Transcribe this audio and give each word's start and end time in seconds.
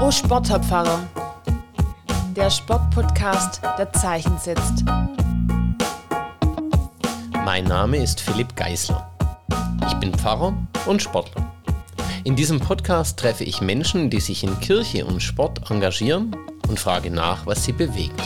Oh 0.00 0.12
Sportpfarrer, 0.12 1.00
der 2.36 2.50
Sportpodcast, 2.50 3.60
der 3.76 3.92
Zeichen 3.92 4.38
setzt. 4.38 4.84
Mein 7.44 7.64
Name 7.64 7.96
ist 7.96 8.20
Philipp 8.20 8.54
Geisler. 8.54 9.10
Ich 9.88 9.94
bin 9.94 10.14
Pfarrer 10.14 10.56
und 10.86 11.02
Sportler. 11.02 11.52
In 12.22 12.36
diesem 12.36 12.60
Podcast 12.60 13.18
treffe 13.18 13.42
ich 13.42 13.60
Menschen, 13.60 14.08
die 14.08 14.20
sich 14.20 14.44
in 14.44 14.60
Kirche 14.60 15.04
und 15.04 15.20
Sport 15.20 15.68
engagieren 15.68 16.36
und 16.68 16.78
frage 16.78 17.10
nach, 17.10 17.44
was 17.44 17.64
sie 17.64 17.72
bewegt. 17.72 18.22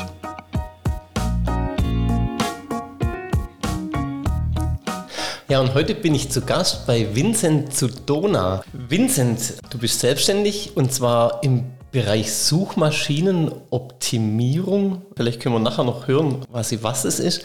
Ja, 5.53 5.61
und 5.61 5.75
heute 5.75 5.95
bin 5.95 6.15
ich 6.15 6.31
zu 6.31 6.41
Gast 6.41 6.87
bei 6.87 7.15
Vincent 7.15 7.75
Zudona. 7.75 8.65
Vincent, 8.73 9.57
du 9.69 9.77
bist 9.77 10.01
selbstständig 10.01 10.71
und 10.77 10.95
zwar 10.95 11.43
im 11.43 11.65
Bereich 11.91 12.33
Suchmaschinenoptimierung. 12.33 15.03
Vielleicht 15.15 15.41
können 15.41 15.55
wir 15.55 15.59
nachher 15.59 15.85
noch 15.85 16.09
hören, 16.09 16.43
was, 16.51 16.83
was 16.83 17.05
es 17.05 17.21
ist. 17.21 17.45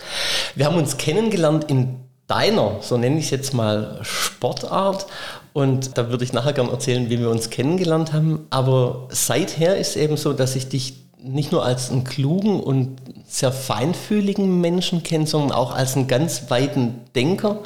Wir 0.56 0.68
haben 0.68 0.78
uns 0.78 0.96
kennengelernt 0.96 1.66
in 1.66 1.98
deiner, 2.28 2.78
so 2.80 2.98
nenne 2.98 3.20
ich 3.20 3.26
es 3.26 3.32
jetzt 3.32 3.54
mal, 3.54 4.00
Sportart. 4.04 5.08
Und 5.52 5.98
da 5.98 6.10
würde 6.10 6.24
ich 6.24 6.32
nachher 6.32 6.54
gerne 6.54 6.72
erzählen, 6.72 7.10
wie 7.10 7.20
wir 7.20 7.30
uns 7.30 7.50
kennengelernt 7.50 8.14
haben. 8.14 8.48
Aber 8.52 9.10
seither 9.10 9.76
ist 9.76 9.90
es 9.90 9.98
eben 9.98 10.16
so, 10.16 10.32
dass 10.32 10.56
ich 10.56 10.70
dich 10.70 11.07
nicht 11.22 11.52
nur 11.52 11.66
als 11.66 11.92
einen 11.92 12.04
klugen 12.04 12.60
und 12.60 12.98
sehr 13.28 13.52
feinfühligen 13.52 14.62
Menschen 14.62 15.04
kenne, 15.04 15.28
sondern 15.28 15.52
auch 15.52 15.74
als 15.74 15.96
einen 15.96 16.08
ganz 16.08 16.50
weiten 16.50 17.02
Denker. 17.16 17.60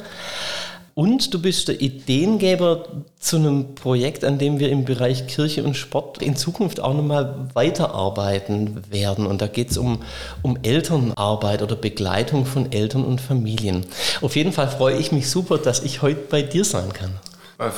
Und 0.94 1.32
du 1.32 1.40
bist 1.40 1.68
der 1.68 1.80
Ideengeber 1.80 2.84
zu 3.18 3.36
einem 3.36 3.74
Projekt, 3.74 4.24
an 4.24 4.38
dem 4.38 4.58
wir 4.58 4.68
im 4.68 4.84
Bereich 4.84 5.26
Kirche 5.26 5.64
und 5.64 5.74
Sport 5.74 6.20
in 6.20 6.36
Zukunft 6.36 6.80
auch 6.80 6.92
nochmal 6.92 7.48
weiterarbeiten 7.54 8.82
werden. 8.90 9.26
Und 9.26 9.40
da 9.40 9.46
geht 9.46 9.70
es 9.70 9.78
um, 9.78 10.02
um 10.42 10.58
Elternarbeit 10.62 11.62
oder 11.62 11.76
Begleitung 11.76 12.44
von 12.44 12.72
Eltern 12.72 13.04
und 13.04 13.22
Familien. 13.22 13.86
Auf 14.20 14.36
jeden 14.36 14.52
Fall 14.52 14.68
freue 14.68 14.98
ich 14.98 15.12
mich 15.12 15.30
super, 15.30 15.56
dass 15.56 15.82
ich 15.82 16.02
heute 16.02 16.20
bei 16.28 16.42
dir 16.42 16.64
sein 16.64 16.92
kann. 16.92 17.12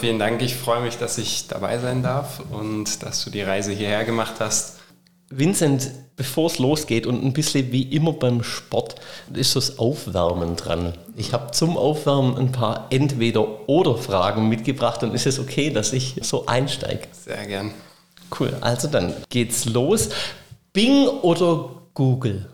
Vielen 0.00 0.18
Dank, 0.18 0.40
ich 0.40 0.56
freue 0.56 0.80
mich, 0.80 0.96
dass 0.96 1.18
ich 1.18 1.46
dabei 1.46 1.78
sein 1.78 2.02
darf 2.02 2.40
und 2.50 3.02
dass 3.02 3.22
du 3.22 3.30
die 3.30 3.42
Reise 3.42 3.70
hierher 3.70 4.04
gemacht 4.04 4.34
hast. 4.40 4.78
Vincent, 5.36 5.90
bevor 6.16 6.46
es 6.46 6.58
losgeht 6.58 7.06
und 7.06 7.24
ein 7.24 7.32
bisschen 7.32 7.72
wie 7.72 7.82
immer 7.82 8.12
beim 8.12 8.42
Sport, 8.42 8.96
ist 9.32 9.56
das 9.56 9.78
Aufwärmen 9.78 10.56
dran. 10.56 10.94
Ich 11.16 11.32
habe 11.32 11.50
zum 11.50 11.76
Aufwärmen 11.76 12.36
ein 12.36 12.52
paar 12.52 12.86
Entweder-Oder-Fragen 12.90 14.48
mitgebracht 14.48 15.02
und 15.02 15.14
ist 15.14 15.26
es 15.26 15.38
okay, 15.38 15.70
dass 15.70 15.92
ich 15.92 16.20
so 16.22 16.46
einsteige? 16.46 17.08
Sehr 17.12 17.46
gern. 17.46 17.72
Cool, 18.38 18.56
also 18.60 18.88
dann 18.88 19.14
geht's 19.28 19.64
los. 19.64 20.08
Bing 20.72 21.06
oder 21.06 21.70
Google? 21.94 22.48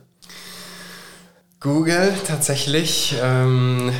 Google 1.60 2.14
tatsächlich. 2.26 3.14
Ähm, 3.22 3.92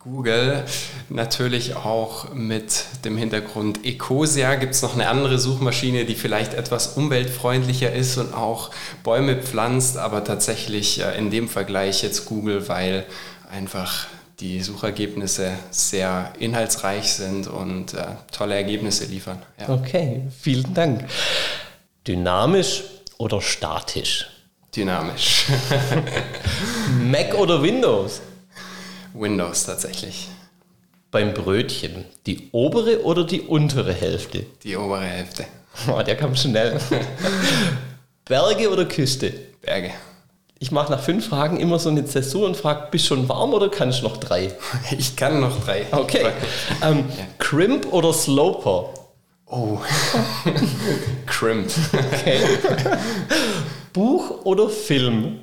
Google. 0.00 0.64
Natürlich 1.10 1.76
auch 1.76 2.32
mit 2.32 2.84
dem 3.04 3.18
Hintergrund 3.18 3.84
Ecosia 3.84 4.54
gibt 4.54 4.74
es 4.74 4.80
noch 4.80 4.94
eine 4.94 5.08
andere 5.08 5.38
Suchmaschine, 5.38 6.06
die 6.06 6.14
vielleicht 6.14 6.54
etwas 6.54 6.96
umweltfreundlicher 6.96 7.92
ist 7.92 8.16
und 8.16 8.32
auch 8.32 8.70
Bäume 9.04 9.36
pflanzt, 9.36 9.98
aber 9.98 10.24
tatsächlich 10.24 11.02
äh, 11.02 11.18
in 11.18 11.30
dem 11.30 11.48
Vergleich 11.50 12.02
jetzt 12.02 12.24
Google, 12.24 12.66
weil 12.68 13.04
einfach 13.50 14.06
die 14.40 14.62
Suchergebnisse 14.62 15.52
sehr 15.70 16.32
inhaltsreich 16.38 17.12
sind 17.12 17.46
und 17.46 17.92
äh, 17.92 18.06
tolle 18.32 18.54
Ergebnisse 18.54 19.04
liefern. 19.04 19.42
Ja. 19.60 19.68
Okay, 19.68 20.22
vielen 20.40 20.72
Dank. 20.72 21.04
Dynamisch 22.08 22.84
oder 23.18 23.42
statisch? 23.42 24.30
Dynamisch. 24.74 25.44
Mac 27.02 27.34
oder 27.34 27.62
Windows? 27.62 28.22
Windows 29.14 29.64
tatsächlich. 29.64 30.28
Beim 31.10 31.34
Brötchen, 31.34 32.04
die 32.26 32.48
obere 32.52 33.02
oder 33.04 33.24
die 33.24 33.40
untere 33.40 33.92
Hälfte? 33.92 34.46
Die 34.62 34.76
obere 34.76 35.04
Hälfte. 35.04 35.44
Oh, 35.88 36.02
der 36.02 36.16
kam 36.16 36.36
schnell. 36.36 36.80
Berge 38.24 38.70
oder 38.70 38.84
Küste? 38.84 39.32
Berge. 39.60 39.92
Ich 40.62 40.70
mache 40.70 40.92
nach 40.92 41.02
fünf 41.02 41.26
Fragen 41.28 41.58
immer 41.58 41.78
so 41.78 41.88
eine 41.88 42.04
Zäsur 42.04 42.46
und 42.46 42.56
frage, 42.56 42.88
bist 42.90 43.06
du 43.06 43.14
schon 43.14 43.28
warm 43.28 43.54
oder 43.54 43.70
kannst 43.70 44.00
du 44.00 44.04
noch 44.04 44.18
drei? 44.18 44.52
Ich 44.96 45.16
kann 45.16 45.40
noch 45.40 45.64
drei. 45.64 45.86
Okay. 45.90 46.26
Ähm, 46.82 47.04
ja. 47.16 47.24
Crimp 47.38 47.92
oder 47.92 48.12
Sloper? 48.12 48.92
Oh. 49.46 49.78
Crimp. 51.26 51.70
Okay. 51.92 52.40
Buch 53.92 54.44
oder 54.44 54.68
Film? 54.68 55.40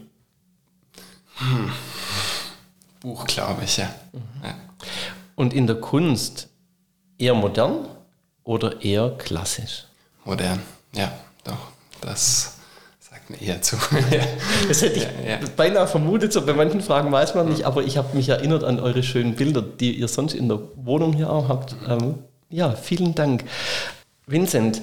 Hm. 1.38 1.72
Buch, 3.00 3.26
glaube 3.26 3.64
ich, 3.64 3.78
ja. 3.78 3.90
Mhm. 4.14 4.22
ja. 4.44 4.56
Und 5.36 5.54
in 5.54 5.68
der 5.68 5.78
Kunst 5.78 6.50
eher 7.18 7.34
modern 7.34 7.88
oder 8.44 8.82
eher 8.82 9.12
klassisch? 9.18 9.86
Modern, 10.26 10.62
ja, 10.94 11.12
doch. 11.44 11.72
Das 12.02 12.58
sagt 13.00 13.30
mir 13.30 13.42
eher 13.42 13.62
zu. 13.62 13.76
das 14.68 14.82
hätte 14.82 14.98
ich 14.98 15.04
ja, 15.04 15.30
ja. 15.30 15.40
beinahe 15.56 15.88
vermutet, 15.88 16.34
so 16.34 16.46
bei 16.46 16.54
manchen 16.54 16.82
Fragen 16.82 17.12
weiß 17.12 17.36
man 17.36 17.50
nicht, 17.50 17.64
aber 17.64 17.84
ich 17.84 17.98
habe 17.98 18.16
mich 18.16 18.30
erinnert 18.30 18.64
an 18.64 18.80
eure 18.80 19.04
schönen 19.04 19.36
Bilder, 19.36 19.62
die 19.62 19.94
ihr 19.94 20.08
sonst 20.08 20.34
in 20.34 20.48
der 20.48 20.60
Wohnung 20.76 21.14
hier 21.14 21.30
auch 21.30 21.50
habt. 21.50 21.76
Ähm, 21.88 22.16
ja, 22.50 22.72
vielen 22.72 23.16
Dank. 23.16 23.44
Vincent, 24.26 24.82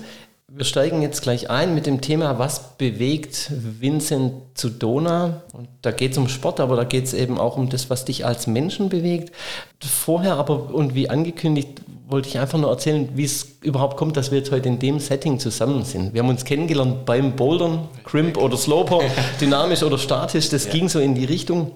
wir 0.49 0.65
steigen 0.65 1.03
jetzt 1.03 1.23
gleich 1.23 1.51
ein 1.51 1.75
mit 1.75 1.87
dem 1.87 2.01
Thema, 2.01 2.39
was 2.39 2.77
bewegt 2.77 3.51
Vincent 3.51 4.35
zu 4.55 4.69
Dona? 4.69 5.43
Und 5.53 5.69
da 5.83 5.91
geht 5.91 6.13
es 6.13 6.19
um 6.19 6.29
Sport, 6.29 6.61
aber 6.61 6.77
da 6.77 6.85
geht 6.85 7.05
es 7.05 7.15
eben 7.15 7.39
auch 7.39 7.57
um 7.57 7.71
das, 7.71 7.91
was 7.91 8.05
dich 8.05 8.25
als 8.27 8.47
Menschen 8.47 8.89
bewegt. 8.89 9.33
Vorher 9.81 10.37
aber 10.37 10.73
und 10.73 10.95
wie 10.95 11.11
angekündigt, 11.11 11.81
wollte 12.07 12.29
ich 12.29 12.39
einfach 12.39 12.59
nur 12.59 12.71
erzählen, 12.71 13.09
wie 13.15 13.25
es 13.25 13.57
überhaupt 13.63 13.97
kommt, 13.97 14.17
dass 14.17 14.31
wir 14.31 14.39
jetzt 14.39 14.53
heute 14.53 14.69
in 14.69 14.79
dem 14.79 15.01
Setting 15.01 15.39
zusammen 15.39 15.85
sind. 15.85 16.13
Wir 16.13 16.23
haben 16.23 16.29
uns 16.29 16.45
kennengelernt 16.45 17.07
beim 17.07 17.35
Bouldern, 17.35 17.89
Crimp 18.05 18.37
oder 18.37 18.57
Sloper, 18.57 19.01
dynamisch 19.41 19.83
oder 19.83 19.99
statisch, 19.99 20.51
das 20.51 20.67
ja. 20.67 20.73
ging 20.73 20.89
so 20.89 21.01
in 21.01 21.15
die 21.15 21.25
Richtung. 21.25 21.73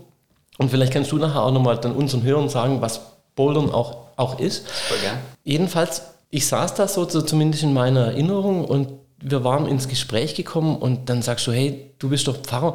Und 0.58 0.70
vielleicht 0.70 0.92
kannst 0.92 1.10
du 1.10 1.16
nachher 1.16 1.42
auch 1.42 1.52
nochmal 1.52 1.78
dann 1.78 1.92
unseren 1.92 2.22
Hörern 2.22 2.48
sagen, 2.48 2.80
was 2.80 3.00
Bouldern 3.34 3.70
auch, 3.70 3.96
auch 4.16 4.38
ist. 4.38 4.68
Voll 4.68 4.98
gern. 4.98 5.18
Jedenfalls 5.44 6.02
ich 6.30 6.46
saß 6.46 6.74
da 6.74 6.88
so, 6.88 7.08
so 7.08 7.22
zumindest 7.22 7.62
in 7.62 7.72
meiner 7.72 8.06
Erinnerung 8.06 8.64
und 8.64 8.88
wir 9.20 9.44
waren 9.44 9.66
ins 9.66 9.88
Gespräch 9.88 10.34
gekommen 10.34 10.76
und 10.76 11.08
dann 11.08 11.22
sagst 11.22 11.46
du, 11.46 11.52
hey, 11.52 11.92
du 11.98 12.08
bist 12.08 12.28
doch 12.28 12.36
Pfarrer, 12.36 12.74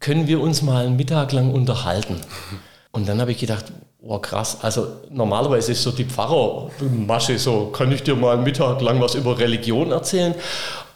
können 0.00 0.26
wir 0.26 0.40
uns 0.40 0.62
mal 0.62 0.86
einen 0.86 0.96
Mittag 0.96 1.32
lang 1.32 1.52
unterhalten? 1.52 2.16
Und 2.92 3.08
dann 3.08 3.20
habe 3.20 3.32
ich 3.32 3.38
gedacht, 3.38 3.66
oh 4.00 4.18
krass, 4.18 4.58
also 4.62 4.86
normalerweise 5.10 5.72
ist 5.72 5.82
so 5.82 5.90
die 5.90 6.04
Pfarrermasche 6.04 7.38
so, 7.38 7.66
kann 7.66 7.90
ich 7.90 8.02
dir 8.02 8.14
mal 8.14 8.34
einen 8.34 8.44
Mittag 8.44 8.80
lang 8.80 9.00
was 9.00 9.14
über 9.14 9.38
Religion 9.38 9.90
erzählen? 9.90 10.34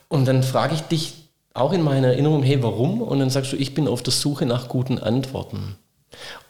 Und 0.09 0.27
dann 0.27 0.43
frage 0.43 0.75
ich 0.75 0.83
dich 0.83 1.15
auch 1.55 1.73
in 1.73 1.83
meiner 1.83 2.09
Erinnerung, 2.09 2.43
hey, 2.43 2.63
warum? 2.63 3.03
Und 3.03 3.19
dann 3.19 3.31
sagst 3.31 3.53
du, 3.53 3.57
ich 3.57 3.75
bin 3.75 3.89
auf 3.89 4.03
der 4.03 4.13
Suche 4.13 4.47
nach 4.47 4.69
guten 4.69 4.99
Antworten. 4.99 5.77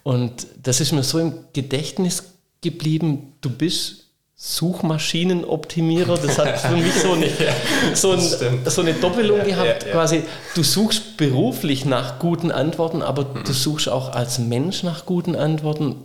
Und 0.02 0.46
das 0.62 0.80
ist 0.80 0.92
mir 0.92 1.02
so 1.02 1.18
im 1.18 1.32
Gedächtnis 1.52 2.34
geblieben, 2.60 3.34
du 3.40 3.50
bist 3.50 4.07
Suchmaschinenoptimierer. 4.40 6.16
Das 6.16 6.38
hat 6.38 6.60
für 6.60 6.76
mich 6.76 6.94
so 6.94 7.12
eine, 7.12 7.28
so, 7.94 8.12
ein, 8.12 8.20
so 8.66 8.82
eine 8.82 8.94
Doppelung 8.94 9.38
ja, 9.38 9.44
gehabt. 9.44 9.82
Ja, 9.82 9.88
ja. 9.88 9.94
Quasi, 9.94 10.22
du 10.54 10.62
suchst 10.62 11.16
beruflich 11.16 11.84
nach 11.84 12.20
guten 12.20 12.52
Antworten, 12.52 13.02
aber 13.02 13.24
mhm. 13.24 13.44
du 13.44 13.52
suchst 13.52 13.88
auch 13.88 14.12
als 14.12 14.38
Mensch 14.38 14.84
nach 14.84 15.06
guten 15.06 15.34
Antworten. 15.34 15.96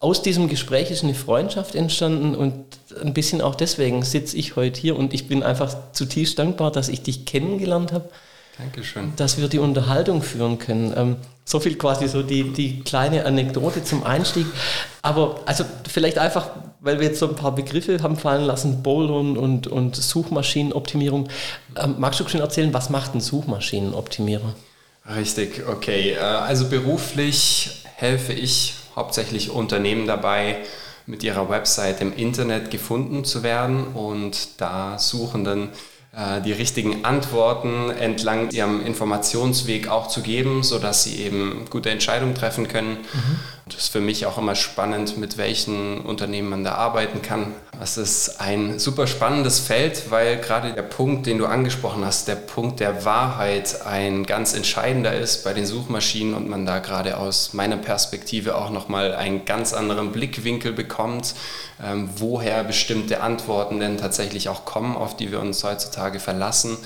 Aus 0.00 0.22
diesem 0.22 0.48
Gespräch 0.48 0.90
ist 0.90 1.04
eine 1.04 1.14
Freundschaft 1.14 1.74
entstanden 1.74 2.34
und 2.34 2.54
ein 3.02 3.12
bisschen 3.12 3.42
auch 3.42 3.54
deswegen 3.54 4.02
sitze 4.02 4.38
ich 4.38 4.56
heute 4.56 4.80
hier 4.80 4.96
und 4.96 5.12
ich 5.12 5.28
bin 5.28 5.42
einfach 5.42 5.76
zutiefst 5.92 6.38
dankbar, 6.38 6.70
dass 6.70 6.88
ich 6.88 7.02
dich 7.02 7.26
kennengelernt 7.26 7.92
habe. 7.92 8.08
Dankeschön. 8.58 9.12
Dass 9.16 9.38
wir 9.38 9.48
die 9.48 9.58
Unterhaltung 9.58 10.22
führen 10.22 10.58
können. 10.58 10.94
Ähm, 10.96 11.16
so 11.44 11.60
viel 11.60 11.76
quasi 11.76 12.08
so 12.08 12.22
die, 12.22 12.52
die 12.52 12.80
kleine 12.80 13.24
Anekdote 13.24 13.84
zum 13.84 14.02
Einstieg. 14.02 14.46
Aber 15.02 15.40
also 15.44 15.64
vielleicht 15.88 16.18
einfach, 16.18 16.50
weil 16.86 17.00
wir 17.00 17.08
jetzt 17.08 17.18
so 17.18 17.28
ein 17.28 17.34
paar 17.34 17.54
Begriffe 17.54 18.02
haben 18.02 18.16
fallen 18.16 18.44
lassen, 18.44 18.82
Bouldern 18.82 19.36
und, 19.36 19.66
und 19.66 19.96
Suchmaschinenoptimierung. 19.96 21.28
Ähm, 21.76 21.96
magst 21.98 22.20
du 22.20 22.28
schon 22.28 22.40
erzählen, 22.40 22.72
was 22.72 22.90
macht 22.90 23.14
ein 23.14 23.20
Suchmaschinenoptimierer? 23.20 24.54
Richtig, 25.14 25.64
okay. 25.68 26.12
Äh, 26.12 26.18
also 26.18 26.68
beruflich 26.68 27.82
helfe 27.96 28.32
ich 28.32 28.74
hauptsächlich 28.94 29.50
Unternehmen 29.50 30.06
dabei, 30.06 30.58
mit 31.06 31.22
ihrer 31.22 31.48
Website 31.48 32.00
im 32.00 32.12
Internet 32.16 32.70
gefunden 32.70 33.24
zu 33.24 33.42
werden 33.42 33.86
und 33.94 34.60
da 34.60 34.98
suchen 34.98 35.44
dann 35.44 35.64
äh, 35.64 35.68
die 36.44 36.52
richtigen 36.52 37.04
Antworten 37.04 37.90
entlang 37.90 38.50
ihrem 38.50 38.84
Informationsweg 38.84 39.88
auch 39.88 40.08
zu 40.08 40.22
geben, 40.22 40.62
sodass 40.62 41.04
sie 41.04 41.16
eben 41.16 41.66
gute 41.68 41.90
Entscheidungen 41.90 42.34
treffen 42.34 42.68
können. 42.68 42.92
Mhm. 43.12 43.38
Das 43.66 43.82
ist 43.82 43.88
für 43.88 44.00
mich 44.00 44.24
auch 44.24 44.38
immer 44.38 44.54
spannend, 44.54 45.18
mit 45.18 45.36
welchen 45.36 46.00
Unternehmen 46.00 46.48
man 46.48 46.64
da 46.64 46.76
arbeiten 46.76 47.20
kann. 47.20 47.54
Es 47.78 47.98
ist 47.98 48.40
ein 48.40 48.78
super 48.78 49.06
spannendes 49.06 49.60
Feld, 49.60 50.10
weil 50.10 50.38
gerade 50.38 50.72
der 50.72 50.82
Punkt, 50.82 51.26
den 51.26 51.36
du 51.36 51.44
angesprochen 51.44 52.06
hast, 52.06 52.26
der 52.26 52.36
Punkt 52.36 52.80
der 52.80 53.04
Wahrheit 53.04 53.82
ein 53.84 54.24
ganz 54.24 54.54
entscheidender 54.54 55.14
ist 55.14 55.44
bei 55.44 55.52
den 55.52 55.66
Suchmaschinen 55.66 56.32
und 56.32 56.48
man 56.48 56.64
da 56.64 56.78
gerade 56.78 57.18
aus 57.18 57.52
meiner 57.52 57.76
Perspektive 57.76 58.54
auch 58.54 58.70
nochmal 58.70 59.14
einen 59.14 59.44
ganz 59.44 59.74
anderen 59.74 60.12
Blickwinkel 60.12 60.72
bekommt, 60.72 61.34
ähm, 61.84 62.08
woher 62.16 62.64
bestimmte 62.64 63.20
Antworten 63.20 63.78
denn 63.78 63.98
tatsächlich 63.98 64.48
auch 64.48 64.64
kommen, 64.64 64.96
auf 64.96 65.14
die 65.14 65.30
wir 65.30 65.40
uns 65.40 65.62
heutzutage 65.62 66.18
verlassen, 66.18 66.78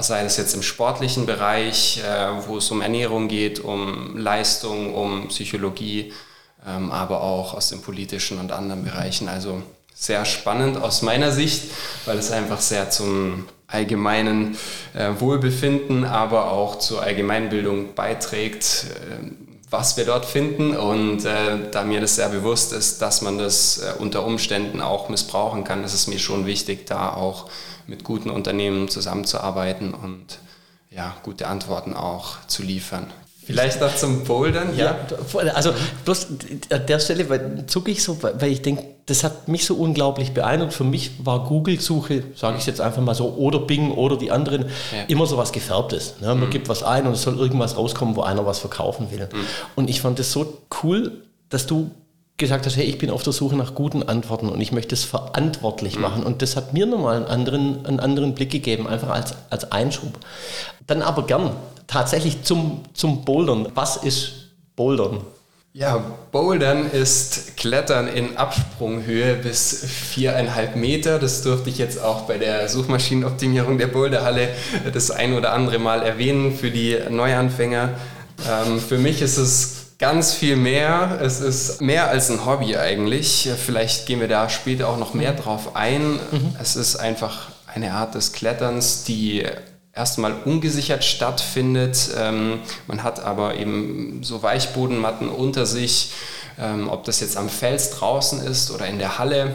sei 0.00 0.24
es 0.24 0.36
jetzt 0.38 0.54
im 0.54 0.62
sportlichen 0.62 1.24
Bereich, 1.24 2.02
äh, 2.04 2.48
wo 2.48 2.56
es 2.56 2.68
um 2.72 2.80
Ernährung 2.80 3.28
geht, 3.28 3.60
um 3.60 4.16
Leistung, 4.16 4.92
um 4.92 5.28
Psychologie, 5.28 6.12
ähm, 6.66 6.90
aber 6.90 7.20
auch 7.22 7.54
aus 7.54 7.68
den 7.68 7.80
politischen 7.80 8.40
und 8.40 8.50
anderen 8.50 8.82
Bereichen. 8.82 9.28
Also 9.28 9.62
sehr 9.94 10.24
spannend 10.24 10.76
aus 10.76 11.02
meiner 11.02 11.32
Sicht, 11.32 11.70
weil 12.06 12.18
es 12.18 12.30
einfach 12.30 12.60
sehr 12.60 12.90
zum 12.90 13.46
allgemeinen 13.66 14.56
äh, 14.94 15.10
Wohlbefinden, 15.18 16.04
aber 16.04 16.50
auch 16.50 16.76
zur 16.78 17.02
Allgemeinbildung 17.02 17.94
beiträgt, 17.94 18.86
äh, 18.90 19.30
was 19.70 19.96
wir 19.96 20.04
dort 20.04 20.26
finden. 20.26 20.76
Und 20.76 21.24
äh, 21.24 21.70
da 21.70 21.82
mir 21.84 22.00
das 22.00 22.16
sehr 22.16 22.28
bewusst 22.28 22.72
ist, 22.72 23.00
dass 23.00 23.22
man 23.22 23.38
das 23.38 23.78
äh, 23.78 23.94
unter 23.98 24.24
Umständen 24.26 24.80
auch 24.80 25.08
missbrauchen 25.08 25.64
kann, 25.64 25.84
ist 25.84 25.94
es 25.94 26.06
mir 26.06 26.18
schon 26.18 26.46
wichtig, 26.46 26.86
da 26.86 27.14
auch 27.14 27.48
mit 27.86 28.04
guten 28.04 28.30
Unternehmen 28.30 28.88
zusammenzuarbeiten 28.88 29.94
und 29.94 30.38
ja, 30.90 31.16
gute 31.22 31.48
Antworten 31.48 31.94
auch 31.94 32.36
zu 32.46 32.62
liefern. 32.62 33.10
Vielleicht 33.52 33.80
noch 33.80 33.94
zum 33.94 34.24
Bouldern, 34.24 34.76
ja? 34.76 34.96
ja 35.06 35.52
also 35.54 35.72
bloß 36.04 36.26
an 36.70 36.86
der 36.86 36.98
Stelle 36.98 37.66
zucke 37.66 37.90
ich 37.90 38.02
so, 38.02 38.18
weil 38.22 38.50
ich 38.50 38.62
denke, 38.62 38.84
das 39.06 39.24
hat 39.24 39.48
mich 39.48 39.64
so 39.64 39.74
unglaublich 39.74 40.32
beeindruckt. 40.32 40.72
Für 40.72 40.84
mich 40.84 41.24
war 41.24 41.44
Google-Suche, 41.44 42.24
sage 42.36 42.58
ich 42.58 42.66
jetzt 42.66 42.80
einfach 42.80 43.02
mal 43.02 43.14
so, 43.14 43.34
oder 43.34 43.58
Bing 43.60 43.90
oder 43.92 44.16
die 44.16 44.30
anderen, 44.30 44.66
ja. 44.66 45.04
immer 45.08 45.26
so 45.26 45.36
was 45.36 45.52
Gefärbtes. 45.52 46.14
Ne? 46.20 46.28
Man 46.28 46.46
mhm. 46.46 46.50
gibt 46.50 46.68
was 46.68 46.82
ein 46.82 47.06
und 47.06 47.14
es 47.14 47.22
soll 47.22 47.38
irgendwas 47.38 47.76
rauskommen, 47.76 48.16
wo 48.16 48.22
einer 48.22 48.46
was 48.46 48.60
verkaufen 48.60 49.10
will. 49.10 49.28
Mhm. 49.32 49.46
Und 49.74 49.90
ich 49.90 50.00
fand 50.00 50.20
es 50.20 50.32
so 50.32 50.58
cool, 50.82 51.22
dass 51.48 51.66
du 51.66 51.90
gesagt 52.38 52.66
hast, 52.66 52.76
hey, 52.76 52.84
ich 52.84 52.98
bin 52.98 53.10
auf 53.10 53.22
der 53.22 53.32
Suche 53.32 53.56
nach 53.56 53.74
guten 53.74 54.02
Antworten 54.02 54.48
und 54.48 54.60
ich 54.60 54.72
möchte 54.72 54.94
es 54.94 55.04
verantwortlich 55.04 55.96
mhm. 55.96 56.02
machen. 56.02 56.22
Und 56.22 56.42
das 56.42 56.56
hat 56.56 56.72
mir 56.72 56.86
nochmal 56.86 57.16
einen 57.16 57.26
anderen, 57.26 57.84
einen 57.84 58.00
anderen 58.00 58.34
Blick 58.34 58.50
gegeben, 58.50 58.86
einfach 58.86 59.10
als, 59.10 59.34
als 59.50 59.70
Einschub. 59.72 60.18
Dann 60.86 61.02
aber 61.02 61.26
gern 61.26 61.50
tatsächlich 61.92 62.42
zum, 62.42 62.82
zum 62.94 63.24
Bouldern. 63.24 63.68
Was 63.74 63.96
ist 63.96 64.32
Bouldern? 64.76 65.20
Ja, 65.74 66.02
Bouldern 66.32 66.90
ist 66.90 67.56
Klettern 67.56 68.06
in 68.06 68.36
Absprunghöhe 68.36 69.36
bis 69.36 69.84
viereinhalb 69.86 70.76
Meter. 70.76 71.18
Das 71.18 71.42
durfte 71.42 71.70
ich 71.70 71.78
jetzt 71.78 72.02
auch 72.02 72.22
bei 72.22 72.36
der 72.36 72.68
Suchmaschinenoptimierung 72.68 73.78
der 73.78 73.86
Boulderhalle 73.86 74.48
das 74.92 75.10
ein 75.10 75.34
oder 75.34 75.52
andere 75.52 75.78
Mal 75.78 76.02
erwähnen 76.02 76.54
für 76.54 76.70
die 76.70 76.98
Neuanfänger. 77.08 77.90
Ähm, 78.46 78.80
für 78.80 78.98
mich 78.98 79.22
ist 79.22 79.38
es 79.38 79.94
ganz 79.98 80.34
viel 80.34 80.56
mehr. 80.56 81.18
Es 81.22 81.40
ist 81.40 81.80
mehr 81.80 82.08
als 82.08 82.30
ein 82.30 82.44
Hobby 82.44 82.76
eigentlich. 82.76 83.48
Vielleicht 83.56 84.04
gehen 84.04 84.20
wir 84.20 84.28
da 84.28 84.50
später 84.50 84.88
auch 84.88 84.98
noch 84.98 85.14
mehr 85.14 85.32
drauf 85.32 85.74
ein. 85.74 86.14
Mhm. 86.30 86.56
Es 86.60 86.76
ist 86.76 86.96
einfach 86.96 87.48
eine 87.72 87.92
Art 87.94 88.14
des 88.14 88.32
Kletterns, 88.32 89.04
die 89.04 89.46
erstmal 89.94 90.34
ungesichert 90.44 91.04
stattfindet. 91.04 92.10
Ähm, 92.16 92.60
man 92.86 93.02
hat 93.02 93.20
aber 93.20 93.56
eben 93.56 94.22
so 94.22 94.42
Weichbodenmatten 94.42 95.28
unter 95.28 95.66
sich, 95.66 96.12
ähm, 96.58 96.88
ob 96.88 97.04
das 97.04 97.20
jetzt 97.20 97.36
am 97.36 97.48
Fels 97.48 97.90
draußen 97.90 98.40
ist 98.40 98.70
oder 98.70 98.86
in 98.86 98.98
der 98.98 99.18
Halle. 99.18 99.54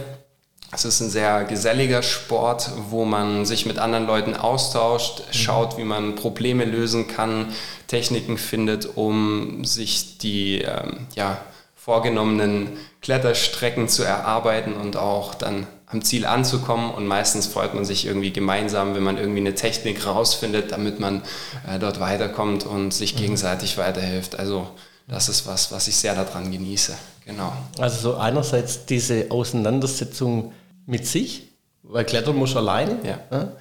Es 0.71 0.83
ist 0.83 0.99
ein 0.99 1.09
sehr 1.09 1.45
geselliger 1.45 2.03
Sport, 2.03 2.69
wo 2.89 3.05
man 3.05 3.45
sich 3.45 3.65
mit 3.65 3.79
anderen 3.79 4.05
Leuten 4.05 4.35
austauscht, 4.35 5.19
mhm. 5.19 5.33
schaut, 5.33 5.77
wie 5.77 5.85
man 5.85 6.15
Probleme 6.15 6.65
lösen 6.65 7.07
kann, 7.07 7.53
Techniken 7.87 8.37
findet, 8.37 8.97
um 8.97 9.63
sich 9.63 10.17
die 10.17 10.61
ähm, 10.61 11.07
ja, 11.15 11.37
vorgenommenen 11.75 12.77
Kletterstrecken 13.01 13.87
zu 13.87 14.03
erarbeiten 14.03 14.73
und 14.73 14.97
auch 14.97 15.35
dann 15.35 15.67
am 15.87 16.01
Ziel 16.03 16.25
anzukommen. 16.25 16.91
Und 16.91 17.07
meistens 17.07 17.47
freut 17.47 17.73
man 17.73 17.85
sich 17.85 18.05
irgendwie 18.05 18.31
gemeinsam, 18.31 18.93
wenn 18.93 19.03
man 19.03 19.17
irgendwie 19.17 19.39
eine 19.39 19.55
Technik 19.55 20.05
rausfindet, 20.05 20.71
damit 20.71 20.99
man 20.99 21.23
äh, 21.67 21.79
dort 21.79 21.99
weiterkommt 21.99 22.65
und 22.65 22.93
sich 22.93 23.15
mhm. 23.15 23.19
gegenseitig 23.19 23.77
weiterhilft. 23.77 24.37
Also 24.37 24.67
das 25.07 25.29
ist 25.29 25.47
was, 25.47 25.71
was 25.71 25.87
ich 25.87 25.95
sehr 25.95 26.15
daran 26.15 26.51
genieße. 26.51 26.95
Genau. 27.25 27.53
Also 27.79 28.11
so 28.11 28.17
einerseits 28.17 28.85
diese 28.85 29.27
Auseinandersetzung 29.29 30.53
mit 30.85 31.07
sich, 31.07 31.49
weil 31.83 32.05
klettern 32.05 32.35
muss 32.35 32.55
alleine. 32.55 32.99
Ja. 33.03 33.19
ja. 33.31 33.51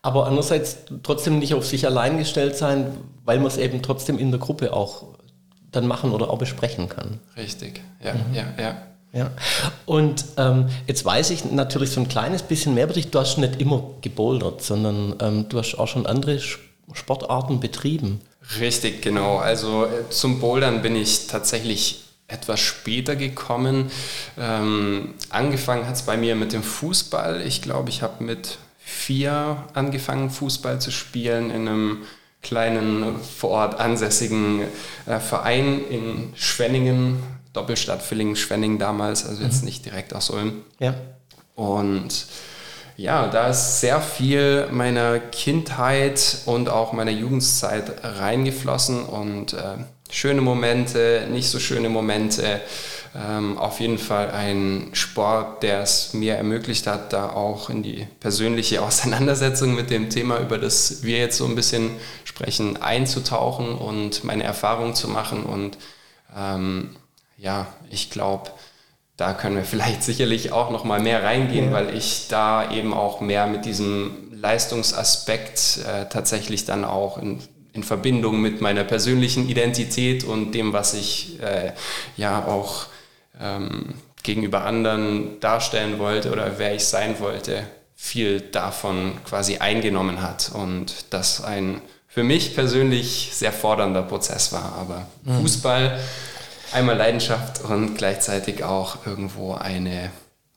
Aber 0.00 0.26
andererseits 0.26 0.78
trotzdem 1.02 1.38
nicht 1.38 1.54
auf 1.54 1.66
sich 1.66 1.86
allein 1.86 2.18
gestellt 2.18 2.56
sein, 2.56 2.96
weil 3.24 3.38
man 3.38 3.46
es 3.46 3.56
eben 3.56 3.82
trotzdem 3.82 4.18
in 4.18 4.30
der 4.30 4.40
Gruppe 4.40 4.72
auch 4.72 5.14
dann 5.70 5.86
machen 5.86 6.12
oder 6.12 6.30
auch 6.30 6.38
besprechen 6.38 6.88
kann. 6.88 7.20
Richtig, 7.36 7.80
ja, 8.02 8.14
mhm. 8.14 8.34
ja, 8.34 8.44
ja. 8.58 8.76
Ja. 9.14 9.30
Und 9.86 10.24
ähm, 10.36 10.68
jetzt 10.86 11.04
weiß 11.04 11.30
ich 11.30 11.44
natürlich 11.44 11.90
so 11.90 12.00
ein 12.00 12.08
kleines 12.08 12.42
bisschen 12.42 12.74
mehr 12.74 12.84
über 12.84 12.94
dich. 12.94 13.10
Du 13.10 13.20
hast 13.20 13.38
nicht 13.38 13.60
immer 13.60 13.90
gebouldert, 14.00 14.62
sondern 14.62 15.14
ähm, 15.20 15.48
du 15.48 15.58
hast 15.58 15.76
auch 15.76 15.86
schon 15.86 16.06
andere 16.06 16.40
Sportarten 16.92 17.60
betrieben. 17.60 18.20
Richtig, 18.58 19.02
genau. 19.02 19.38
Also 19.38 19.84
äh, 19.84 20.10
zum 20.10 20.40
Bouldern 20.40 20.82
bin 20.82 20.96
ich 20.96 21.28
tatsächlich 21.28 22.04
etwas 22.26 22.60
später 22.60 23.16
gekommen. 23.16 23.90
Ähm, 24.38 25.14
angefangen 25.30 25.86
hat 25.86 25.94
es 25.94 26.02
bei 26.02 26.16
mir 26.16 26.34
mit 26.34 26.52
dem 26.52 26.62
Fußball. 26.62 27.42
Ich 27.42 27.62
glaube, 27.62 27.90
ich 27.90 28.02
habe 28.02 28.24
mit 28.24 28.58
vier 28.78 29.64
angefangen, 29.74 30.30
Fußball 30.30 30.80
zu 30.80 30.90
spielen 30.90 31.50
in 31.50 31.68
einem 31.68 31.98
kleinen 32.42 33.16
vor 33.20 33.50
Ort 33.50 33.80
ansässigen 33.80 34.62
äh, 35.06 35.18
Verein 35.18 35.80
in 35.88 36.32
Schwenningen, 36.34 37.22
Doppelstadt 37.54 38.02
Villingen-Schwenningen 38.02 38.78
damals, 38.78 39.24
also 39.24 39.42
jetzt 39.42 39.60
mhm. 39.60 39.66
nicht 39.66 39.86
direkt 39.86 40.14
aus 40.14 40.28
Ulm. 40.28 40.62
Ja. 40.78 40.94
Und 41.54 42.26
ja, 42.96 43.26
da 43.28 43.48
ist 43.48 43.80
sehr 43.80 44.00
viel 44.00 44.68
meiner 44.70 45.18
Kindheit 45.18 46.38
und 46.44 46.68
auch 46.68 46.92
meiner 46.92 47.10
Jugendzeit 47.10 47.92
reingeflossen 48.02 49.04
und 49.04 49.54
äh, 49.54 49.78
schöne 50.10 50.40
Momente, 50.40 51.26
nicht 51.30 51.48
so 51.48 51.58
schöne 51.58 51.88
Momente. 51.88 52.60
Ähm, 53.16 53.58
auf 53.58 53.78
jeden 53.78 53.98
Fall 53.98 54.32
ein 54.32 54.90
Sport, 54.92 55.62
der 55.62 55.82
es 55.82 56.14
mir 56.14 56.34
ermöglicht 56.34 56.88
hat, 56.88 57.12
da 57.12 57.30
auch 57.30 57.70
in 57.70 57.84
die 57.84 58.06
persönliche 58.18 58.82
Auseinandersetzung 58.86 59.74
mit 59.74 59.90
dem 59.90 60.10
Thema, 60.10 60.38
über 60.40 60.58
das 60.58 61.04
wir 61.04 61.18
jetzt 61.18 61.38
so 61.38 61.46
ein 61.46 61.54
bisschen 61.54 61.90
sprechen, 62.24 62.80
einzutauchen 62.82 63.74
und 63.74 64.24
meine 64.24 64.42
Erfahrungen 64.42 64.94
zu 64.94 65.08
machen. 65.08 65.44
Und 65.44 65.78
ähm, 66.36 66.96
ja, 67.36 67.66
ich 67.90 68.10
glaube, 68.10 68.50
da 69.16 69.32
können 69.32 69.56
wir 69.56 69.64
vielleicht 69.64 70.02
sicherlich 70.02 70.52
auch 70.52 70.70
noch 70.70 70.84
mal 70.84 71.00
mehr 71.00 71.22
reingehen, 71.22 71.66
ja. 71.66 71.72
weil 71.72 71.96
ich 71.96 72.28
da 72.28 72.70
eben 72.70 72.94
auch 72.94 73.20
mehr 73.20 73.46
mit 73.46 73.64
diesem 73.64 74.32
Leistungsaspekt 74.32 75.78
äh, 75.86 76.06
tatsächlich 76.08 76.64
dann 76.64 76.84
auch 76.84 77.18
in 77.18 77.40
in 77.74 77.82
Verbindung 77.82 78.40
mit 78.40 78.60
meiner 78.60 78.84
persönlichen 78.84 79.48
Identität 79.48 80.24
und 80.24 80.52
dem, 80.52 80.72
was 80.72 80.94
ich 80.94 81.40
äh, 81.42 81.72
ja 82.16 82.46
auch 82.46 82.86
ähm, 83.38 83.94
gegenüber 84.22 84.64
anderen 84.64 85.40
darstellen 85.40 85.98
wollte 85.98 86.30
oder 86.30 86.52
wer 86.56 86.74
ich 86.74 86.84
sein 86.84 87.18
wollte, 87.18 87.64
viel 87.96 88.40
davon 88.40 89.12
quasi 89.24 89.58
eingenommen 89.58 90.22
hat 90.22 90.52
und 90.54 90.94
das 91.10 91.42
ein 91.42 91.80
für 92.06 92.22
mich 92.22 92.54
persönlich 92.54 93.30
sehr 93.32 93.52
fordernder 93.52 94.02
Prozess 94.02 94.52
war. 94.52 94.76
Aber 94.78 95.06
mhm. 95.24 95.40
Fußball, 95.42 95.98
einmal 96.74 96.96
Leidenschaft 96.96 97.62
und 97.64 97.96
gleichzeitig 97.96 98.64
auch 98.64 99.06
irgendwo 99.06 99.54
eine 99.54 100.10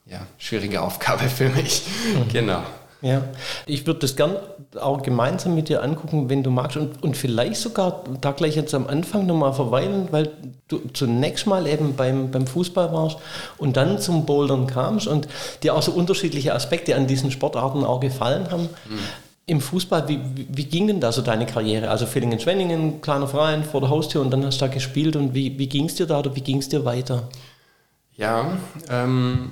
ja, 0.06 0.20
schwierige 0.38 0.82
Aufgabe 0.82 1.24
für 1.30 1.50
mich. 1.50 1.84
Mhm. 2.16 2.32
Genau. 2.32 2.64
Ja, 3.02 3.22
ich 3.68 3.86
würde 3.86 4.00
das 4.00 4.16
gern 4.16 4.36
auch 4.82 5.04
gemeinsam 5.04 5.54
mit 5.54 5.70
dir 5.70 5.84
angucken, 5.84 6.30
wenn 6.30 6.42
du 6.42 6.50
magst 6.50 6.78
und, 6.78 7.04
und 7.04 7.16
vielleicht 7.16 7.58
sogar 7.58 8.04
da 8.22 8.32
gleich 8.32 8.56
jetzt 8.56 8.74
am 8.74 8.88
Anfang 8.88 9.28
nochmal 9.28 9.54
verweilen, 9.54 10.08
weil 10.10 10.32
du 10.68 10.80
zunächst 10.94 11.46
mal 11.46 11.68
eben 11.68 11.96
beim, 11.96 12.32
beim 12.32 12.48
Fußball 12.48 12.92
warst 12.92 13.18
und 13.60 13.78
dann 13.78 14.00
zum 14.00 14.26
Bouldern 14.26 14.66
kamst 14.66 15.06
und 15.06 15.28
dir 15.62 15.76
auch 15.76 15.84
so 15.84 15.92
unterschiedliche 15.92 16.56
Aspekte 16.56 16.96
an 16.96 17.06
diesen 17.06 17.30
Sportarten 17.30 17.84
auch 17.84 18.00
gefallen 18.00 18.50
haben. 18.50 18.64
Mhm. 18.64 19.00
Im 19.48 19.62
Fußball, 19.62 20.08
wie, 20.08 20.20
wie, 20.36 20.66
ging 20.66 20.88
denn 20.88 21.00
da 21.00 21.12
so 21.12 21.22
deine 21.22 21.46
Karriere? 21.46 21.90
Also 21.90 22.06
Villingen-Schwenningen, 22.06 23.02
kleiner 23.02 23.28
Verein 23.28 23.64
vor 23.64 23.82
der 23.82 23.90
Haustür 23.90 24.22
und 24.22 24.30
dann 24.30 24.46
hast 24.46 24.62
du 24.62 24.66
da 24.66 24.72
gespielt 24.72 25.16
und 25.16 25.34
wie, 25.34 25.58
wie 25.58 25.68
ging 25.68 25.86
es 25.86 25.96
dir 25.96 26.06
da 26.06 26.20
oder 26.20 26.36
wie 26.36 26.42
ging 26.42 26.58
es 26.58 26.70
dir 26.70 26.86
weiter? 26.86 27.30
Ja, 28.16 28.58
ähm 28.90 29.52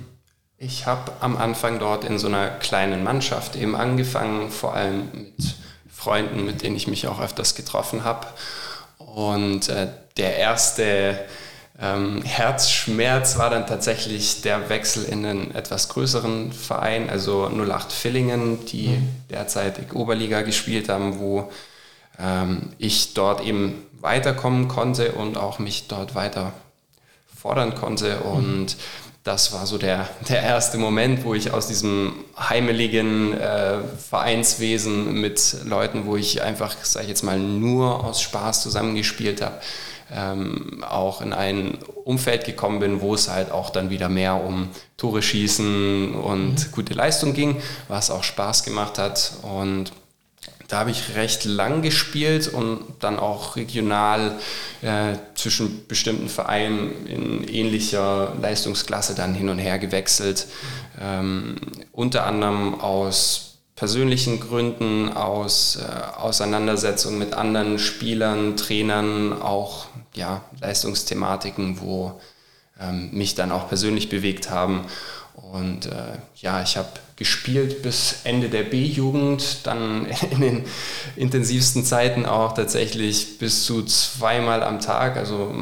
ich 0.58 0.86
habe 0.86 1.12
am 1.20 1.36
Anfang 1.36 1.78
dort 1.78 2.04
in 2.04 2.18
so 2.18 2.28
einer 2.28 2.48
kleinen 2.48 3.04
Mannschaft 3.04 3.56
eben 3.56 3.76
angefangen, 3.76 4.50
vor 4.50 4.74
allem 4.74 5.10
mit 5.12 5.54
Freunden, 5.90 6.46
mit 6.46 6.62
denen 6.62 6.76
ich 6.76 6.86
mich 6.86 7.06
auch 7.08 7.20
öfters 7.20 7.54
getroffen 7.54 8.04
habe. 8.04 8.26
Und 8.98 9.68
äh, 9.68 9.88
der 10.16 10.36
erste 10.36 11.18
Ähm, 11.78 12.22
Herzschmerz 12.22 13.36
war 13.36 13.50
dann 13.50 13.66
tatsächlich 13.66 14.40
der 14.40 14.70
Wechsel 14.70 15.04
in 15.04 15.26
einen 15.26 15.54
etwas 15.54 15.90
größeren 15.90 16.52
Verein, 16.52 17.10
also 17.10 17.50
08 17.50 17.92
Villingen, 17.92 18.64
die 18.66 18.88
mhm. 18.88 19.08
derzeitig 19.30 19.92
Oberliga 19.92 20.40
gespielt 20.40 20.88
haben, 20.88 21.18
wo 21.18 21.52
ähm, 22.18 22.70
ich 22.78 23.12
dort 23.12 23.44
eben 23.44 23.74
weiterkommen 24.00 24.68
konnte 24.68 25.12
und 25.12 25.36
auch 25.36 25.58
mich 25.58 25.86
dort 25.86 26.14
weiter 26.14 26.52
fordern 27.34 27.74
konnte. 27.74 28.20
Und 28.20 28.64
mhm. 28.64 28.80
das 29.22 29.52
war 29.52 29.66
so 29.66 29.76
der, 29.76 30.08
der 30.30 30.42
erste 30.42 30.78
Moment, 30.78 31.24
wo 31.24 31.34
ich 31.34 31.50
aus 31.50 31.68
diesem 31.68 32.14
heimeligen 32.38 33.34
äh, 33.38 33.80
Vereinswesen 34.08 35.20
mit 35.20 35.58
Leuten, 35.64 36.06
wo 36.06 36.16
ich 36.16 36.40
einfach, 36.40 36.74
sage 36.84 37.04
ich 37.04 37.10
jetzt 37.10 37.22
mal, 37.22 37.38
nur 37.38 38.02
aus 38.02 38.22
Spaß 38.22 38.62
zusammengespielt 38.62 39.42
habe, 39.42 39.60
ähm, 40.12 40.84
auch 40.88 41.20
in 41.20 41.32
ein 41.32 41.78
Umfeld 42.04 42.44
gekommen 42.44 42.80
bin, 42.80 43.00
wo 43.00 43.14
es 43.14 43.28
halt 43.28 43.50
auch 43.50 43.70
dann 43.70 43.90
wieder 43.90 44.08
mehr 44.08 44.42
um 44.42 44.68
Tore 44.96 45.22
schießen 45.22 46.14
und 46.14 46.66
mhm. 46.66 46.72
gute 46.72 46.94
Leistung 46.94 47.34
ging, 47.34 47.60
was 47.88 48.10
auch 48.10 48.22
Spaß 48.22 48.62
gemacht 48.62 48.98
hat. 48.98 49.32
Und 49.42 49.92
da 50.68 50.80
habe 50.80 50.90
ich 50.90 51.14
recht 51.14 51.44
lang 51.44 51.82
gespielt 51.82 52.48
und 52.48 52.80
dann 53.00 53.18
auch 53.18 53.56
regional 53.56 54.38
äh, 54.82 55.14
zwischen 55.34 55.86
bestimmten 55.86 56.28
Vereinen 56.28 57.06
in 57.06 57.48
ähnlicher 57.48 58.34
Leistungsklasse 58.40 59.14
dann 59.14 59.34
hin 59.34 59.48
und 59.48 59.58
her 59.58 59.78
gewechselt. 59.78 60.46
Ähm, 61.00 61.56
unter 61.92 62.26
anderem 62.26 62.80
aus 62.80 63.45
persönlichen 63.76 64.40
Gründen, 64.40 65.12
aus 65.12 65.76
äh, 65.76 66.18
Auseinandersetzungen 66.18 67.18
mit 67.18 67.34
anderen 67.34 67.78
Spielern, 67.78 68.56
Trainern, 68.56 69.40
auch 69.40 69.86
ja, 70.14 70.40
Leistungsthematiken, 70.60 71.80
wo 71.80 72.18
ähm, 72.80 73.10
mich 73.12 73.34
dann 73.34 73.52
auch 73.52 73.68
persönlich 73.68 74.08
bewegt 74.08 74.50
haben. 74.50 74.86
Und 75.34 75.86
äh, 75.86 76.18
ja, 76.36 76.62
ich 76.62 76.78
habe 76.78 76.88
gespielt 77.16 77.82
bis 77.82 78.20
Ende 78.24 78.48
der 78.48 78.62
B-Jugend, 78.62 79.66
dann 79.66 80.06
in 80.30 80.40
den 80.40 80.64
intensivsten 81.14 81.84
Zeiten 81.84 82.24
auch 82.24 82.54
tatsächlich 82.54 83.38
bis 83.38 83.66
zu 83.66 83.82
zweimal 83.84 84.62
am 84.62 84.80
Tag. 84.80 85.18
Also 85.18 85.54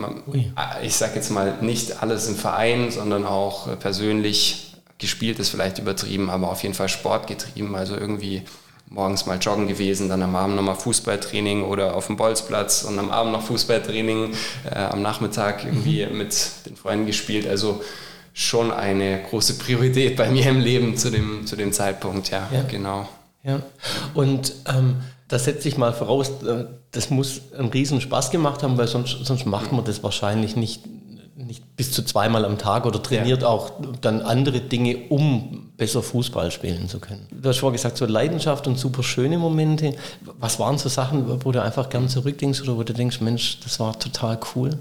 ich 0.83 0.94
sage 0.94 1.16
jetzt 1.16 1.30
mal 1.30 1.59
nicht 1.62 2.00
alles 2.00 2.28
im 2.28 2.37
Verein, 2.37 2.92
sondern 2.92 3.26
auch 3.26 3.76
persönlich 3.80 4.73
gespielt 5.04 5.38
ist 5.38 5.50
vielleicht 5.50 5.78
übertrieben, 5.78 6.30
aber 6.30 6.50
auf 6.50 6.62
jeden 6.62 6.75
Fall 6.75 6.88
sportgetrieben. 6.88 7.75
Also 7.75 7.94
irgendwie 7.94 8.42
morgens 8.88 9.26
mal 9.26 9.38
joggen 9.38 9.68
gewesen, 9.68 10.08
dann 10.08 10.23
am 10.23 10.34
Abend 10.34 10.56
nochmal 10.56 10.76
Fußballtraining 10.76 11.62
oder 11.62 11.94
auf 11.94 12.06
dem 12.06 12.16
Bolzplatz 12.16 12.84
und 12.84 12.99
am 12.99 13.11
Abend 13.11 13.32
noch 13.32 13.42
Fußballtraining, 13.42 14.32
äh, 14.70 14.75
am 14.78 15.02
Nachmittag 15.02 15.64
irgendwie 15.64 16.06
mhm. 16.06 16.18
mit 16.18 16.34
den 16.66 16.76
Freunden 16.76 17.06
gespielt. 17.06 17.46
Also 17.46 17.82
schon 18.32 18.73
eine 18.73 19.23
große 19.30 19.58
Priorität 19.58 20.16
bei 20.16 20.30
mir 20.30 20.49
im 20.49 20.61
Leben 20.61 20.96
zu 20.96 21.11
dem, 21.11 21.46
zu 21.46 21.56
dem 21.56 21.73
Zeitpunkt, 21.73 22.30
ja, 22.30 22.49
ja. 22.52 22.62
genau. 22.62 23.08
Ja, 23.44 23.61
und 24.14 24.54
ähm, 24.66 24.96
das 25.28 25.44
setze 25.44 25.68
ich 25.68 25.76
mal 25.76 25.92
voraus, 25.92 26.30
äh, 26.46 26.64
das 26.92 27.11
muss 27.11 27.42
einen 27.56 27.68
riesen 27.68 28.00
Spaß 28.00 28.30
gemacht 28.30 28.62
haben, 28.62 28.78
weil 28.78 28.88
sonst, 28.88 29.18
sonst 29.25 29.44
macht 29.44 29.70
man 29.70 29.84
das 29.84 30.02
wahrscheinlich 30.02 30.56
nicht 30.56 30.82
nicht 31.36 31.76
bis 31.76 31.90
zu 31.90 32.02
zweimal 32.04 32.44
am 32.44 32.58
Tag 32.58 32.86
oder 32.86 33.02
trainiert 33.02 33.42
ja. 33.42 33.48
auch 33.48 33.72
dann 34.00 34.22
andere 34.22 34.60
Dinge, 34.60 34.96
um 35.08 35.72
besser 35.76 36.02
Fußball 36.02 36.50
spielen 36.50 36.88
zu 36.88 37.00
können. 37.00 37.26
Du 37.30 37.48
hast 37.48 37.58
vorhin 37.58 37.74
gesagt, 37.74 37.96
so 37.96 38.06
Leidenschaft 38.06 38.66
und 38.66 38.78
super 38.78 39.02
schöne 39.02 39.38
Momente. 39.38 39.94
Was 40.38 40.58
waren 40.60 40.78
so 40.78 40.88
Sachen, 40.88 41.44
wo 41.44 41.52
du 41.52 41.60
einfach 41.60 41.88
gern 41.88 42.08
zurückdenkst 42.08 42.62
oder 42.62 42.76
wo 42.76 42.82
du 42.82 42.92
denkst, 42.92 43.20
Mensch, 43.20 43.58
das 43.60 43.80
war 43.80 43.98
total 43.98 44.38
cool? 44.54 44.78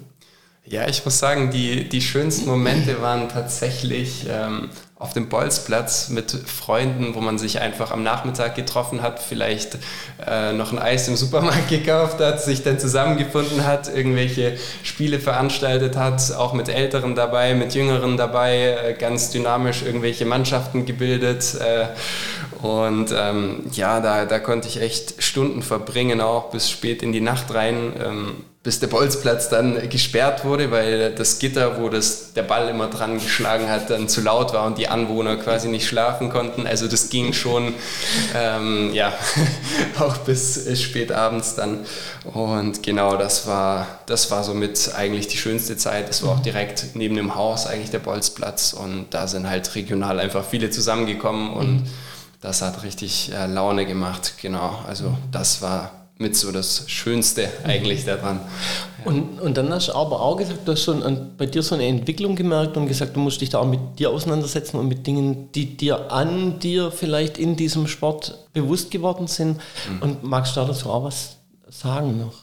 Ja, 0.65 0.87
ich 0.87 1.03
muss 1.03 1.19
sagen, 1.19 1.51
die, 1.51 1.89
die 1.89 2.01
schönsten 2.01 2.47
Momente 2.49 3.01
waren 3.01 3.27
tatsächlich 3.27 4.25
ähm, 4.29 4.69
auf 5.03 5.11
dem 5.11 5.27
Bolzplatz 5.27 6.07
mit 6.07 6.31
Freunden, 6.31 7.13
wo 7.13 7.19
man 7.19 7.37
sich 7.37 7.59
einfach 7.59 7.91
am 7.91 8.03
Nachmittag 8.03 8.55
getroffen 8.55 9.01
hat, 9.01 9.19
vielleicht 9.19 9.77
äh, 10.25 10.53
noch 10.53 10.71
ein 10.71 10.79
Eis 10.79 11.09
im 11.09 11.17
Supermarkt 11.17 11.67
gekauft 11.69 12.21
hat, 12.21 12.41
sich 12.41 12.63
dann 12.63 12.79
zusammengefunden 12.79 13.65
hat, 13.65 13.93
irgendwelche 13.93 14.57
Spiele 14.81 15.19
veranstaltet 15.19 15.97
hat, 15.97 16.31
auch 16.31 16.53
mit 16.53 16.69
Älteren 16.69 17.15
dabei, 17.15 17.53
mit 17.53 17.75
Jüngeren 17.75 18.15
dabei, 18.15 18.77
äh, 18.81 18.93
ganz 18.93 19.29
dynamisch 19.29 19.83
irgendwelche 19.83 20.25
Mannschaften 20.25 20.85
gebildet. 20.85 21.53
Äh, 21.55 21.87
und 22.65 23.13
ähm, 23.13 23.65
ja, 23.73 23.99
da, 23.99 24.23
da 24.23 24.39
konnte 24.39 24.69
ich 24.69 24.81
echt 24.81 25.21
Stunden 25.21 25.61
verbringen, 25.61 26.21
auch 26.21 26.49
bis 26.49 26.69
spät 26.69 27.03
in 27.03 27.11
die 27.11 27.19
Nacht 27.19 27.53
rein. 27.53 27.91
Ähm, 28.01 28.35
bis 28.63 28.79
der 28.79 28.87
Bolzplatz 28.87 29.49
dann 29.49 29.89
gesperrt 29.89 30.45
wurde, 30.45 30.71
weil 30.71 31.13
das 31.13 31.37
Gitter, 31.37 31.81
wo 31.81 31.89
das, 31.89 32.31
der 32.31 32.43
Ball 32.43 32.69
immer 32.69 32.87
dran 32.87 33.15
geschlagen 33.15 33.69
hat, 33.69 33.89
dann 33.89 34.07
zu 34.07 34.21
laut 34.21 34.53
war 34.53 34.65
und 34.65 34.77
die 34.77 34.87
Anwohner 34.87 35.35
quasi 35.35 35.67
nicht 35.67 35.85
schlafen 35.85 36.29
konnten. 36.29 36.65
Also 36.65 36.87
das 36.87 37.09
ging 37.09 37.33
schon 37.33 37.73
ähm, 38.33 38.93
ja, 38.93 39.11
auch 39.99 40.15
bis 40.19 40.79
spät 40.81 41.11
abends 41.11 41.55
dann. 41.55 41.79
Und 42.23 42.81
genau, 42.83 43.17
das 43.17 43.47
war, 43.47 43.85
das 44.05 44.31
war 44.31 44.45
somit 44.45 44.91
eigentlich 44.95 45.27
die 45.27 45.37
schönste 45.37 45.75
Zeit. 45.75 46.07
Das 46.07 46.23
war 46.23 46.31
auch 46.31 46.41
direkt 46.41 46.95
neben 46.95 47.15
dem 47.15 47.35
Haus 47.35 47.67
eigentlich 47.67 47.91
der 47.91 47.99
Bolzplatz 47.99 48.71
und 48.71 49.07
da 49.09 49.27
sind 49.27 49.49
halt 49.49 49.75
regional 49.75 50.21
einfach 50.21 50.45
viele 50.45 50.69
zusammengekommen 50.69 51.51
und 51.51 51.73
mhm. 51.81 51.87
das 52.39 52.61
hat 52.61 52.81
richtig 52.83 53.33
äh, 53.33 53.45
Laune 53.45 53.85
gemacht. 53.85 54.35
Genau, 54.41 54.79
also 54.87 55.17
das 55.33 55.61
war 55.61 55.91
mit 56.23 56.35
so 56.35 56.51
das 56.51 56.89
Schönste 56.89 57.49
eigentlich 57.63 58.05
daran. 58.05 58.39
Und, 59.05 59.39
und 59.39 59.57
dann 59.57 59.71
hast 59.71 59.89
du 59.89 59.93
aber 59.93 60.21
auch 60.21 60.37
gesagt, 60.37 60.65
du 60.65 60.71
hast 60.71 60.85
so 60.85 60.93
ein, 60.93 61.31
bei 61.37 61.45
dir 61.45 61.61
so 61.61 61.75
eine 61.75 61.85
Entwicklung 61.85 62.35
gemerkt 62.35 62.77
und 62.77 62.87
gesagt, 62.87 63.15
du 63.15 63.19
musst 63.19 63.41
dich 63.41 63.49
da 63.49 63.59
auch 63.59 63.67
mit 63.67 63.99
dir 63.99 64.09
auseinandersetzen 64.09 64.77
und 64.77 64.87
mit 64.87 65.05
Dingen, 65.05 65.51
die 65.51 65.77
dir 65.77 66.11
an 66.11 66.59
dir 66.59 66.91
vielleicht 66.91 67.37
in 67.37 67.55
diesem 67.55 67.87
Sport 67.87 68.47
bewusst 68.53 68.89
geworden 68.89 69.27
sind. 69.27 69.57
Mhm. 69.57 70.01
Und 70.01 70.23
magst 70.23 70.55
du 70.55 70.61
dazu 70.61 70.89
auch 70.89 71.03
was 71.03 71.35
sagen 71.69 72.17
noch? 72.17 72.33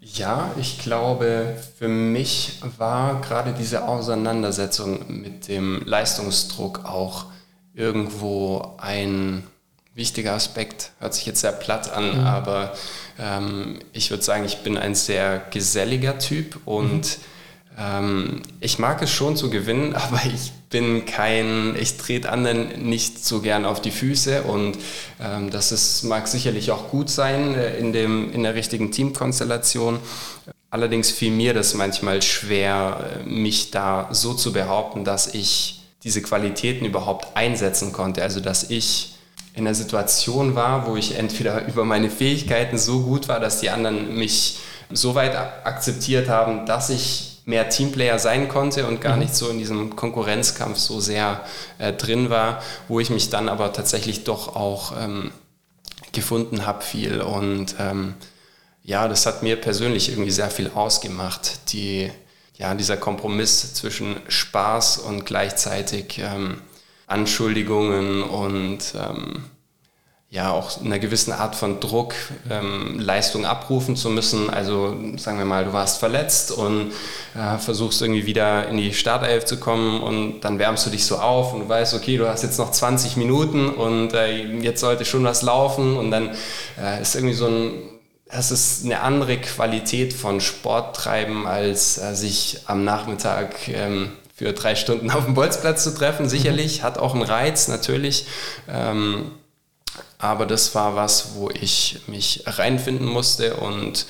Ja, 0.00 0.50
ich 0.60 0.78
glaube, 0.78 1.56
für 1.78 1.88
mich 1.88 2.60
war 2.76 3.20
gerade 3.22 3.54
diese 3.58 3.88
Auseinandersetzung 3.88 5.04
mit 5.08 5.48
dem 5.48 5.82
Leistungsdruck 5.86 6.84
auch 6.84 7.26
irgendwo 7.74 8.74
ein 8.78 9.44
wichtiger 9.94 10.32
Aspekt. 10.32 10.92
Hört 11.00 11.14
sich 11.14 11.26
jetzt 11.26 11.40
sehr 11.40 11.52
platt 11.52 11.92
an, 11.92 12.20
mhm. 12.20 12.26
aber 12.26 12.74
ähm, 13.18 13.78
ich 13.92 14.10
würde 14.10 14.22
sagen, 14.22 14.44
ich 14.44 14.58
bin 14.58 14.78
ein 14.78 14.94
sehr 14.94 15.42
geselliger 15.50 16.18
Typ 16.18 16.60
und 16.64 16.92
mhm. 16.92 17.78
ähm, 17.78 18.42
ich 18.60 18.78
mag 18.78 19.02
es 19.02 19.10
schon 19.10 19.36
zu 19.36 19.50
gewinnen, 19.50 19.94
aber 19.94 20.20
ich 20.32 20.52
bin 20.70 21.04
kein, 21.04 21.76
ich 21.78 21.98
trete 21.98 22.32
anderen 22.32 22.88
nicht 22.88 23.22
so 23.22 23.40
gern 23.40 23.66
auf 23.66 23.82
die 23.82 23.90
Füße 23.90 24.42
und 24.42 24.78
ähm, 25.20 25.50
das 25.50 25.70
ist, 25.70 26.02
mag 26.04 26.26
sicherlich 26.26 26.70
auch 26.70 26.88
gut 26.88 27.10
sein 27.10 27.54
äh, 27.54 27.76
in, 27.76 27.92
dem, 27.92 28.32
in 28.32 28.42
der 28.42 28.54
richtigen 28.54 28.90
Teamkonstellation. 28.90 29.98
Allerdings 30.70 31.10
fiel 31.10 31.32
mir 31.32 31.52
das 31.52 31.74
manchmal 31.74 32.22
schwer, 32.22 33.20
äh, 33.20 33.28
mich 33.28 33.70
da 33.70 34.08
so 34.10 34.32
zu 34.32 34.54
behaupten, 34.54 35.04
dass 35.04 35.34
ich 35.34 35.82
diese 36.02 36.22
Qualitäten 36.22 36.86
überhaupt 36.86 37.36
einsetzen 37.36 37.92
konnte. 37.92 38.22
Also 38.22 38.40
dass 38.40 38.70
ich 38.70 39.12
in 39.54 39.66
einer 39.66 39.74
Situation 39.74 40.54
war, 40.54 40.86
wo 40.86 40.96
ich 40.96 41.16
entweder 41.16 41.66
über 41.66 41.84
meine 41.84 42.10
Fähigkeiten 42.10 42.78
so 42.78 43.02
gut 43.02 43.28
war, 43.28 43.40
dass 43.40 43.60
die 43.60 43.70
anderen 43.70 44.14
mich 44.16 44.58
so 44.90 45.14
weit 45.14 45.34
akzeptiert 45.36 46.28
haben, 46.28 46.66
dass 46.66 46.90
ich 46.90 47.42
mehr 47.44 47.68
Teamplayer 47.68 48.18
sein 48.18 48.48
konnte 48.48 48.86
und 48.86 49.00
gar 49.00 49.14
mhm. 49.14 49.22
nicht 49.22 49.34
so 49.34 49.48
in 49.48 49.58
diesem 49.58 49.96
Konkurrenzkampf 49.96 50.78
so 50.78 51.00
sehr 51.00 51.40
äh, 51.78 51.92
drin 51.92 52.30
war, 52.30 52.62
wo 52.88 53.00
ich 53.00 53.10
mich 53.10 53.30
dann 53.30 53.48
aber 53.48 53.72
tatsächlich 53.72 54.24
doch 54.24 54.54
auch 54.54 54.92
ähm, 54.98 55.32
gefunden 56.12 56.66
habe 56.66 56.82
viel 56.82 57.20
und 57.20 57.74
ähm, 57.78 58.14
ja, 58.84 59.06
das 59.08 59.26
hat 59.26 59.42
mir 59.42 59.56
persönlich 59.56 60.10
irgendwie 60.10 60.30
sehr 60.30 60.50
viel 60.50 60.70
ausgemacht, 60.74 61.72
die, 61.72 62.10
ja, 62.58 62.74
dieser 62.74 62.96
Kompromiss 62.96 63.74
zwischen 63.74 64.16
Spaß 64.28 64.98
und 64.98 65.24
gleichzeitig 65.24 66.18
ähm, 66.18 66.60
Anschuldigungen 67.12 68.22
und 68.22 68.80
ähm, 68.96 69.44
ja 70.32 70.50
auch 70.50 70.80
einer 70.80 70.98
gewissen 70.98 71.30
Art 71.30 71.54
von 71.54 71.78
Druck, 71.78 72.14
ähm, 72.50 72.98
Leistung 72.98 73.44
abrufen 73.44 73.96
zu 73.96 74.08
müssen. 74.08 74.48
Also 74.48 74.96
sagen 75.18 75.36
wir 75.36 75.44
mal, 75.44 75.66
du 75.66 75.74
warst 75.74 75.98
verletzt 75.98 76.52
und 76.52 76.90
äh, 77.34 77.58
versuchst 77.58 78.00
irgendwie 78.00 78.24
wieder 78.24 78.66
in 78.68 78.78
die 78.78 78.94
Startelf 78.94 79.44
zu 79.44 79.60
kommen 79.60 80.00
und 80.00 80.40
dann 80.40 80.58
wärmst 80.58 80.86
du 80.86 80.90
dich 80.90 81.04
so 81.04 81.16
auf 81.16 81.52
und 81.52 81.60
du 81.60 81.68
weißt, 81.68 81.92
okay, 81.92 82.16
du 82.16 82.26
hast 82.28 82.42
jetzt 82.42 82.58
noch 82.58 82.70
20 82.70 83.18
Minuten 83.18 83.68
und 83.68 84.14
äh, 84.14 84.46
jetzt 84.60 84.80
sollte 84.80 85.04
schon 85.04 85.22
was 85.22 85.42
laufen 85.42 85.98
und 85.98 86.10
dann 86.10 86.30
äh, 86.80 87.02
ist 87.02 87.14
irgendwie 87.14 87.34
so 87.34 87.46
ein 87.46 87.72
es 88.34 88.50
ist 88.50 88.86
eine 88.86 89.00
andere 89.00 89.36
Qualität 89.36 90.14
von 90.14 90.40
Sport 90.40 90.96
treiben, 90.96 91.46
als 91.46 91.98
äh, 91.98 92.14
sich 92.14 92.60
am 92.64 92.82
Nachmittag 92.82 93.68
ähm, 93.68 94.12
für 94.42 94.52
drei 94.52 94.74
Stunden 94.74 95.10
auf 95.12 95.24
dem 95.24 95.34
Bolzplatz 95.34 95.84
zu 95.84 95.94
treffen. 95.94 96.28
Sicherlich 96.28 96.80
mhm. 96.80 96.82
hat 96.82 96.98
auch 96.98 97.14
einen 97.14 97.22
Reiz, 97.22 97.68
natürlich. 97.68 98.26
Ähm, 98.68 99.30
aber 100.18 100.46
das 100.46 100.74
war 100.74 100.96
was, 100.96 101.34
wo 101.36 101.48
ich 101.50 102.00
mich 102.08 102.42
reinfinden 102.46 103.06
musste 103.06 103.54
und 103.56 104.06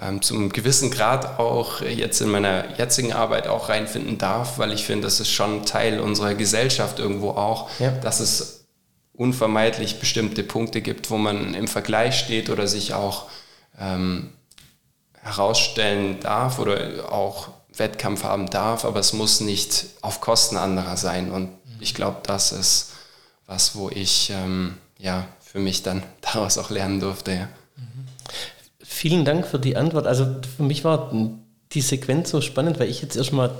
ähm, 0.00 0.20
zum 0.20 0.50
gewissen 0.50 0.90
Grad 0.90 1.38
auch 1.38 1.80
jetzt 1.80 2.20
in 2.20 2.28
meiner 2.28 2.78
jetzigen 2.78 3.14
Arbeit 3.14 3.46
auch 3.46 3.70
reinfinden 3.70 4.18
darf, 4.18 4.58
weil 4.58 4.72
ich 4.72 4.84
finde, 4.84 5.06
das 5.06 5.18
ist 5.18 5.30
schon 5.30 5.64
Teil 5.64 6.00
unserer 6.00 6.34
Gesellschaft 6.34 6.98
irgendwo 6.98 7.30
auch, 7.30 7.70
ja. 7.78 7.90
dass 7.90 8.20
es 8.20 8.66
unvermeidlich 9.14 9.98
bestimmte 9.98 10.42
Punkte 10.42 10.82
gibt, 10.82 11.10
wo 11.10 11.16
man 11.16 11.54
im 11.54 11.68
Vergleich 11.68 12.18
steht 12.18 12.50
oder 12.50 12.66
sich 12.66 12.92
auch 12.92 13.26
ähm, 13.78 14.30
herausstellen 15.22 16.20
darf 16.20 16.58
oder 16.58 17.10
auch 17.12 17.48
Wettkampf 17.80 18.22
haben 18.22 18.48
darf, 18.48 18.84
aber 18.84 19.00
es 19.00 19.12
muss 19.12 19.40
nicht 19.40 19.86
auf 20.02 20.20
Kosten 20.20 20.56
anderer 20.56 20.96
sein. 20.96 21.32
Und 21.32 21.48
ich 21.80 21.94
glaube, 21.94 22.18
das 22.22 22.52
ist 22.52 22.92
was, 23.46 23.74
wo 23.74 23.90
ich 23.90 24.30
ähm, 24.32 24.76
ja 24.98 25.26
für 25.40 25.58
mich 25.58 25.82
dann 25.82 26.04
daraus 26.20 26.58
auch 26.58 26.70
lernen 26.70 27.00
durfte. 27.00 27.32
Ja. 27.32 27.48
Vielen 28.78 29.24
Dank 29.24 29.46
für 29.46 29.58
die 29.58 29.76
Antwort. 29.76 30.06
Also 30.06 30.26
für 30.56 30.62
mich 30.62 30.84
war 30.84 31.10
die 31.72 31.80
Sequenz 31.80 32.30
so 32.30 32.40
spannend, 32.40 32.78
weil 32.78 32.88
ich 32.88 33.02
jetzt 33.02 33.16
erstmal, 33.16 33.50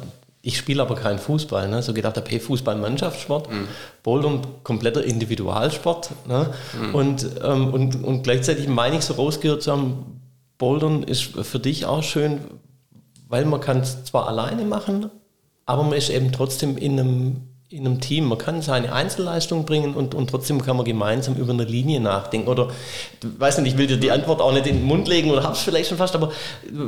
ich 0.42 0.56
spiele 0.56 0.82
aber 0.82 0.96
keinen 0.96 1.18
Fußball, 1.18 1.68
ne? 1.68 1.82
so 1.82 1.94
gedacht 1.94 2.16
habe, 2.16 2.28
hey, 2.28 2.40
Fußball 2.40 2.76
Mannschaftssport, 2.76 3.50
mhm. 3.50 3.68
Bouldern 4.02 4.42
kompletter 4.64 5.04
Individualsport. 5.04 6.10
Ne? 6.26 6.52
Mhm. 6.78 6.94
Und, 6.94 7.26
ähm, 7.42 7.72
und, 7.72 8.04
und 8.04 8.22
gleichzeitig 8.22 8.68
meine 8.68 8.96
ich 8.96 9.02
so 9.02 9.14
rausgehört 9.14 9.62
zu 9.62 9.72
haben, 9.72 10.20
Bouldern 10.58 11.04
ist 11.04 11.22
für 11.22 11.58
dich 11.58 11.86
auch 11.86 12.02
schön, 12.02 12.40
weil 13.30 13.46
man 13.46 13.60
kann 13.60 13.78
es 13.78 14.04
zwar 14.04 14.28
alleine 14.28 14.64
machen, 14.64 15.08
aber 15.64 15.84
man 15.84 15.94
ist 15.94 16.10
eben 16.10 16.32
trotzdem 16.32 16.76
in 16.76 17.00
einem 17.00 17.36
in 17.72 17.86
einem 17.86 18.00
Team. 18.00 18.24
Man 18.24 18.36
kann 18.36 18.62
seine 18.62 18.92
Einzelleistung 18.92 19.64
bringen 19.64 19.94
und, 19.94 20.12
und 20.16 20.28
trotzdem 20.28 20.60
kann 20.60 20.76
man 20.76 20.84
gemeinsam 20.84 21.36
über 21.36 21.52
eine 21.52 21.62
Linie 21.62 22.00
nachdenken. 22.00 22.48
Oder, 22.48 22.70
weiß 23.22 23.58
nicht, 23.58 23.74
ich 23.74 23.78
will 23.78 23.86
dir 23.86 23.96
die 23.96 24.10
Antwort 24.10 24.40
auch 24.40 24.52
nicht 24.52 24.66
in 24.66 24.78
den 24.78 24.84
Mund 24.84 25.06
legen 25.06 25.30
oder 25.30 25.44
hab's 25.44 25.60
vielleicht 25.60 25.88
schon 25.88 25.98
fast, 25.98 26.16
aber 26.16 26.32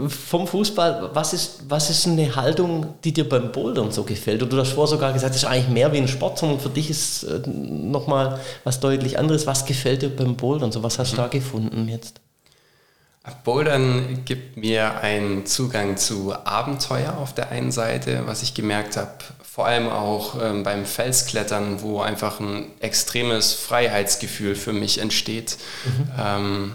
vom 0.08 0.48
Fußball, 0.48 1.10
was 1.14 1.34
ist, 1.34 1.62
was 1.68 1.88
ist 1.88 2.08
eine 2.08 2.34
Haltung, 2.34 2.94
die 3.04 3.12
dir 3.12 3.28
beim 3.28 3.52
Bouldern 3.52 3.92
so 3.92 4.02
gefällt? 4.02 4.42
Oder 4.42 4.50
du 4.50 4.58
hast 4.58 4.72
vorher 4.72 4.90
sogar 4.96 5.12
gesagt, 5.12 5.36
das 5.36 5.44
ist 5.44 5.48
eigentlich 5.48 5.68
mehr 5.68 5.92
wie 5.92 5.98
ein 5.98 6.08
Sport, 6.08 6.38
sondern 6.40 6.58
für 6.58 6.70
dich 6.70 6.90
ist 6.90 7.22
äh, 7.22 7.48
nochmal 7.48 8.40
was 8.64 8.80
deutlich 8.80 9.20
anderes. 9.20 9.46
Was 9.46 9.64
gefällt 9.64 10.02
dir 10.02 10.10
beim 10.10 10.34
Bouldern? 10.34 10.72
So 10.72 10.82
was 10.82 10.98
hast 10.98 11.12
du 11.12 11.16
da 11.16 11.28
gefunden 11.28 11.88
jetzt? 11.88 12.20
Bouldern 13.44 14.24
gibt 14.24 14.56
mir 14.56 15.00
einen 15.00 15.46
Zugang 15.46 15.96
zu 15.96 16.34
Abenteuer 16.34 17.16
auf 17.18 17.32
der 17.32 17.50
einen 17.50 17.70
Seite, 17.70 18.22
was 18.26 18.42
ich 18.42 18.54
gemerkt 18.54 18.96
habe, 18.96 19.12
vor 19.42 19.66
allem 19.66 19.88
auch 19.88 20.42
ähm, 20.42 20.64
beim 20.64 20.84
Felsklettern, 20.84 21.82
wo 21.82 22.00
einfach 22.00 22.40
ein 22.40 22.66
extremes 22.80 23.52
Freiheitsgefühl 23.52 24.56
für 24.56 24.72
mich 24.72 24.98
entsteht. 24.98 25.56
Mhm. 25.84 26.10
Ähm, 26.18 26.72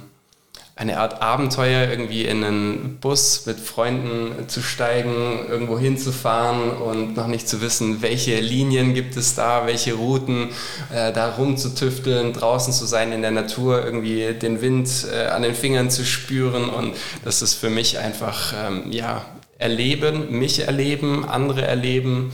eine 0.78 1.00
Art 1.00 1.22
Abenteuer, 1.24 1.90
irgendwie 1.90 2.24
in 2.26 2.44
einen 2.44 2.98
Bus 3.02 3.48
mit 3.48 3.60
Freunden 3.60 4.48
zu 4.48 4.62
steigen, 4.62 5.46
irgendwo 5.50 5.80
hinzufahren 5.80 6.70
und 6.70 7.18
noch 7.18 7.26
nicht 7.26 7.50
zu 7.50 7.62
wissen, 7.62 8.04
welche 8.04 8.40
Linien 8.40 8.94
gibt 8.94 9.18
es 9.18 9.34
da, 9.34 9.66
welche 9.66 9.96
Routen, 9.96 10.50
äh, 10.94 11.12
da 11.12 11.32
rumzutüfteln, 11.32 12.32
draußen 12.32 12.72
zu 12.72 12.86
sein 12.86 13.12
in 13.12 13.24
der 13.24 13.32
Natur, 13.32 13.84
irgendwie 13.84 14.34
den 14.34 14.62
Wind 14.62 14.90
äh, 15.12 15.26
an 15.26 15.42
den 15.42 15.56
Fingern 15.56 15.90
zu 15.90 16.06
spüren 16.06 16.70
und 16.70 16.96
das 17.26 17.42
ist 17.42 17.56
für 17.56 17.72
mich 17.72 17.98
einfach, 17.98 18.54
ähm, 18.56 18.92
ja, 18.92 19.26
erleben, 19.58 20.38
mich 20.38 20.60
erleben, 20.60 21.28
andere 21.28 21.64
erleben 21.64 22.32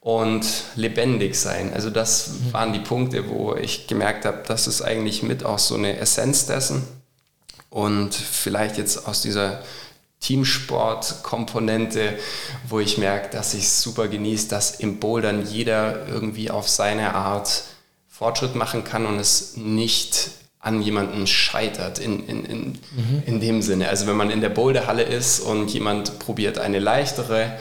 und 0.00 0.44
lebendig 0.74 1.34
sein. 1.34 1.72
Also 1.74 1.88
das 1.88 2.28
mhm. 2.28 2.52
waren 2.52 2.72
die 2.74 2.78
Punkte, 2.78 3.28
wo 3.30 3.54
ich 3.54 3.86
gemerkt 3.86 4.26
habe, 4.26 4.42
das 4.46 4.66
ist 4.66 4.82
eigentlich 4.82 5.22
mit 5.22 5.46
auch 5.46 5.58
so 5.58 5.76
eine 5.76 5.96
Essenz 5.96 6.44
dessen. 6.44 6.82
Und 7.76 8.14
vielleicht 8.14 8.78
jetzt 8.78 9.06
aus 9.06 9.20
dieser 9.20 9.60
Teamsport-Komponente, 10.20 12.14
wo 12.66 12.80
ich 12.80 12.96
merke, 12.96 13.28
dass 13.28 13.52
ich 13.52 13.64
es 13.64 13.82
super 13.82 14.08
genieße, 14.08 14.48
dass 14.48 14.76
im 14.76 14.98
Bouldern 14.98 15.44
jeder 15.44 16.08
irgendwie 16.08 16.50
auf 16.50 16.70
seine 16.70 17.14
Art 17.14 17.64
Fortschritt 18.08 18.54
machen 18.54 18.82
kann 18.82 19.04
und 19.04 19.18
es 19.18 19.58
nicht 19.58 20.30
an 20.58 20.80
jemanden 20.80 21.26
scheitert 21.26 21.98
in, 21.98 22.26
in, 22.26 22.46
in, 22.46 22.66
mhm. 22.92 23.22
in 23.26 23.40
dem 23.40 23.60
Sinne. 23.60 23.90
Also 23.90 24.06
wenn 24.06 24.16
man 24.16 24.30
in 24.30 24.40
der 24.40 24.48
Boulderhalle 24.48 25.02
ist 25.02 25.40
und 25.40 25.68
jemand 25.68 26.18
probiert 26.18 26.56
eine 26.56 26.78
leichtere 26.78 27.58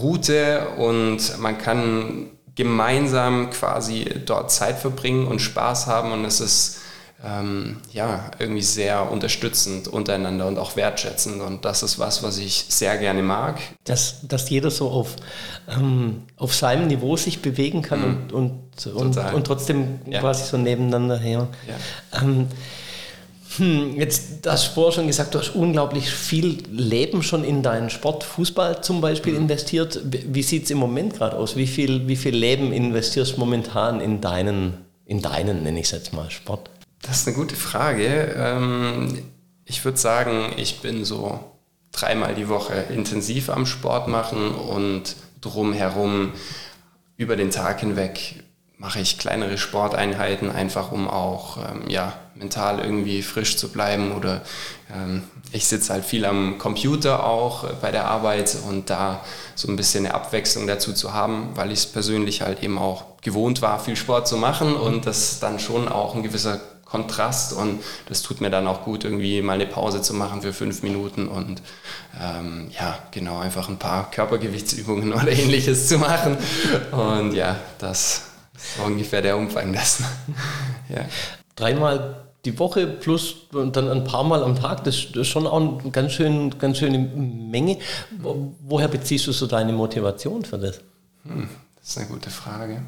Route 0.00 0.66
und 0.78 1.38
man 1.40 1.58
kann 1.58 2.30
gemeinsam 2.54 3.50
quasi 3.50 4.06
dort 4.24 4.50
Zeit 4.50 4.78
verbringen 4.78 5.26
und 5.26 5.40
Spaß 5.40 5.88
haben 5.88 6.10
und 6.10 6.24
es 6.24 6.40
ist 6.40 6.78
ähm, 7.24 7.76
ja 7.92 8.30
irgendwie 8.38 8.62
sehr 8.62 9.10
unterstützend 9.10 9.86
untereinander 9.86 10.46
und 10.48 10.58
auch 10.58 10.76
wertschätzend 10.76 11.40
und 11.40 11.64
das 11.64 11.82
ist 11.82 11.98
was, 11.98 12.22
was 12.22 12.38
ich 12.38 12.66
sehr 12.68 12.98
gerne 12.98 13.22
mag. 13.22 13.60
Dass, 13.84 14.26
dass 14.26 14.50
jeder 14.50 14.70
so 14.70 14.90
auf, 14.90 15.14
ähm, 15.68 16.22
auf 16.36 16.54
seinem 16.54 16.88
Niveau 16.88 17.16
sich 17.16 17.40
bewegen 17.40 17.82
kann 17.82 18.00
mhm. 18.00 18.06
und, 18.06 18.32
und, 18.32 18.86
und, 18.86 19.16
und, 19.16 19.46
trotzdem 19.46 20.00
ja. 20.06 20.20
quasi 20.20 20.44
so 20.44 20.56
nebeneinander 20.56 21.18
her. 21.18 21.48
Ja. 21.68 22.20
Ähm, 22.20 22.48
hm, 23.56 23.98
jetzt 23.98 24.46
hast 24.46 24.68
du 24.68 24.72
vorher 24.72 24.92
schon 24.92 25.06
gesagt, 25.06 25.34
du 25.34 25.38
hast 25.38 25.50
unglaublich 25.50 26.10
viel 26.10 26.58
Leben 26.70 27.22
schon 27.22 27.44
in 27.44 27.62
deinen 27.62 27.90
Sport, 27.90 28.24
Fußball 28.24 28.82
zum 28.82 29.00
Beispiel, 29.00 29.34
mhm. 29.34 29.42
investiert. 29.42 30.00
Wie 30.04 30.42
sieht 30.42 30.64
es 30.64 30.70
im 30.70 30.78
Moment 30.78 31.14
gerade 31.14 31.36
aus? 31.36 31.54
Wie 31.54 31.66
viel, 31.66 32.08
wie 32.08 32.16
viel 32.16 32.34
Leben 32.34 32.72
investierst 32.72 33.36
du 33.36 33.40
momentan 33.40 34.00
in 34.00 34.20
deinen, 34.20 34.78
in 35.06 35.22
deinen, 35.22 35.62
nenne 35.62 35.78
ich 35.78 35.86
es 35.86 35.92
jetzt 35.92 36.12
mal, 36.12 36.30
Sport? 36.30 36.70
Das 37.02 37.18
ist 37.18 37.26
eine 37.26 37.36
gute 37.36 37.56
Frage. 37.56 38.34
Ähm, 38.36 39.18
ich 39.64 39.84
würde 39.84 39.98
sagen, 39.98 40.52
ich 40.56 40.80
bin 40.80 41.04
so 41.04 41.40
dreimal 41.90 42.34
die 42.34 42.48
Woche 42.48 42.74
intensiv 42.90 43.50
am 43.50 43.66
Sport 43.66 44.08
machen 44.08 44.54
und 44.54 45.16
drumherum 45.40 46.32
über 47.16 47.36
den 47.36 47.50
Tag 47.50 47.80
hinweg 47.80 48.42
mache 48.78 48.98
ich 48.98 49.18
kleinere 49.18 49.58
Sporteinheiten, 49.58 50.50
einfach 50.50 50.90
um 50.90 51.08
auch 51.08 51.56
ähm, 51.58 51.88
ja, 51.88 52.14
mental 52.34 52.80
irgendwie 52.80 53.22
frisch 53.22 53.56
zu 53.56 53.68
bleiben. 53.68 54.10
Oder 54.10 54.42
ähm, 54.92 55.22
ich 55.52 55.66
sitze 55.66 55.92
halt 55.92 56.04
viel 56.04 56.24
am 56.24 56.58
Computer 56.58 57.24
auch 57.24 57.62
äh, 57.62 57.74
bei 57.80 57.92
der 57.92 58.06
Arbeit 58.06 58.56
und 58.68 58.90
da 58.90 59.24
so 59.54 59.68
ein 59.68 59.76
bisschen 59.76 60.04
eine 60.04 60.14
Abwechslung 60.14 60.66
dazu 60.66 60.92
zu 60.92 61.12
haben, 61.12 61.50
weil 61.54 61.70
ich 61.70 61.80
es 61.80 61.86
persönlich 61.86 62.42
halt 62.42 62.64
eben 62.64 62.76
auch 62.76 63.04
gewohnt 63.22 63.62
war, 63.62 63.78
viel 63.78 63.94
Sport 63.94 64.26
zu 64.26 64.36
machen 64.36 64.74
und 64.74 65.06
das 65.06 65.38
dann 65.38 65.60
schon 65.60 65.88
auch 65.88 66.16
ein 66.16 66.24
gewisser 66.24 66.60
Kontrast 66.92 67.54
und 67.54 67.82
das 68.06 68.20
tut 68.20 68.42
mir 68.42 68.50
dann 68.50 68.66
auch 68.66 68.84
gut, 68.84 69.04
irgendwie 69.04 69.40
mal 69.40 69.54
eine 69.54 69.64
Pause 69.66 70.02
zu 70.02 70.12
machen 70.12 70.42
für 70.42 70.52
fünf 70.52 70.82
Minuten 70.82 71.26
und 71.26 71.62
ähm, 72.20 72.70
ja, 72.78 72.98
genau, 73.10 73.38
einfach 73.38 73.70
ein 73.70 73.78
paar 73.78 74.10
Körpergewichtsübungen 74.10 75.12
oder 75.14 75.32
ähnliches 75.32 75.88
zu 75.88 75.96
machen. 75.96 76.36
Und 76.90 77.32
ja, 77.32 77.56
das 77.78 78.24
so 78.76 78.82
ungefähr 78.84 79.22
der 79.22 79.38
Umfang 79.38 79.72
dessen. 79.72 80.04
ja. 80.90 81.06
Dreimal 81.56 82.26
die 82.44 82.58
Woche 82.58 82.86
plus 82.86 83.46
dann 83.50 83.88
ein 83.88 84.04
paar 84.04 84.24
Mal 84.24 84.42
am 84.42 84.54
Tag, 84.54 84.84
das 84.84 85.06
ist 85.14 85.28
schon 85.28 85.46
auch 85.46 85.80
eine 85.80 85.90
ganz, 85.92 86.12
schön, 86.12 86.58
ganz 86.58 86.78
schöne 86.78 86.98
Menge. 86.98 87.78
Woher 88.60 88.88
beziehst 88.88 89.26
du 89.28 89.32
so 89.32 89.46
deine 89.46 89.72
Motivation 89.72 90.44
für 90.44 90.58
das? 90.58 90.80
Hm, 91.24 91.48
das 91.80 91.88
ist 91.88 91.98
eine 91.98 92.08
gute 92.08 92.28
Frage. 92.28 92.82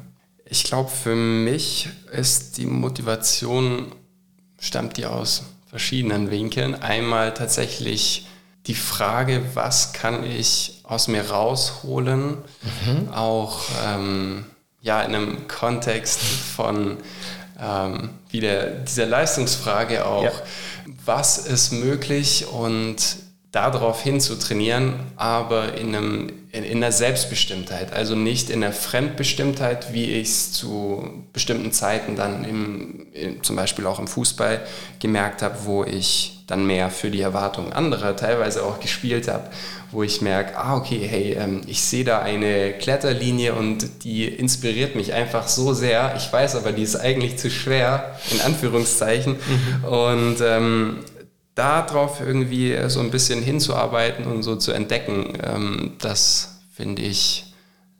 Ich 0.47 0.63
glaube, 0.63 0.89
für 0.89 1.15
mich 1.15 1.89
ist 2.11 2.57
die 2.57 2.67
Motivation, 2.67 3.91
stammt 4.59 4.97
die 4.97 5.05
aus 5.05 5.43
verschiedenen 5.69 6.29
Winkeln. 6.29 6.75
Einmal 6.75 7.33
tatsächlich 7.33 8.27
die 8.67 8.75
Frage, 8.75 9.41
was 9.55 9.93
kann 9.93 10.23
ich 10.23 10.81
aus 10.83 11.07
mir 11.07 11.29
rausholen, 11.29 12.37
mhm. 12.85 13.09
auch 13.11 13.61
ähm, 13.85 14.45
ja, 14.81 15.01
in 15.01 15.15
einem 15.15 15.47
Kontext 15.47 16.19
von 16.21 16.97
ähm, 17.59 18.09
wieder 18.29 18.67
dieser 18.67 19.07
Leistungsfrage 19.07 20.05
auch, 20.05 20.23
ja. 20.23 20.31
was 21.05 21.39
ist 21.39 21.71
möglich 21.71 22.47
und 22.47 23.17
darauf 23.55 24.03
hin 24.03 24.19
zu 24.19 24.37
trainieren, 24.37 24.93
aber 25.15 25.77
in, 25.77 25.95
einem, 25.95 26.33
in, 26.51 26.63
in 26.63 26.77
einer 26.77 26.91
Selbstbestimmtheit, 26.91 27.93
also 27.93 28.15
nicht 28.15 28.49
in 28.49 28.61
der 28.61 28.73
Fremdbestimmtheit, 28.73 29.93
wie 29.93 30.11
ich 30.11 30.27
es 30.27 30.51
zu 30.51 31.23
bestimmten 31.31 31.71
Zeiten 31.71 32.15
dann 32.15 32.43
im, 32.43 33.07
im, 33.13 33.43
zum 33.43 33.55
Beispiel 33.55 33.85
auch 33.87 33.99
im 33.99 34.07
Fußball 34.07 34.61
gemerkt 34.99 35.41
habe, 35.41 35.55
wo 35.63 35.83
ich 35.83 36.43
dann 36.47 36.67
mehr 36.67 36.89
für 36.91 37.09
die 37.09 37.21
Erwartungen 37.21 37.73
anderer 37.73 38.15
teilweise 38.15 38.63
auch 38.63 38.79
gespielt 38.79 39.27
habe 39.27 39.49
wo 39.95 40.03
ich 40.03 40.21
merke, 40.21 40.57
ah, 40.57 40.75
okay, 40.75 41.07
hey, 41.09 41.37
ähm, 41.39 41.61
ich 41.67 41.81
sehe 41.81 42.03
da 42.03 42.19
eine 42.19 42.73
Kletterlinie 42.73 43.53
und 43.53 44.03
die 44.03 44.25
inspiriert 44.25 44.95
mich 44.95 45.13
einfach 45.13 45.47
so 45.47 45.73
sehr. 45.73 46.13
Ich 46.17 46.31
weiß 46.31 46.55
aber, 46.57 46.73
die 46.73 46.83
ist 46.83 46.97
eigentlich 46.97 47.37
zu 47.37 47.49
schwer, 47.49 48.15
in 48.31 48.41
Anführungszeichen. 48.41 49.37
Mhm. 49.37 49.83
Und 49.85 50.37
ähm, 50.41 50.97
darauf 51.55 52.19
irgendwie 52.19 52.77
so 52.87 52.99
ein 52.99 53.11
bisschen 53.11 53.41
hinzuarbeiten 53.41 54.25
und 54.25 54.43
so 54.43 54.57
zu 54.57 54.73
entdecken, 54.73 55.37
ähm, 55.41 55.93
das 55.99 56.59
finde 56.73 57.01
ich 57.01 57.53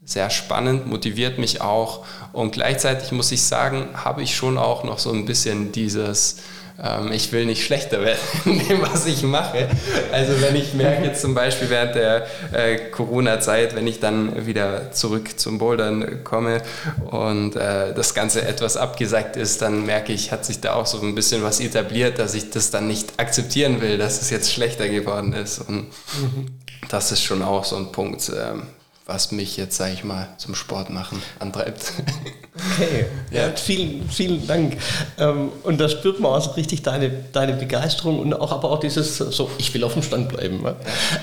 sehr 0.04 0.30
spannend, 0.30 0.86
motiviert 0.86 1.38
mich 1.38 1.60
auch. 1.60 2.04
Und 2.32 2.52
gleichzeitig 2.52 3.10
muss 3.12 3.32
ich 3.32 3.42
sagen, 3.42 3.88
habe 3.94 4.22
ich 4.22 4.36
schon 4.36 4.56
auch 4.56 4.84
noch 4.84 4.98
so 4.98 5.10
ein 5.10 5.24
bisschen 5.24 5.72
dieses 5.72 6.42
ähm, 6.82 7.10
ich 7.12 7.32
will 7.32 7.46
nicht 7.46 7.64
schlechter 7.64 8.02
werden 8.02 8.18
in 8.44 8.66
dem, 8.66 8.82
was 8.82 9.06
ich 9.06 9.22
mache. 9.22 9.68
Also 10.12 10.40
wenn 10.40 10.56
ich 10.56 10.74
merke 10.74 11.12
zum 11.14 11.34
Beispiel 11.34 11.70
während 11.70 11.94
der 11.94 12.26
äh, 12.52 12.76
Corona-Zeit, 12.90 13.74
wenn 13.74 13.86
ich 13.86 14.00
dann 14.00 14.46
wieder 14.46 14.92
zurück 14.92 15.38
zum 15.38 15.58
Bouldern 15.58 16.22
komme 16.24 16.62
und 17.10 17.56
äh, 17.56 17.94
das 17.94 18.14
Ganze 18.14 18.46
etwas 18.46 18.76
abgesagt 18.76 19.36
ist, 19.36 19.62
dann 19.62 19.86
merke 19.86 20.12
ich, 20.12 20.32
hat 20.32 20.44
sich 20.44 20.60
da 20.60 20.74
auch 20.74 20.86
so 20.86 21.00
ein 21.00 21.14
bisschen 21.14 21.42
was 21.42 21.60
etabliert, 21.60 22.18
dass 22.18 22.34
ich 22.34 22.50
das 22.50 22.70
dann 22.70 22.86
nicht 22.86 23.18
akzeptieren 23.18 23.80
will, 23.80 23.98
dass 23.98 24.20
es 24.20 24.30
jetzt 24.30 24.52
schlechter 24.52 24.88
geworden 24.88 25.32
ist. 25.32 25.58
Und 25.58 25.76
mhm. 25.76 26.46
das 26.88 27.12
ist 27.12 27.22
schon 27.22 27.42
auch 27.42 27.64
so 27.64 27.76
ein 27.76 27.92
Punkt, 27.92 28.30
ähm, 28.30 28.64
was 29.06 29.30
mich 29.30 29.56
jetzt, 29.56 29.76
sage 29.76 29.92
ich 29.94 30.04
mal, 30.04 30.28
zum 30.36 30.54
Sport 30.54 30.90
machen 30.90 31.22
antreibt. 31.38 31.92
Okay, 32.72 33.06
ja. 33.30 33.50
vielen, 33.54 34.08
vielen 34.08 34.46
Dank. 34.46 34.76
Ähm, 35.18 35.50
und 35.62 35.80
da 35.80 35.88
spürt 35.88 36.20
man 36.20 36.32
auch 36.32 36.40
so 36.40 36.50
richtig 36.52 36.82
deine, 36.82 37.10
deine 37.32 37.54
Begeisterung 37.54 38.18
und 38.18 38.34
auch 38.34 38.52
aber 38.52 38.70
auch 38.70 38.80
dieses 38.80 39.16
so, 39.16 39.50
ich 39.58 39.72
will 39.74 39.84
auf 39.84 39.94
dem 39.94 40.02
Stand 40.02 40.28
bleiben. 40.28 40.64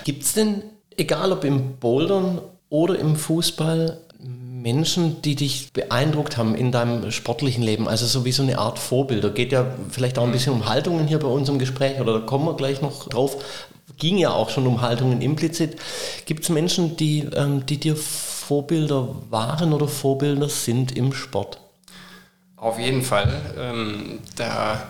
Gibt 0.04 0.24
es 0.24 0.34
denn, 0.34 0.64
egal 0.98 1.32
ob 1.32 1.44
im 1.44 1.78
Bouldern 1.78 2.42
oder 2.70 2.98
im 2.98 3.16
Fußball, 3.16 4.00
Menschen, 4.64 5.22
die 5.22 5.36
dich 5.36 5.74
beeindruckt 5.74 6.38
haben 6.38 6.56
in 6.56 6.72
deinem 6.72 7.12
sportlichen 7.12 7.64
Leben? 7.64 7.88
Also 7.88 8.06
so 8.06 8.24
wie 8.26 8.32
so 8.32 8.44
eine 8.44 8.58
Art 8.58 8.80
Vorbilder. 8.80 9.30
Geht 9.30 9.52
ja 9.52 9.66
vielleicht 9.90 10.18
auch 10.18 10.24
ein 10.24 10.32
bisschen 10.32 10.54
um 10.54 10.68
Haltungen 10.68 11.06
hier 11.06 11.20
bei 11.20 11.28
uns 11.28 11.50
im 11.50 11.60
Gespräch 11.60 12.00
oder 12.00 12.14
da 12.14 12.26
kommen 12.26 12.46
wir 12.46 12.56
gleich 12.56 12.82
noch 12.82 13.10
drauf 13.10 13.38
ging 13.98 14.18
ja 14.18 14.32
auch 14.32 14.50
schon 14.50 14.68
um 14.68 14.82
Haltungen 14.82 15.22
implizit. 15.22 15.78
Gibt 16.26 16.44
es 16.44 16.50
Menschen, 16.50 16.98
die, 16.98 17.20
ähm, 17.36 17.66
die 17.66 17.78
dir 17.78 17.96
Vorbilder 17.96 19.16
waren 19.30 19.74
oder 19.74 19.88
Vorbilder 19.88 20.50
sind 20.50 20.96
im 20.96 21.14
Sport? 21.14 21.60
Auf 22.58 22.80
jeden 22.80 23.02
Fall. 23.02 23.42
Ähm, 23.58 24.20
da 24.36 24.84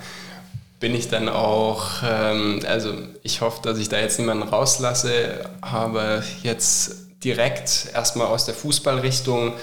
bin 0.79 0.93
ich 0.95 1.09
dann 1.09 1.29
auch, 1.29 2.03
ähm, 2.03 2.59
also 2.67 2.93
ich 3.23 3.41
hoffe, 3.41 3.61
dass 3.63 3.77
ich 3.77 3.89
da 3.89 3.99
jetzt 3.99 4.19
niemanden 4.19 4.47
rauslasse, 4.47 5.49
habe 5.61 6.23
jetzt 6.43 6.97
direkt 7.23 7.87
erstmal 7.93 8.27
aus 8.27 8.45
der 8.45 8.53
Fußballrichtung 8.53 9.53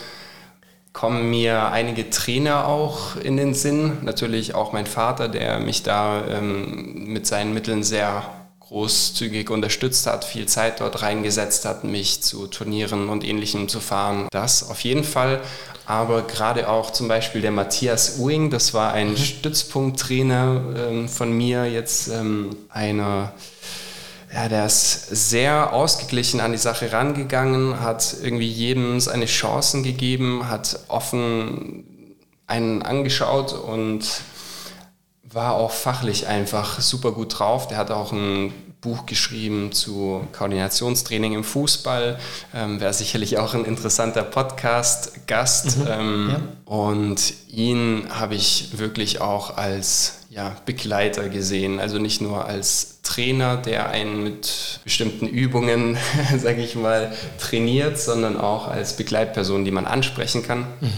kommen 0.93 1.31
mir 1.31 1.71
einige 1.71 2.11
Trainer 2.11 2.67
auch 2.67 3.17
in 3.17 3.37
den 3.37 3.55
Sinn. 3.55 3.99
Natürlich 4.03 4.55
auch 4.55 4.73
mein 4.73 4.87
Vater, 4.87 5.29
der 5.29 5.61
mich 5.61 5.83
da 5.83 6.27
ähm, 6.27 7.05
mit 7.13 7.27
seinen 7.27 7.55
Mitteln 7.55 7.83
sehr 7.83 8.25
großzügig 8.71 9.51
unterstützt 9.51 10.07
hat, 10.07 10.25
viel 10.25 10.47
Zeit 10.47 10.81
dort 10.81 11.03
reingesetzt 11.03 11.65
hat, 11.65 11.83
mich 11.83 12.23
zu 12.23 12.47
Turnieren 12.47 13.09
und 13.09 13.25
Ähnlichem 13.25 13.69
zu 13.69 13.81
fahren. 13.81 14.29
Das 14.31 14.71
auf 14.71 14.81
jeden 14.81 15.05
Fall. 15.05 15.41
Aber 15.87 16.23
gerade 16.23 16.69
auch 16.69 16.93
zum 16.93 17.09
Beispiel 17.09 17.43
der 17.43 17.51
Matthias 17.51 18.19
Uing, 18.21 18.49
das 18.49 18.73
war 18.73 18.93
ein 18.93 19.11
mhm. 19.11 19.17
Stützpunkttrainer 19.17 20.63
ähm, 20.77 21.09
von 21.09 21.37
mir, 21.37 21.67
jetzt 21.67 22.09
ähm, 22.09 22.57
einer 22.69 23.33
ja, 24.33 24.49
der 24.49 24.67
ist 24.67 25.09
sehr 25.09 25.73
ausgeglichen 25.73 26.41
an 26.41 26.53
die 26.53 26.59
Sache 26.59 26.93
rangegangen, 26.93 27.81
hat 27.81 28.15
irgendwie 28.23 28.49
jedem 28.49 29.01
seine 29.01 29.27
Chancen 29.27 29.83
gegeben, 29.83 30.49
hat 30.49 30.79
offen 30.87 32.17
einen 32.47 32.83
angeschaut 32.83 33.53
und 33.53 34.05
war 35.33 35.55
auch 35.55 35.71
fachlich 35.71 36.27
einfach 36.27 36.81
super 36.81 37.13
gut 37.13 37.39
drauf. 37.39 37.69
Der 37.69 37.79
hat 37.79 37.91
auch 37.91 38.13
ein 38.13 38.53
Buch 38.81 39.07
geschrieben 39.07 39.73
zu 39.73 40.27
Koordinationstraining 40.33 41.35
im 41.35 41.45
Fußball. 41.45 42.19
Ähm, 42.55 42.81
Wäre 42.81 42.95
sicherlich 42.95 43.39
auch 43.39 43.55
ein 43.55 43.65
interessanter 43.65 44.23
Podcast-Gast. 44.23 45.79
Mhm, 45.79 45.87
ähm, 45.89 46.29
ja. 46.31 46.41
Und 46.65 47.35
ihn 47.49 48.07
habe 48.11 48.35
ich 48.35 48.79
wirklich 48.79 49.21
auch 49.21 49.57
als 49.57 50.21
ja, 50.31 50.57
Begleiter 50.65 51.29
gesehen. 51.29 51.79
Also 51.79 51.99
nicht 51.99 52.21
nur 52.21 52.47
als 52.47 53.03
Trainer, 53.03 53.57
der 53.57 53.91
einen 53.91 54.23
mit 54.23 54.81
bestimmten 54.85 55.27
Übungen, 55.27 55.99
sage 56.39 56.63
ich 56.63 56.75
mal, 56.75 57.13
trainiert, 57.39 57.99
sondern 57.99 58.41
auch 58.41 58.67
als 58.67 58.97
Begleitperson, 58.97 59.65
die 59.65 59.73
man 59.73 59.87
ansprechen 59.87 60.43
kann. 60.43 60.67
Mhm. 60.81 60.91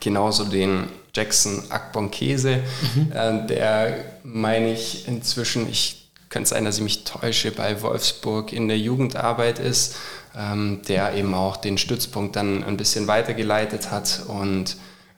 Genauso 0.00 0.44
den 0.44 0.88
Jackson 1.14 1.62
Akbonkese, 1.70 2.62
mhm. 2.94 3.12
äh, 3.12 3.46
der 3.46 4.04
meine 4.22 4.72
ich 4.72 5.08
inzwischen, 5.08 5.68
ich 5.68 6.08
könnte 6.28 6.50
sein, 6.50 6.64
dass 6.64 6.76
ich 6.76 6.82
mich 6.82 7.04
täusche, 7.04 7.50
bei 7.50 7.80
Wolfsburg 7.82 8.52
in 8.52 8.68
der 8.68 8.78
Jugendarbeit 8.78 9.58
ist, 9.58 9.96
ähm, 10.36 10.80
der 10.88 11.14
eben 11.14 11.34
auch 11.34 11.56
den 11.56 11.78
Stützpunkt 11.78 12.36
dann 12.36 12.62
ein 12.62 12.76
bisschen 12.76 13.06
weitergeleitet 13.06 13.90
hat 13.90 14.22
und 14.28 14.76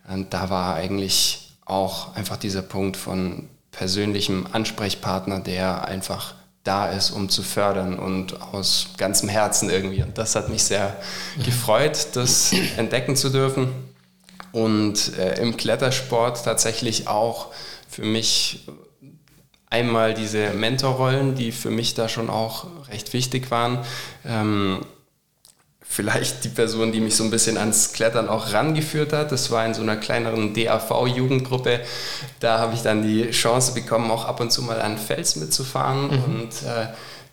äh, 0.08 0.24
da 0.30 0.50
war 0.50 0.74
eigentlich 0.74 1.52
auch 1.64 2.14
einfach 2.14 2.36
dieser 2.36 2.62
Punkt 2.62 2.96
von 2.96 3.48
persönlichem 3.70 4.46
Ansprechpartner, 4.52 5.40
der 5.40 5.84
einfach 5.86 6.34
da 6.64 6.90
ist, 6.90 7.10
um 7.10 7.28
zu 7.28 7.42
fördern 7.42 7.98
und 7.98 8.40
aus 8.42 8.88
ganzem 8.98 9.28
Herzen 9.28 9.70
irgendwie. 9.70 10.02
Und 10.02 10.18
das 10.18 10.34
hat 10.34 10.48
mich 10.48 10.64
sehr 10.64 10.96
mhm. 11.36 11.42
gefreut, 11.44 12.08
das 12.14 12.52
entdecken 12.76 13.16
zu 13.16 13.30
dürfen. 13.30 13.68
Und 14.52 15.16
äh, 15.18 15.40
im 15.40 15.56
Klettersport 15.56 16.44
tatsächlich 16.44 17.08
auch 17.08 17.48
für 17.88 18.04
mich 18.04 18.66
einmal 19.68 20.14
diese 20.14 20.50
Mentorrollen, 20.50 21.36
die 21.36 21.52
für 21.52 21.70
mich 21.70 21.94
da 21.94 22.08
schon 22.08 22.28
auch 22.28 22.66
recht 22.88 23.12
wichtig 23.12 23.50
waren. 23.50 23.78
Ähm, 24.24 24.80
vielleicht 25.90 26.44
die 26.44 26.48
Person, 26.48 26.92
die 26.92 27.00
mich 27.00 27.16
so 27.16 27.24
ein 27.24 27.30
bisschen 27.30 27.58
ans 27.58 27.92
Klettern 27.92 28.28
auch 28.28 28.52
rangeführt 28.52 29.12
hat. 29.12 29.32
Das 29.32 29.50
war 29.50 29.66
in 29.66 29.74
so 29.74 29.82
einer 29.82 29.96
kleineren 29.96 30.54
DAV-Jugendgruppe. 30.54 31.80
Da 32.38 32.58
habe 32.58 32.74
ich 32.74 32.82
dann 32.82 33.02
die 33.02 33.30
Chance 33.32 33.74
bekommen, 33.74 34.10
auch 34.10 34.24
ab 34.24 34.40
und 34.40 34.52
zu 34.52 34.62
mal 34.62 34.80
an 34.80 34.98
Fels 34.98 35.34
mitzufahren. 35.34 36.06
Mhm. 36.06 36.24
Und 36.24 36.52
äh, 36.62 36.86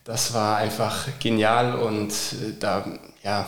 das 0.03 0.33
war 0.33 0.57
einfach 0.57 1.05
genial. 1.19 1.75
Und 1.75 2.11
äh, 2.11 2.53
da, 2.59 2.83
ja, 3.23 3.47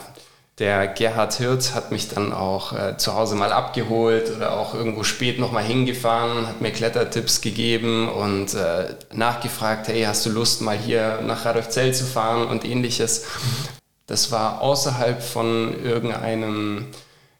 der 0.60 0.88
Gerhard 0.88 1.36
Hirt 1.36 1.74
hat 1.74 1.91
mich 1.91 2.10
dann 2.10 2.34
auch 2.34 2.74
äh, 2.74 2.98
zu 2.98 3.15
Hause 3.15 3.36
mal 3.36 3.54
abgeholt 3.54 4.36
oder 4.36 4.60
auch 4.60 4.74
irgendwo 4.74 5.04
spät 5.04 5.39
nochmal 5.39 5.63
hingefahren, 5.63 6.48
hat 6.48 6.60
mir 6.60 6.72
Klettertipps 6.72 7.39
gegeben 7.39 8.10
und 8.10 8.54
äh, 8.54 8.95
nachgefragt, 9.13 9.88
hey, 9.88 10.04
hast 10.04 10.26
du 10.26 10.30
Lust 10.30 10.62
mal 10.62 10.78
hier 10.78 11.22
nach 11.26 11.45
Radolfzell 11.45 11.93
zu 11.93 12.04
fahren 12.04 12.48
und 12.48 12.65
ähnliches. 12.65 13.26
Das 14.06 14.32
war 14.32 14.62
außerhalb 14.62 15.24
von 15.24 15.82
irgendeinem 15.84 16.88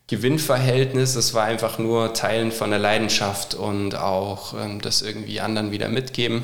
Gewinnverhältnis, 0.08 1.14
das 1.14 1.34
war 1.34 1.44
einfach 1.44 1.78
nur 1.78 2.14
Teilen 2.14 2.52
von 2.52 2.70
der 2.70 2.80
Leidenschaft 2.80 3.54
und 3.54 3.96
auch 3.96 4.54
ähm, 4.54 4.82
das 4.82 5.02
irgendwie 5.02 5.42
anderen 5.42 5.72
wieder 5.72 5.90
mitgeben. 5.90 6.44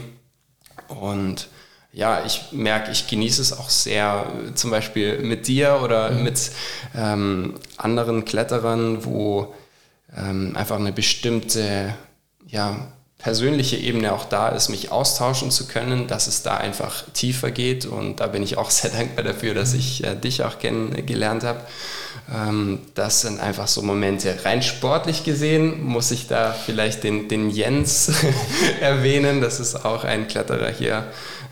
Und 0.87 1.47
ja, 1.95 2.25
ich 2.25 2.51
merke, 2.51 2.91
ich 2.91 3.07
genieße 3.07 3.41
es 3.41 3.57
auch 3.57 3.69
sehr, 3.69 4.27
zum 4.53 4.69
Beispiel 4.69 5.19
mit 5.19 5.47
dir 5.47 5.79
oder 5.81 6.11
mhm. 6.11 6.23
mit 6.23 6.51
ähm, 6.93 7.53
anderen 7.77 8.25
Kletterern, 8.25 9.05
wo 9.05 9.55
ähm, 10.15 10.57
einfach 10.57 10.75
eine 10.75 10.91
bestimmte 10.91 11.95
ja, 12.47 12.75
persönliche 13.17 13.77
Ebene 13.77 14.11
auch 14.11 14.25
da 14.25 14.49
ist, 14.49 14.67
mich 14.67 14.91
austauschen 14.91 15.51
zu 15.51 15.67
können, 15.67 16.07
dass 16.07 16.27
es 16.27 16.43
da 16.43 16.57
einfach 16.57 17.05
tiefer 17.13 17.49
geht. 17.49 17.85
Und 17.85 18.19
da 18.19 18.27
bin 18.27 18.43
ich 18.43 18.57
auch 18.57 18.69
sehr 18.71 18.91
dankbar 18.91 19.23
dafür, 19.23 19.53
dass 19.53 19.71
mhm. 19.71 19.79
ich 19.79 20.03
äh, 20.03 20.15
dich 20.15 20.43
auch 20.43 20.59
kennengelernt 20.59 21.45
habe. 21.45 21.61
Ähm, 22.29 22.81
das 22.93 23.21
sind 23.21 23.39
einfach 23.39 23.69
so 23.69 23.81
Momente. 23.81 24.37
Rein 24.43 24.61
sportlich 24.63 25.23
gesehen 25.23 25.81
muss 25.81 26.11
ich 26.11 26.27
da 26.27 26.51
vielleicht 26.51 27.05
den, 27.05 27.29
den 27.29 27.49
Jens 27.49 28.11
erwähnen. 28.81 29.39
Das 29.39 29.61
ist 29.61 29.85
auch 29.85 30.03
ein 30.03 30.27
Kletterer 30.27 30.69
hier 30.69 31.05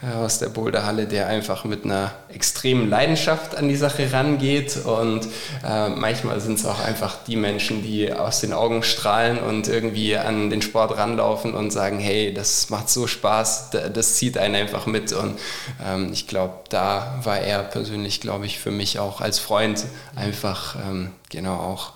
aus 0.03 0.39
der 0.39 0.49
Boulderhalle, 0.49 1.07
der 1.07 1.27
einfach 1.27 1.63
mit 1.63 1.85
einer 1.85 2.11
extremen 2.27 2.89
Leidenschaft 2.89 3.55
an 3.55 3.69
die 3.69 3.75
Sache 3.75 4.11
rangeht. 4.11 4.77
Und 4.85 5.27
äh, 5.65 5.89
manchmal 5.89 6.41
sind 6.41 6.59
es 6.59 6.65
auch 6.65 6.79
einfach 6.83 7.23
die 7.25 7.35
Menschen, 7.35 7.83
die 7.83 8.11
aus 8.11 8.41
den 8.41 8.53
Augen 8.53 8.83
strahlen 8.83 9.39
und 9.39 9.67
irgendwie 9.67 10.17
an 10.17 10.49
den 10.49 10.61
Sport 10.61 10.97
ranlaufen 10.97 11.53
und 11.53 11.71
sagen, 11.71 11.99
hey, 11.99 12.33
das 12.33 12.69
macht 12.69 12.89
so 12.89 13.07
Spaß, 13.07 13.69
das 13.93 14.15
zieht 14.15 14.37
einen 14.37 14.55
einfach 14.55 14.85
mit. 14.85 15.13
Und 15.13 15.39
ähm, 15.85 16.11
ich 16.11 16.27
glaube, 16.27 16.55
da 16.69 17.19
war 17.23 17.39
er 17.39 17.63
persönlich, 17.63 18.19
glaube 18.19 18.45
ich, 18.45 18.59
für 18.59 18.71
mich 18.71 18.99
auch 18.99 19.21
als 19.21 19.39
Freund 19.39 19.85
einfach 20.15 20.75
ähm, 20.75 21.11
genau 21.29 21.55
auch 21.55 21.93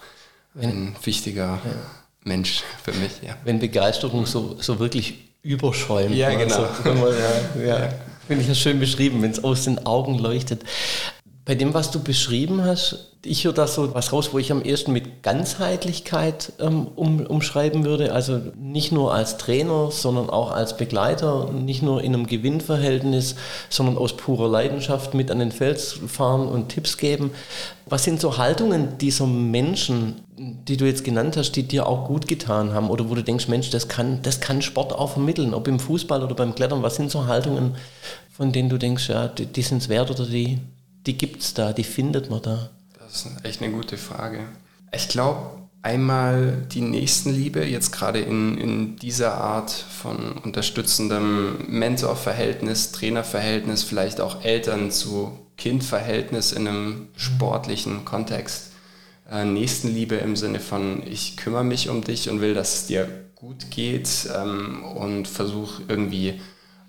ein 0.59 0.95
wichtiger 1.03 1.59
ja. 1.63 1.71
Mensch 2.23 2.63
für 2.83 2.93
mich. 2.93 3.21
Ja. 3.21 3.35
Wenn 3.43 3.59
Begeisterung 3.59 4.25
so, 4.25 4.57
so 4.59 4.79
wirklich 4.79 5.26
überschäumt. 5.43 6.15
Ja, 6.15 6.29
genau. 6.35 6.67
Also, 6.83 7.11
ja, 7.59 7.79
ja, 7.79 7.89
Finde 8.27 8.41
ich 8.41 8.49
das 8.49 8.59
schön 8.59 8.79
beschrieben, 8.79 9.21
wenn 9.21 9.31
es 9.31 9.43
aus 9.43 9.63
den 9.63 9.85
Augen 9.85 10.19
leuchtet. 10.19 10.63
Bei 11.47 11.55
dem, 11.55 11.73
was 11.73 11.91
du 11.91 12.03
beschrieben 12.03 12.65
hast, 12.65 13.13
ich 13.23 13.45
höre 13.45 13.53
da 13.53 13.67
so 13.67 13.95
was 13.95 14.11
raus, 14.11 14.33
wo 14.33 14.37
ich 14.37 14.51
am 14.51 14.61
ersten 14.61 14.91
mit 14.91 15.23
Ganzheitlichkeit 15.23 16.51
ähm, 16.59 16.87
um, 16.93 17.25
umschreiben 17.25 17.85
würde. 17.85 18.11
Also 18.11 18.41
nicht 18.59 18.91
nur 18.91 19.13
als 19.13 19.37
Trainer, 19.37 19.89
sondern 19.89 20.29
auch 20.29 20.51
als 20.51 20.75
Begleiter, 20.75 21.49
nicht 21.53 21.81
nur 21.81 22.03
in 22.03 22.13
einem 22.13 22.27
Gewinnverhältnis, 22.27 23.35
sondern 23.69 23.97
aus 23.97 24.17
purer 24.17 24.49
Leidenschaft 24.49 25.13
mit 25.13 25.31
an 25.31 25.39
den 25.39 25.53
Fels 25.53 25.97
fahren 26.07 26.49
und 26.49 26.67
Tipps 26.67 26.97
geben. 26.97 27.31
Was 27.85 28.03
sind 28.03 28.19
so 28.19 28.37
Haltungen 28.37 28.97
dieser 28.97 29.25
Menschen, 29.25 30.15
die 30.37 30.75
du 30.75 30.85
jetzt 30.85 31.05
genannt 31.05 31.37
hast, 31.37 31.53
die 31.53 31.63
dir 31.63 31.87
auch 31.87 32.07
gut 32.07 32.27
getan 32.27 32.73
haben 32.73 32.89
oder 32.89 33.09
wo 33.09 33.15
du 33.15 33.23
denkst, 33.23 33.47
Mensch, 33.47 33.69
das 33.69 33.87
kann, 33.87 34.21
das 34.21 34.41
kann 34.41 34.61
Sport 34.61 34.91
auch 34.91 35.11
vermitteln, 35.11 35.53
ob 35.53 35.69
im 35.69 35.79
Fußball 35.79 36.23
oder 36.23 36.35
beim 36.35 36.55
Klettern? 36.55 36.83
Was 36.83 36.97
sind 36.97 37.09
so 37.09 37.25
Haltungen, 37.25 37.75
von 38.33 38.51
denen 38.51 38.67
du 38.67 38.77
denkst, 38.77 39.07
ja, 39.07 39.29
die, 39.29 39.45
die 39.45 39.61
sind 39.61 39.81
es 39.81 39.87
wert 39.87 40.11
oder 40.11 40.25
die, 40.25 40.59
die 41.07 41.17
gibt 41.17 41.41
es 41.41 41.53
da, 41.53 41.73
die 41.73 41.83
findet 41.83 42.29
man 42.29 42.41
da? 42.41 42.69
Das 42.99 43.25
ist 43.25 43.45
echt 43.45 43.61
eine 43.61 43.71
gute 43.71 43.97
Frage. 43.97 44.39
Ich 44.93 45.07
glaube, 45.07 45.67
einmal 45.81 46.65
die 46.71 46.81
Nächstenliebe, 46.81 47.65
jetzt 47.65 47.91
gerade 47.91 48.19
in, 48.19 48.57
in 48.57 48.95
dieser 48.97 49.35
Art 49.35 49.71
von 49.71 50.33
unterstützendem 50.43 51.65
Mentorverhältnis, 51.67 52.91
Trainerverhältnis, 52.91 53.83
vielleicht 53.83 54.19
auch 54.19 54.43
Eltern 54.43 54.91
zu 54.91 55.39
Kindverhältnis 55.55 56.51
in 56.51 56.67
einem 56.67 57.07
sportlichen 57.15 58.05
Kontext. 58.05 58.73
Äh, 59.31 59.45
Nächstenliebe 59.45 60.15
im 60.15 60.35
Sinne 60.35 60.59
von, 60.59 61.01
ich 61.07 61.37
kümmere 61.37 61.63
mich 61.63 61.89
um 61.89 62.03
dich 62.03 62.29
und 62.29 62.41
will, 62.41 62.53
dass 62.53 62.75
es 62.75 62.87
dir 62.87 63.07
gut 63.35 63.71
geht 63.71 64.29
ähm, 64.35 64.83
und 64.83 65.27
versuche 65.27 65.83
irgendwie 65.87 66.41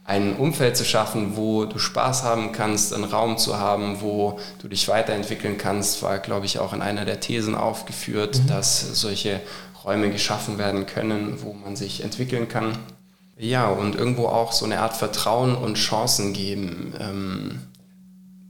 ein 0.09 0.37
Umfeld 0.37 0.75
zu 0.75 0.87
schaffen, 0.87 1.37
wo 1.37 1.67
du 1.67 1.79
Spaß 1.79 2.23
haben 2.23 2.53
kannst, 2.53 2.95
einen 2.95 3.05
Raum 3.05 3.37
zu 3.37 3.59
haben, 3.59 4.01
wo 4.01 4.41
du 4.59 4.67
dich 4.67 4.89
weiterentwickeln 4.89 5.59
kannst, 5.59 6.03
war, 6.03 6.19
glaube 6.19 6.47
ich, 6.47 6.59
auch 6.59 6.73
in 6.73 6.81
einer 6.81 7.05
der 7.05 7.21
Thesen 7.21 7.55
aufgeführt, 7.55 8.39
mhm. 8.39 8.47
dass 8.47 8.99
solche 8.99 9.43
Räume 9.85 10.11
geschaffen 10.11 10.57
werden 10.57 10.87
können, 10.87 11.43
wo 11.43 11.53
man 11.53 11.77
sich 11.77 12.03
entwickeln 12.03 12.49
kann. 12.49 12.79
Ja, 13.37 13.69
und 13.69 13.97
irgendwo 13.97 14.29
auch 14.29 14.53
so 14.53 14.65
eine 14.65 14.81
Art 14.81 14.97
Vertrauen 14.97 15.55
und 15.55 15.75
Chancen 15.75 16.33
geben, 16.33 16.95
ähm, 16.99 17.59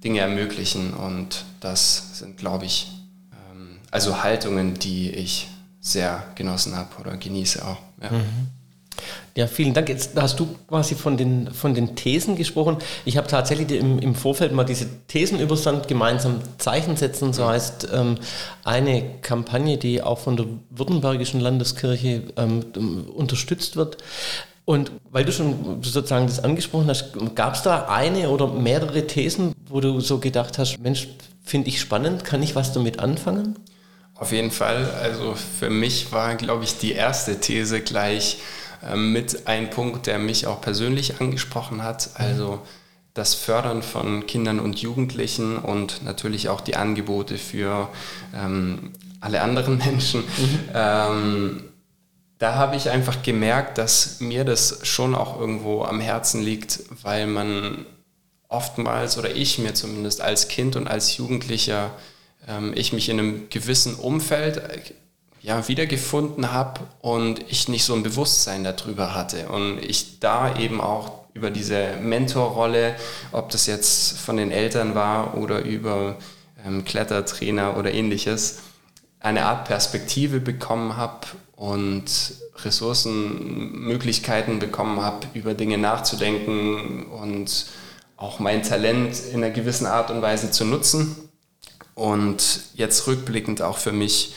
Dinge 0.04 0.20
ermöglichen. 0.20 0.94
Und 0.94 1.44
das 1.58 2.20
sind, 2.20 2.36
glaube 2.36 2.66
ich, 2.66 2.92
ähm, 3.32 3.78
also 3.90 4.22
Haltungen, 4.22 4.74
die 4.74 5.10
ich 5.10 5.48
sehr 5.80 6.22
genossen 6.36 6.76
habe 6.76 6.90
oder 7.00 7.16
genieße 7.16 7.66
auch. 7.66 7.78
Ja. 8.00 8.16
Mhm. 8.16 8.57
Ja, 9.36 9.46
vielen 9.46 9.74
Dank. 9.74 9.88
Jetzt 9.88 10.20
hast 10.20 10.40
du 10.40 10.48
quasi 10.68 10.94
von 10.94 11.16
den, 11.16 11.52
von 11.52 11.74
den 11.74 11.94
Thesen 11.94 12.36
gesprochen. 12.36 12.78
Ich 13.04 13.16
habe 13.16 13.28
tatsächlich 13.28 13.70
im, 13.78 13.98
im 13.98 14.14
Vorfeld 14.14 14.52
mal 14.52 14.64
diese 14.64 14.86
Thesenüberstand 15.06 15.88
gemeinsam 15.88 16.40
Zeichen 16.58 16.96
setzen, 16.96 17.32
so 17.32 17.46
heißt 17.46 17.88
ähm, 17.92 18.16
eine 18.64 19.02
Kampagne, 19.22 19.78
die 19.78 20.02
auch 20.02 20.18
von 20.18 20.36
der 20.36 20.46
Württembergischen 20.70 21.40
Landeskirche 21.40 22.24
ähm, 22.36 23.06
unterstützt 23.14 23.76
wird. 23.76 23.98
Und 24.64 24.92
weil 25.10 25.24
du 25.24 25.32
schon 25.32 25.82
sozusagen 25.82 26.26
das 26.26 26.44
angesprochen 26.44 26.88
hast, 26.88 27.14
gab 27.34 27.54
es 27.54 27.62
da 27.62 27.86
eine 27.88 28.28
oder 28.28 28.48
mehrere 28.48 29.06
Thesen, 29.06 29.54
wo 29.66 29.80
du 29.80 30.00
so 30.00 30.18
gedacht 30.18 30.58
hast, 30.58 30.78
Mensch, 30.78 31.08
finde 31.42 31.68
ich 31.68 31.80
spannend, 31.80 32.24
kann 32.24 32.42
ich 32.42 32.54
was 32.54 32.74
damit 32.74 32.98
anfangen? 32.98 33.58
Auf 34.14 34.32
jeden 34.32 34.50
Fall. 34.50 34.90
Also 35.00 35.34
für 35.34 35.70
mich 35.70 36.12
war, 36.12 36.34
glaube 36.34 36.64
ich, 36.64 36.76
die 36.76 36.92
erste 36.92 37.40
These 37.40 37.80
gleich, 37.80 38.38
mit 38.94 39.46
ein 39.46 39.70
Punkt, 39.70 40.06
der 40.06 40.18
mich 40.18 40.46
auch 40.46 40.60
persönlich 40.60 41.20
angesprochen 41.20 41.82
hat. 41.82 42.10
Also 42.14 42.62
das 43.14 43.34
Fördern 43.34 43.82
von 43.82 44.26
Kindern 44.26 44.60
und 44.60 44.80
Jugendlichen 44.80 45.56
und 45.56 46.04
natürlich 46.04 46.48
auch 46.48 46.60
die 46.60 46.76
Angebote 46.76 47.36
für 47.36 47.88
ähm, 48.34 48.92
alle 49.20 49.42
anderen 49.42 49.78
Menschen. 49.84 50.20
Mhm. 50.20 50.60
Ähm, 50.72 51.64
da 52.38 52.54
habe 52.54 52.76
ich 52.76 52.90
einfach 52.90 53.22
gemerkt, 53.22 53.78
dass 53.78 54.20
mir 54.20 54.44
das 54.44 54.86
schon 54.86 55.16
auch 55.16 55.40
irgendwo 55.40 55.82
am 55.82 56.00
Herzen 56.00 56.40
liegt, 56.42 56.80
weil 57.02 57.26
man 57.26 57.84
oftmals 58.46 59.18
oder 59.18 59.34
ich 59.34 59.58
mir 59.58 59.74
zumindest 59.74 60.20
als 60.20 60.46
Kind 60.46 60.76
und 60.76 60.86
als 60.86 61.16
Jugendlicher, 61.16 61.90
ähm, 62.46 62.72
ich 62.76 62.92
mich 62.92 63.08
in 63.08 63.18
einem 63.18 63.50
gewissen 63.50 63.96
Umfeld 63.96 64.62
ja, 65.48 65.66
wiedergefunden 65.66 66.52
habe 66.52 66.80
und 67.00 67.42
ich 67.50 67.68
nicht 67.68 67.84
so 67.84 67.94
ein 67.94 68.02
Bewusstsein 68.02 68.64
darüber 68.64 69.14
hatte. 69.14 69.48
Und 69.48 69.78
ich 69.78 70.20
da 70.20 70.54
eben 70.58 70.78
auch 70.78 71.22
über 71.32 71.50
diese 71.50 71.94
Mentorrolle, 72.02 72.96
ob 73.32 73.48
das 73.48 73.64
jetzt 73.66 74.18
von 74.18 74.36
den 74.36 74.50
Eltern 74.50 74.94
war 74.94 75.38
oder 75.38 75.64
über 75.64 76.18
ähm, 76.66 76.84
Klettertrainer 76.84 77.78
oder 77.78 77.94
ähnliches, 77.94 78.58
eine 79.20 79.46
Art 79.46 79.66
Perspektive 79.66 80.38
bekommen 80.38 80.98
habe 80.98 81.26
und 81.56 82.04
Ressourcen, 82.62 83.86
Möglichkeiten 83.86 84.58
bekommen 84.58 85.00
habe, 85.00 85.28
über 85.32 85.54
Dinge 85.54 85.78
nachzudenken 85.78 87.06
und 87.06 87.68
auch 88.18 88.38
mein 88.38 88.62
Talent 88.62 89.16
in 89.32 89.42
einer 89.42 89.54
gewissen 89.54 89.86
Art 89.86 90.10
und 90.10 90.20
Weise 90.20 90.50
zu 90.50 90.66
nutzen. 90.66 91.16
Und 91.94 92.64
jetzt 92.74 93.06
rückblickend 93.06 93.62
auch 93.62 93.78
für 93.78 93.92
mich 93.92 94.34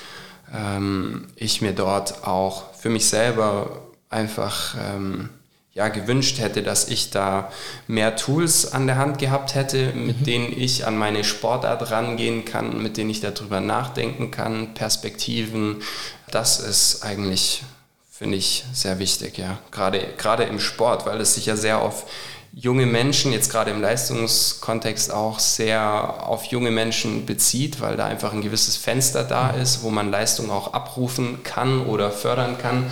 ähm, 0.53 1.27
ich 1.35 1.61
mir 1.61 1.73
dort 1.73 2.27
auch 2.27 2.73
für 2.73 2.89
mich 2.89 3.07
selber 3.07 3.81
einfach 4.09 4.75
ähm, 4.79 5.29
ja, 5.73 5.87
gewünscht 5.87 6.39
hätte, 6.39 6.63
dass 6.63 6.89
ich 6.89 7.11
da 7.11 7.51
mehr 7.87 8.15
Tools 8.17 8.73
an 8.73 8.87
der 8.87 8.97
Hand 8.97 9.19
gehabt 9.19 9.55
hätte, 9.55 9.93
mit 9.93 10.21
mhm. 10.21 10.23
denen 10.25 10.59
ich 10.59 10.85
an 10.85 10.97
meine 10.97 11.23
Sportart 11.23 11.91
rangehen 11.91 12.43
kann, 12.43 12.81
mit 12.83 12.97
denen 12.97 13.09
ich 13.09 13.21
darüber 13.21 13.61
nachdenken 13.61 14.31
kann, 14.31 14.73
Perspektiven. 14.73 15.81
Das 16.29 16.59
ist 16.59 17.03
eigentlich, 17.03 17.63
finde 18.11 18.37
ich, 18.37 18.65
sehr 18.73 18.99
wichtig, 18.99 19.37
ja. 19.37 19.59
Gerade, 19.71 20.05
gerade 20.17 20.43
im 20.43 20.59
Sport, 20.59 21.05
weil 21.05 21.21
es 21.21 21.35
sich 21.35 21.45
ja 21.45 21.55
sehr 21.55 21.81
auf 21.81 22.05
junge 22.53 22.85
Menschen, 22.85 23.31
jetzt 23.31 23.49
gerade 23.49 23.71
im 23.71 23.81
Leistungskontext 23.81 25.11
auch 25.13 25.39
sehr 25.39 26.27
auf 26.27 26.45
junge 26.45 26.71
Menschen 26.71 27.25
bezieht, 27.25 27.79
weil 27.79 27.95
da 27.95 28.05
einfach 28.05 28.33
ein 28.33 28.41
gewisses 28.41 28.77
Fenster 28.77 29.23
da 29.23 29.51
ist, 29.51 29.83
wo 29.83 29.89
man 29.89 30.11
Leistung 30.11 30.51
auch 30.51 30.73
abrufen 30.73 31.43
kann 31.43 31.85
oder 31.85 32.11
fördern 32.11 32.57
kann. 32.57 32.89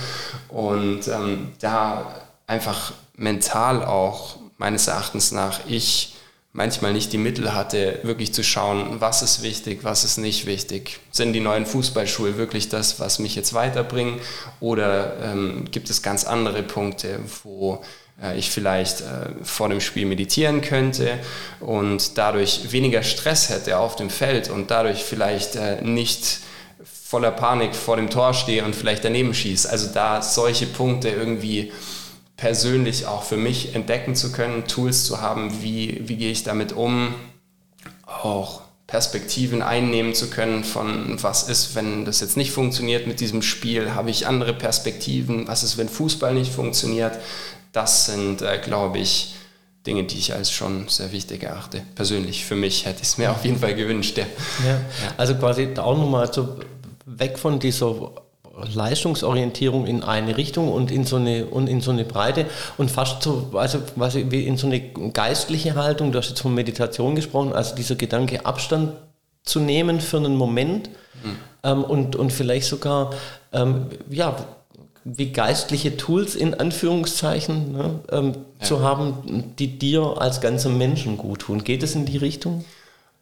Und 0.48 1.08
ähm, 1.08 1.52
da 1.60 2.16
einfach 2.48 2.94
mental 3.16 3.84
auch 3.84 4.38
meines 4.58 4.88
Erachtens 4.88 5.32
nach 5.32 5.60
ich 5.68 6.16
manchmal 6.52 6.94
nicht 6.94 7.14
die 7.14 7.18
Mittel 7.18 7.54
hatte, 7.54 8.00
wirklich 8.04 8.34
zu 8.34 8.44
schauen, 8.44 9.00
was 9.00 9.22
ist 9.22 9.44
wichtig, 9.44 9.84
was 9.84 10.04
ist 10.04 10.18
nicht 10.18 10.46
wichtig. 10.46 11.00
Sind 11.12 11.34
die 11.34 11.40
neuen 11.42 11.66
Fußballschuhe 11.66 12.38
wirklich 12.38 12.70
das, 12.70 13.00
was 13.00 13.20
mich 13.20 13.36
jetzt 13.36 13.54
weiterbringen? 13.54 14.20
Oder 14.60 15.18
ähm, 15.22 15.66
gibt 15.70 15.90
es 15.90 16.02
ganz 16.02 16.24
andere 16.24 16.64
Punkte, 16.64 17.20
wo 17.44 17.84
ich 18.36 18.50
vielleicht 18.50 19.02
äh, 19.02 19.30
vor 19.44 19.70
dem 19.70 19.82
Spiel 19.82 20.06
meditieren 20.06 20.62
könnte 20.62 21.20
und 21.60 22.18
dadurch 22.18 22.72
weniger 22.72 23.04
Stress 23.04 23.50
hätte 23.50 23.78
auf 23.78 23.96
dem 23.96 24.10
Feld 24.10 24.50
und 24.50 24.72
dadurch 24.72 25.04
vielleicht 25.04 25.56
äh, 25.56 25.82
nicht 25.82 26.40
voller 26.84 27.32
Panik 27.32 27.76
vor 27.76 27.96
dem 27.96 28.10
Tor 28.10 28.34
stehe 28.34 28.64
und 28.64 28.76
vielleicht 28.76 29.04
daneben 29.04 29.34
schieße. 29.34 29.70
Also 29.70 29.88
da 29.94 30.22
solche 30.22 30.68
Punkte 30.68 31.10
irgendwie 31.10 31.72
persönlich 32.38 33.06
auch 33.06 33.24
für 33.24 33.38
mich 33.38 33.76
entdecken 33.76 34.16
zu 34.16 34.32
können, 34.32 34.68
Tools 34.68 35.06
zu 35.06 35.20
haben, 35.20 35.62
wie, 35.62 36.02
wie 36.08 36.18
gehe 36.18 36.32
ich 36.32 36.44
damit 36.44 36.72
um, 36.72 37.14
auch 38.06 38.62
Perspektiven 38.90 39.62
einnehmen 39.62 40.16
zu 40.16 40.30
können 40.30 40.64
von 40.64 41.22
was 41.22 41.48
ist, 41.48 41.76
wenn 41.76 42.06
das 42.06 42.22
jetzt 42.22 42.38
nicht 42.38 42.52
funktioniert 42.52 43.06
mit 43.06 43.20
diesem 43.20 43.44
Spiel, 43.44 43.94
habe 43.94 44.10
ich 44.10 44.26
andere 44.26 44.54
Perspektiven, 44.54 45.48
was 45.48 45.64
ist, 45.64 45.78
wenn 45.78 45.90
Fußball 45.90 46.34
nicht 46.34 46.52
funktioniert, 46.52 47.20
das 47.72 48.06
sind, 48.06 48.42
äh, 48.42 48.58
glaube 48.58 49.00
ich, 49.00 49.36
Dinge, 49.86 50.04
die 50.04 50.18
ich 50.18 50.34
als 50.34 50.52
schon 50.52 50.88
sehr 50.90 51.12
wichtig 51.12 51.44
erachte. 51.44 51.82
Persönlich, 51.96 52.46
für 52.46 52.56
mich 52.56 52.86
hätte 52.86 53.02
ich 53.02 53.08
es 53.08 53.18
mir 53.18 53.32
auf 53.32 53.46
jeden 53.46 53.60
Fall 53.60 53.76
gewünscht. 53.76 54.18
Ja. 54.18 54.26
ja. 54.68 54.80
Also 55.18 55.36
quasi 55.36 55.70
auch 55.78 55.98
nochmal 55.98 56.32
so 56.34 56.58
weg 57.06 57.40
von 57.40 57.60
dieser 57.60 58.12
Leistungsorientierung 58.74 59.88
in 59.88 60.04
eine 60.04 60.36
Richtung 60.38 60.72
und 60.72 60.92
in 60.92 61.06
so 61.06 61.16
eine 61.16 61.46
und 61.46 61.68
in 61.68 61.82
so 61.82 61.92
eine 61.92 62.04
Breite 62.04 62.46
und 62.78 62.92
fast 62.92 63.24
so 63.24 63.52
also 63.54 63.80
quasi 63.80 64.26
wie 64.30 64.46
in 64.46 64.58
so 64.58 64.68
eine 64.68 64.82
geistliche 64.82 65.76
Haltung. 65.76 66.12
Du 66.12 66.18
hast 66.18 66.30
jetzt 66.30 66.42
von 66.42 66.54
Meditation 66.54 67.16
gesprochen, 67.16 67.54
also 67.54 67.76
dieser 67.76 67.96
Gedanke 67.96 68.46
Abstand 68.46 68.94
zu 69.44 69.60
nehmen 69.60 70.02
für 70.02 70.18
einen 70.18 70.36
Moment 70.36 70.90
mhm. 71.24 71.38
ähm, 71.64 71.84
und 71.84 72.16
und 72.18 72.34
vielleicht 72.34 72.68
sogar 72.68 73.12
ähm, 73.54 73.88
ja 74.10 74.36
wie 75.04 75.32
geistliche 75.32 75.98
Tools 75.98 76.36
in 76.36 76.54
Anführungszeichen 76.54 77.72
ne, 77.72 78.00
ähm, 78.12 78.34
ja. 78.60 78.66
zu 78.66 78.82
haben, 78.82 79.54
die 79.58 79.80
dir 79.80 80.16
als 80.20 80.42
ganzem 80.42 80.78
Menschen 80.78 81.18
gut 81.18 81.42
tun. 81.42 81.64
Geht 81.64 81.84
es 81.84 81.96
in 81.96 82.06
die 82.06 82.18
Richtung? 82.18 82.66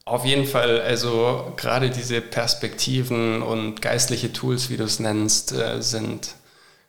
Auf 0.06 0.26
jeden 0.26 0.46
Fall, 0.46 0.80
also 0.82 1.52
gerade 1.58 1.90
diese 1.90 2.22
Perspektiven 2.22 3.42
und 3.42 3.82
geistliche 3.82 4.32
Tools, 4.32 4.70
wie 4.70 4.78
du 4.78 4.86
es 4.86 5.00
nennst, 5.00 5.52
äh, 5.52 5.82
sind, 5.82 6.36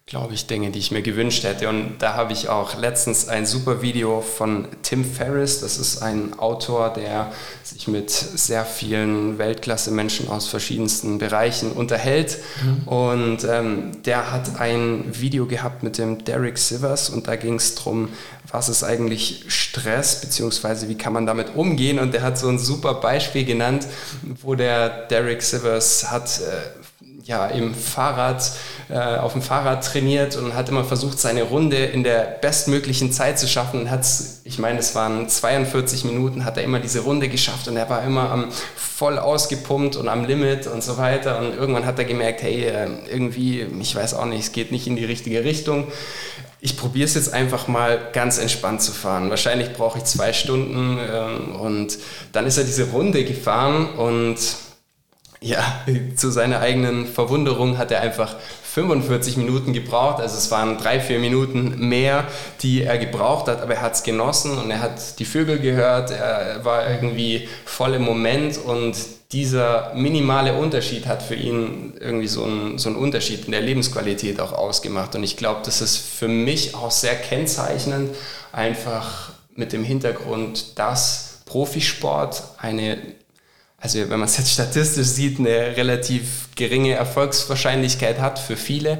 glaube 0.08 0.32
ich, 0.32 0.46
Dinge, 0.46 0.70
die 0.70 0.78
ich 0.78 0.90
mir 0.90 1.02
gewünscht 1.02 1.44
hätte. 1.44 1.68
Und 1.68 1.98
da 1.98 2.14
habe 2.14 2.32
ich 2.32 2.48
auch 2.48 2.78
letztens 2.78 3.28
ein 3.28 3.44
super 3.44 3.82
Video 3.82 4.22
von 4.22 4.66
Tim 4.82 5.04
Ferriss. 5.04 5.60
Das 5.60 5.76
ist 5.76 6.00
ein 6.00 6.38
Autor, 6.38 6.94
der 6.94 7.30
sich 7.62 7.88
mit 7.88 8.10
sehr 8.10 8.64
vielen 8.64 9.36
Weltklasse-Menschen 9.36 10.30
aus 10.30 10.48
verschiedensten 10.48 11.18
Bereichen 11.18 11.72
unterhält. 11.72 12.38
Mhm. 12.62 12.88
Und 12.88 13.44
ähm, 13.44 14.02
der 14.06 14.32
hat 14.32 14.58
ein 14.58 15.04
Video 15.10 15.44
gehabt 15.44 15.82
mit 15.82 15.98
dem 15.98 16.24
Derek 16.24 16.56
Sivers 16.56 17.10
und 17.10 17.28
da 17.28 17.36
ging 17.36 17.56
es 17.56 17.74
darum, 17.74 18.08
was 18.50 18.70
ist 18.70 18.84
eigentlich 18.84 19.44
Stress, 19.48 20.22
beziehungsweise 20.22 20.88
wie 20.88 20.96
kann 20.96 21.12
man 21.12 21.26
damit 21.26 21.54
umgehen. 21.54 21.98
Und 21.98 22.14
der 22.14 22.22
hat 22.22 22.38
so 22.38 22.48
ein 22.48 22.58
super 22.58 22.94
Beispiel 22.94 23.44
genannt, 23.44 23.86
wo 24.40 24.54
der 24.54 25.06
Derek 25.08 25.42
Sivers 25.42 26.10
hat 26.10 26.40
äh, 26.40 26.78
ja, 27.28 27.46
im 27.46 27.74
Fahrrad, 27.74 28.50
äh, 28.90 29.18
auf 29.18 29.32
dem 29.32 29.42
Fahrrad 29.42 29.84
trainiert 29.84 30.36
und 30.36 30.54
hat 30.54 30.70
immer 30.70 30.82
versucht, 30.82 31.18
seine 31.18 31.42
Runde 31.42 31.76
in 31.76 32.04
der 32.04 32.20
bestmöglichen 32.40 33.12
Zeit 33.12 33.38
zu 33.38 33.46
schaffen. 33.46 33.80
Und 33.80 33.90
hat's, 33.90 34.40
ich 34.44 34.58
meine, 34.58 34.78
es 34.78 34.94
waren 34.94 35.28
42 35.28 36.04
Minuten, 36.04 36.46
hat 36.46 36.56
er 36.56 36.62
immer 36.62 36.80
diese 36.80 37.00
Runde 37.00 37.28
geschafft 37.28 37.68
und 37.68 37.76
er 37.76 37.90
war 37.90 38.02
immer 38.02 38.30
am, 38.30 38.50
voll 38.76 39.18
ausgepumpt 39.18 39.96
und 39.96 40.08
am 40.08 40.24
Limit 40.24 40.66
und 40.66 40.82
so 40.82 40.96
weiter. 40.96 41.38
Und 41.38 41.54
irgendwann 41.54 41.84
hat 41.84 41.98
er 41.98 42.06
gemerkt, 42.06 42.42
hey, 42.42 42.64
äh, 42.64 42.88
irgendwie, 43.10 43.66
ich 43.78 43.94
weiß 43.94 44.14
auch 44.14 44.24
nicht, 44.24 44.40
es 44.40 44.52
geht 44.52 44.72
nicht 44.72 44.86
in 44.86 44.96
die 44.96 45.04
richtige 45.04 45.44
Richtung. 45.44 45.88
Ich 46.60 46.78
probiere 46.78 47.04
es 47.04 47.14
jetzt 47.14 47.34
einfach 47.34 47.68
mal 47.68 48.08
ganz 48.14 48.38
entspannt 48.38 48.80
zu 48.80 48.92
fahren. 48.92 49.28
Wahrscheinlich 49.28 49.74
brauche 49.74 49.98
ich 49.98 50.04
zwei 50.04 50.32
Stunden 50.32 50.98
äh, 50.98 51.58
und 51.58 51.98
dann 52.32 52.46
ist 52.46 52.56
er 52.56 52.64
diese 52.64 52.84
Runde 52.90 53.22
gefahren 53.24 53.94
und 53.96 54.38
ja, 55.40 55.84
zu 56.16 56.30
seiner 56.30 56.60
eigenen 56.60 57.06
Verwunderung 57.06 57.78
hat 57.78 57.90
er 57.90 58.00
einfach 58.00 58.36
45 58.72 59.36
Minuten 59.38 59.72
gebraucht. 59.72 60.20
Also 60.20 60.36
es 60.36 60.50
waren 60.50 60.76
drei, 60.76 61.00
vier 61.00 61.18
Minuten 61.18 61.88
mehr, 61.88 62.26
die 62.60 62.82
er 62.82 62.98
gebraucht 62.98 63.48
hat, 63.48 63.62
aber 63.62 63.74
er 63.74 63.82
hat 63.82 63.94
es 63.94 64.02
genossen 64.02 64.58
und 64.58 64.70
er 64.70 64.80
hat 64.80 65.18
die 65.18 65.24
Vögel 65.24 65.58
gehört, 65.58 66.10
er 66.10 66.64
war 66.64 66.88
irgendwie 66.88 67.48
voll 67.64 67.94
im 67.94 68.02
Moment 68.02 68.58
und 68.58 68.94
dieser 69.32 69.92
minimale 69.94 70.54
Unterschied 70.54 71.06
hat 71.06 71.22
für 71.22 71.34
ihn 71.34 71.94
irgendwie 72.00 72.28
so 72.28 72.44
einen, 72.44 72.78
so 72.78 72.88
einen 72.88 72.98
Unterschied 72.98 73.44
in 73.46 73.52
der 73.52 73.60
Lebensqualität 73.60 74.40
auch 74.40 74.52
ausgemacht. 74.52 75.14
Und 75.14 75.22
ich 75.22 75.36
glaube, 75.36 75.60
das 75.64 75.80
ist 75.80 75.96
für 75.98 76.28
mich 76.28 76.74
auch 76.74 76.90
sehr 76.90 77.14
kennzeichnend, 77.14 78.14
einfach 78.52 79.32
mit 79.54 79.72
dem 79.72 79.84
Hintergrund, 79.84 80.78
dass 80.78 81.40
Profisport 81.44 82.42
eine 82.58 82.98
also 83.80 84.00
wenn 84.00 84.18
man 84.18 84.28
es 84.28 84.36
jetzt 84.36 84.52
statistisch 84.52 85.06
sieht, 85.06 85.38
eine 85.38 85.76
relativ 85.76 86.48
geringe 86.56 86.94
Erfolgswahrscheinlichkeit 86.94 88.20
hat 88.20 88.38
für 88.38 88.56
viele. 88.56 88.98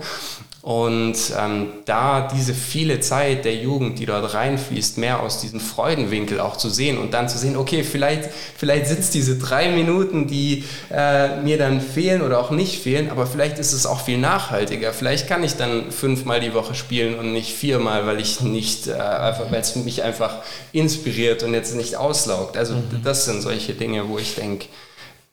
Und 0.68 1.16
ähm, 1.35 1.68
da 1.87 2.28
diese 2.28 2.52
viele 2.52 3.00
Zeit 3.00 3.46
der 3.46 3.54
Jugend, 3.54 3.98
die 3.98 4.04
dort 4.04 4.35
reinfließt, 4.35 4.98
mehr 4.98 5.20
aus 5.20 5.40
diesem 5.40 5.61
Freudenwinkel 5.61 6.40
auch 6.40 6.59
zu 6.59 6.68
sehen 6.68 6.98
und 6.98 7.14
dann 7.14 7.26
zu 7.26 7.38
sehen, 7.38 7.57
okay, 7.57 7.83
vielleicht, 7.83 8.28
vielleicht 8.54 8.87
sitzt 8.87 9.14
diese 9.14 9.38
drei 9.38 9.70
Minuten, 9.70 10.26
die 10.26 10.64
äh, 10.90 11.40
mir 11.40 11.57
dann 11.57 11.81
fehlen 11.81 12.20
oder 12.20 12.38
auch 12.38 12.50
nicht 12.50 12.83
fehlen, 12.83 13.09
aber 13.11 13.26
vielleicht 13.26 13.59
ist 13.59 13.72
es 13.72 13.87
auch 13.87 14.02
viel 14.02 14.18
nachhaltiger. 14.18 14.92
Vielleicht 14.92 15.26
kann 15.26 15.42
ich 15.42 15.54
dann 15.54 15.90
fünfmal 15.90 16.40
die 16.40 16.52
Woche 16.52 16.74
spielen 16.74 17.18
und 17.18 17.33
nicht 17.33 17.54
viermal, 17.54 18.07
weil 18.07 18.20
ich 18.20 18.42
nicht, 18.42 18.88
äh, 18.88 18.92
einfach, 18.92 19.50
weil 19.50 19.62
es 19.62 19.74
mich 19.74 20.02
einfach 20.02 20.42
inspiriert 20.72 21.42
und 21.44 21.54
jetzt 21.54 21.76
nicht 21.76 21.96
auslaugt. 21.96 22.59
Also 22.59 22.74
mhm. 22.74 23.00
das 23.02 23.24
sind 23.24 23.40
solche 23.40 23.72
Dinge, 23.72 24.07
wo 24.11 24.18
ich 24.18 24.35
denke, 24.35 24.66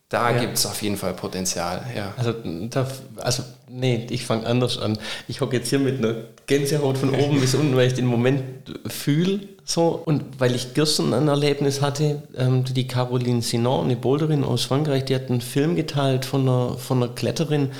da 0.07 0.31
ja. 0.31 0.39
gibt 0.39 0.57
es 0.57 0.65
auf 0.65 0.81
jeden 0.81 0.95
Fall 0.97 1.13
Potenzial. 1.13 1.83
Ja. 1.93 2.13
Also, 2.15 2.33
da, 2.69 2.87
also 3.17 3.43
nee, 3.69 4.07
ich 4.09 4.25
fange 4.25 4.45
anders 4.45 4.77
an. 4.77 4.97
Ich 5.27 5.41
hocke 5.41 5.57
jetzt 5.57 5.69
hier 5.69 5.79
mit 5.79 5.99
einer 5.99 6.15
Gänsehaut 6.47 6.97
von 6.97 7.13
oben 7.15 7.39
bis 7.39 7.55
unten, 7.55 7.75
weil 7.75 7.87
ich 7.87 7.93
den 7.93 8.05
Moment 8.05 8.43
fühle 8.87 9.39
so, 9.67 9.99
und 10.05 10.39
weil 10.39 10.53
ich 10.53 10.75
gestern 10.75 11.11
ein 11.15 11.27
Erlebnis 11.27 11.81
hatte, 11.81 12.21
ähm, 12.37 12.63
die 12.65 12.87
Caroline 12.87 13.41
Sinon, 13.41 13.85
eine 13.85 13.95
Boulderin 13.95 14.43
aus 14.43 14.63
Frankreich, 14.65 15.05
die 15.05 15.15
hat 15.15 15.31
einen 15.31 15.41
Film 15.41 15.75
geteilt 15.75 16.23
von 16.23 16.41
einer, 16.41 16.77
von 16.77 17.01
einer 17.01 17.11
Kletterin. 17.11 17.71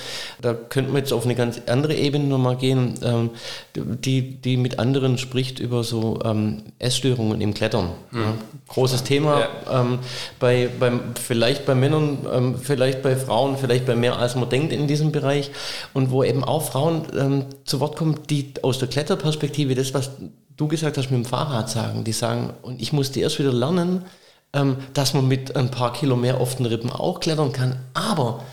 Da 0.41 0.56
könnten 0.56 0.93
wir 0.93 1.00
jetzt 1.00 1.13
auf 1.13 1.26
eine 1.26 1.36
ganz 1.36 1.62
andere 1.67 1.93
Ebene 1.93 2.26
nochmal 2.26 2.58
gehen, 2.58 2.95
ähm, 3.04 3.30
die, 3.76 4.41
die 4.41 4.58
mit 4.58 4.80
anderen 4.80 5.19
spricht 5.19 5.60
über 5.60 5.84
so 5.84 6.19
ähm, 6.26 6.63
Essstörungen 6.80 7.39
im 7.39 7.54
Klettern. 7.54 7.91
Mhm. 8.10 8.19
Ja, 8.19 8.34
großes 8.69 9.04
Thema. 9.04 9.41
Ja. 9.41 9.82
Ähm, 9.82 10.00
bei, 10.39 10.69
beim, 10.80 11.02
vielleicht 11.13 11.67
bei 11.67 11.76
Männern, 11.76 12.17
ähm, 12.34 12.56
vielleicht 12.60 13.04
bei 13.04 13.15
Frauen, 13.15 13.58
vielleicht 13.58 13.86
bei 13.86 13.95
mehr 13.95 14.17
als 14.17 14.36
man 14.36 14.50
denkt 14.50 14.74
in 14.74 14.88
diesem 14.88 15.12
Bereich. 15.12 15.52
Und 15.94 16.12
wo 16.12 16.24
eben 16.24 16.44
auch 16.44 16.64
Frauen 16.64 17.04
ähm, 17.18 17.46
zu 17.66 17.80
Wort 17.80 17.96
kommen, 17.96 18.20
die 18.30 18.54
aus 18.62 18.80
der 18.80 18.88
Kletterperspektive 18.88 19.76
das, 19.76 19.94
was 19.94 20.12
du 20.58 20.68
gesagt 20.68 20.98
hast 20.98 21.12
mit 21.12 21.24
dem 21.24 21.26
Fahrrad 21.26 21.70
sagen. 21.70 22.04
Die 22.04 22.14
sagen, 22.14 22.54
und 22.62 22.82
ich 22.82 22.94
musste 22.94 23.20
erst 23.20 23.40
wieder 23.40 23.54
lernen, 23.54 24.06
ähm, 24.54 24.78
dass 24.94 25.14
man 25.14 25.28
mit 25.28 25.56
ein 25.56 25.72
paar 25.72 25.94
Kilo 25.94 26.16
mehr 26.16 26.40
auf 26.40 26.56
den 26.56 26.66
Rippen 26.66 26.92
auch 26.92 27.20
klettern 27.20 27.52
kann. 27.52 27.78
Aber 27.94 28.44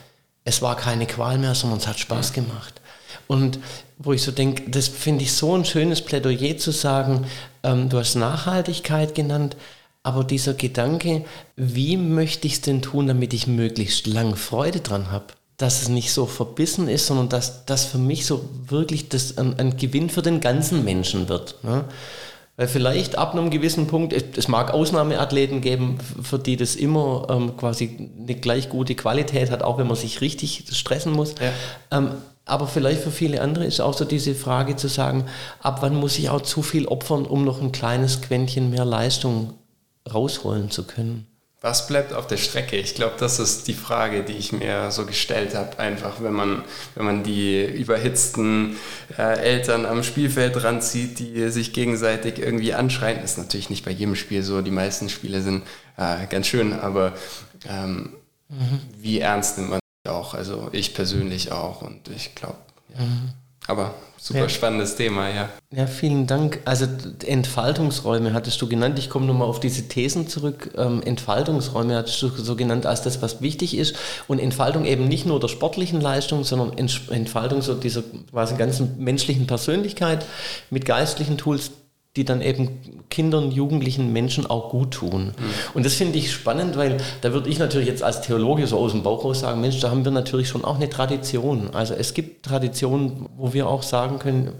es 0.44 0.62
war 0.62 0.76
keine 0.76 1.06
Qual 1.06 1.38
mehr, 1.38 1.54
sondern 1.54 1.78
es 1.78 1.86
hat 1.86 1.98
Spaß 1.98 2.32
gemacht. 2.32 2.80
Und 3.28 3.58
wo 3.98 4.12
ich 4.12 4.22
so 4.22 4.32
denke, 4.32 4.68
das 4.70 4.88
finde 4.88 5.24
ich 5.24 5.32
so 5.32 5.54
ein 5.54 5.64
schönes 5.64 6.02
Plädoyer 6.02 6.58
zu 6.58 6.70
sagen, 6.72 7.26
ähm, 7.62 7.88
du 7.88 7.98
hast 7.98 8.16
Nachhaltigkeit 8.16 9.14
genannt, 9.14 9.56
aber 10.02 10.24
dieser 10.24 10.54
Gedanke, 10.54 11.24
wie 11.54 11.96
möchte 11.96 12.46
ich 12.46 12.54
es 12.54 12.60
denn 12.60 12.82
tun, 12.82 13.06
damit 13.06 13.32
ich 13.32 13.46
möglichst 13.46 14.06
lange 14.06 14.36
Freude 14.36 14.80
dran 14.80 15.12
habe? 15.12 15.26
Dass 15.56 15.82
es 15.82 15.88
nicht 15.88 16.12
so 16.12 16.26
verbissen 16.26 16.88
ist, 16.88 17.06
sondern 17.06 17.28
dass 17.28 17.64
das 17.66 17.84
für 17.84 17.98
mich 17.98 18.26
so 18.26 18.48
wirklich 18.66 19.08
das 19.08 19.38
ein, 19.38 19.58
ein 19.58 19.76
Gewinn 19.76 20.10
für 20.10 20.22
den 20.22 20.40
ganzen 20.40 20.84
Menschen 20.84 21.28
wird. 21.28 21.56
Ne? 21.62 21.84
Weil 22.56 22.68
vielleicht 22.68 23.16
ab 23.16 23.32
einem 23.32 23.50
gewissen 23.50 23.86
Punkt, 23.86 24.12
es 24.12 24.48
mag 24.48 24.74
Ausnahmeathleten 24.74 25.62
geben, 25.62 25.98
für 26.22 26.38
die 26.38 26.56
das 26.56 26.76
immer 26.76 27.26
ähm, 27.30 27.56
quasi 27.56 28.10
eine 28.20 28.34
gleich 28.34 28.68
gute 28.68 28.94
Qualität 28.94 29.50
hat, 29.50 29.62
auch 29.62 29.78
wenn 29.78 29.86
man 29.86 29.96
sich 29.96 30.20
richtig 30.20 30.64
stressen 30.70 31.12
muss. 31.12 31.34
Ja. 31.40 31.98
Ähm, 31.98 32.10
aber 32.44 32.66
vielleicht 32.66 33.02
für 33.02 33.10
viele 33.10 33.40
andere 33.40 33.64
ist 33.64 33.80
auch 33.80 33.94
so 33.94 34.04
diese 34.04 34.34
Frage 34.34 34.76
zu 34.76 34.88
sagen, 34.88 35.26
ab 35.60 35.78
wann 35.80 35.94
muss 35.94 36.18
ich 36.18 36.28
auch 36.28 36.42
zu 36.42 36.62
viel 36.62 36.86
opfern, 36.86 37.24
um 37.24 37.44
noch 37.44 37.62
ein 37.62 37.72
kleines 37.72 38.20
Quäntchen 38.20 38.70
mehr 38.70 38.84
Leistung 38.84 39.54
rausholen 40.12 40.70
zu 40.70 40.84
können. 40.84 41.26
Was 41.62 41.86
bleibt 41.86 42.12
auf 42.12 42.26
der 42.26 42.38
Strecke? 42.38 42.76
Ich 42.76 42.96
glaube, 42.96 43.14
das 43.18 43.38
ist 43.38 43.68
die 43.68 43.74
Frage, 43.74 44.24
die 44.24 44.32
ich 44.32 44.52
mir 44.52 44.90
so 44.90 45.06
gestellt 45.06 45.54
habe. 45.54 45.78
Einfach, 45.78 46.20
wenn 46.20 46.32
man, 46.32 46.64
wenn 46.96 47.04
man 47.04 47.22
die 47.22 47.64
überhitzten 47.64 48.76
äh, 49.16 49.38
Eltern 49.38 49.86
am 49.86 50.02
Spielfeld 50.02 50.64
ranzieht, 50.64 51.20
die 51.20 51.50
sich 51.50 51.72
gegenseitig 51.72 52.40
irgendwie 52.40 52.74
anschreien. 52.74 53.22
Ist 53.22 53.38
natürlich 53.38 53.70
nicht 53.70 53.84
bei 53.84 53.92
jedem 53.92 54.16
Spiel 54.16 54.42
so. 54.42 54.60
Die 54.60 54.72
meisten 54.72 55.08
Spiele 55.08 55.40
sind 55.40 55.62
äh, 55.96 56.26
ganz 56.28 56.48
schön, 56.48 56.72
aber 56.72 57.12
ähm, 57.68 58.14
mhm. 58.48 58.80
wie 58.98 59.20
ernst 59.20 59.56
nimmt 59.56 59.70
man 59.70 59.80
auch? 60.08 60.34
Also 60.34 60.68
ich 60.72 60.94
persönlich 60.94 61.52
auch 61.52 61.80
und 61.80 62.08
ich 62.08 62.34
glaube, 62.34 62.58
ja. 62.98 63.04
mhm. 63.04 63.32
Aber 63.66 63.94
super 64.18 64.40
ja. 64.40 64.48
spannendes 64.48 64.96
Thema, 64.96 65.28
ja. 65.28 65.48
Ja, 65.70 65.86
vielen 65.86 66.26
Dank. 66.26 66.60
Also 66.64 66.86
Entfaltungsräume 67.26 68.32
hattest 68.32 68.60
du 68.62 68.68
genannt. 68.68 68.98
Ich 68.98 69.10
komme 69.10 69.26
nochmal 69.26 69.48
auf 69.48 69.60
diese 69.60 69.88
Thesen 69.88 70.28
zurück. 70.28 70.70
Ähm, 70.76 71.02
Entfaltungsräume 71.02 71.96
hattest 71.96 72.22
du 72.22 72.28
so 72.28 72.54
genannt 72.56 72.86
als 72.86 73.02
das, 73.02 73.22
was 73.22 73.40
wichtig 73.40 73.76
ist. 73.76 73.96
Und 74.28 74.38
Entfaltung 74.38 74.84
eben 74.84 75.08
nicht 75.08 75.26
nur 75.26 75.40
der 75.40 75.48
sportlichen 75.48 76.00
Leistung, 76.00 76.44
sondern 76.44 76.76
Entfaltung 76.76 77.62
so 77.62 77.74
dieser 77.74 78.02
quasi 78.30 78.54
ganzen 78.54 79.02
menschlichen 79.02 79.46
Persönlichkeit 79.46 80.24
mit 80.70 80.84
geistlichen 80.84 81.36
Tools, 81.36 81.72
die 82.16 82.24
dann 82.24 82.42
eben 82.42 83.04
Kindern, 83.08 83.50
Jugendlichen, 83.50 84.12
Menschen 84.12 84.46
auch 84.46 84.68
gut 84.68 84.92
tun. 84.92 85.26
Mhm. 85.26 85.32
Und 85.74 85.86
das 85.86 85.94
finde 85.94 86.18
ich 86.18 86.30
spannend, 86.30 86.76
weil 86.76 86.98
da 87.22 87.32
würde 87.32 87.48
ich 87.48 87.58
natürlich 87.58 87.88
jetzt 87.88 88.02
als 88.02 88.20
Theologe 88.20 88.66
so 88.66 88.78
aus 88.78 88.92
dem 88.92 89.02
Bauch 89.02 89.24
raus 89.24 89.40
sagen, 89.40 89.60
Mensch, 89.60 89.80
da 89.80 89.90
haben 89.90 90.04
wir 90.04 90.12
natürlich 90.12 90.48
schon 90.48 90.64
auch 90.64 90.76
eine 90.76 90.90
Tradition. 90.90 91.70
Also 91.72 91.94
es 91.94 92.12
gibt 92.12 92.44
Traditionen, 92.44 93.28
wo 93.36 93.54
wir 93.54 93.66
auch 93.66 93.82
sagen 93.82 94.18
können, 94.18 94.52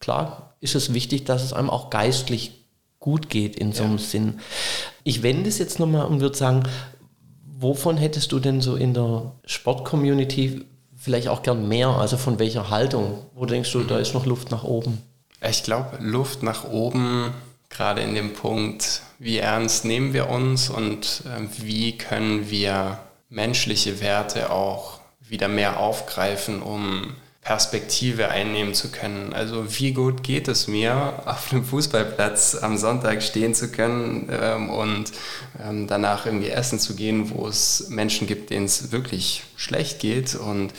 klar 0.00 0.54
ist 0.60 0.74
es 0.74 0.92
wichtig, 0.92 1.24
dass 1.24 1.44
es 1.44 1.52
einem 1.52 1.70
auch 1.70 1.90
geistlich 1.90 2.64
gut 2.98 3.30
geht 3.30 3.56
in 3.56 3.72
so 3.72 3.84
einem 3.84 3.98
ja. 3.98 4.02
Sinn. 4.02 4.40
Ich 5.04 5.22
wende 5.22 5.48
es 5.48 5.58
jetzt 5.58 5.78
nochmal 5.78 6.06
und 6.06 6.20
würde 6.20 6.36
sagen, 6.36 6.64
wovon 7.44 7.96
hättest 7.96 8.32
du 8.32 8.40
denn 8.40 8.60
so 8.60 8.74
in 8.74 8.92
der 8.92 9.32
Sportcommunity 9.44 10.64
vielleicht 10.96 11.28
auch 11.28 11.42
gern 11.42 11.68
mehr? 11.68 11.88
Also 11.90 12.16
von 12.16 12.40
welcher 12.40 12.70
Haltung? 12.70 13.18
Wo 13.34 13.46
denkst 13.46 13.70
du, 13.72 13.84
da 13.84 13.98
ist 13.98 14.14
noch 14.14 14.26
Luft 14.26 14.50
nach 14.50 14.64
oben? 14.64 14.98
Ich 15.40 15.62
glaube, 15.62 15.98
Luft 16.00 16.42
nach 16.42 16.64
oben, 16.64 17.32
gerade 17.68 18.02
in 18.02 18.14
dem 18.14 18.32
Punkt, 18.32 19.02
wie 19.18 19.38
ernst 19.38 19.84
nehmen 19.84 20.12
wir 20.12 20.28
uns 20.28 20.68
und 20.68 21.22
äh, 21.26 21.46
wie 21.62 21.96
können 21.96 22.50
wir 22.50 22.98
menschliche 23.28 24.00
Werte 24.00 24.50
auch 24.50 25.00
wieder 25.20 25.48
mehr 25.48 25.78
aufgreifen, 25.78 26.62
um 26.62 27.14
Perspektive 27.42 28.28
einnehmen 28.28 28.74
zu 28.74 28.90
können. 28.90 29.32
Also 29.32 29.78
wie 29.78 29.92
gut 29.92 30.22
geht 30.22 30.48
es 30.48 30.66
mir, 30.66 31.22
auf 31.26 31.48
dem 31.50 31.64
Fußballplatz 31.64 32.56
am 32.56 32.76
Sonntag 32.76 33.22
stehen 33.22 33.54
zu 33.54 33.70
können 33.70 34.28
ähm, 34.30 34.70
und 34.70 35.12
ähm, 35.62 35.86
danach 35.86 36.26
irgendwie 36.26 36.50
essen 36.50 36.78
zu 36.78 36.94
gehen, 36.96 37.30
wo 37.30 37.46
es 37.46 37.88
Menschen 37.88 38.26
gibt, 38.26 38.50
denen 38.50 38.66
es 38.66 38.92
wirklich 38.92 39.44
schlecht 39.56 40.00
geht 40.00 40.34
und 40.34 40.72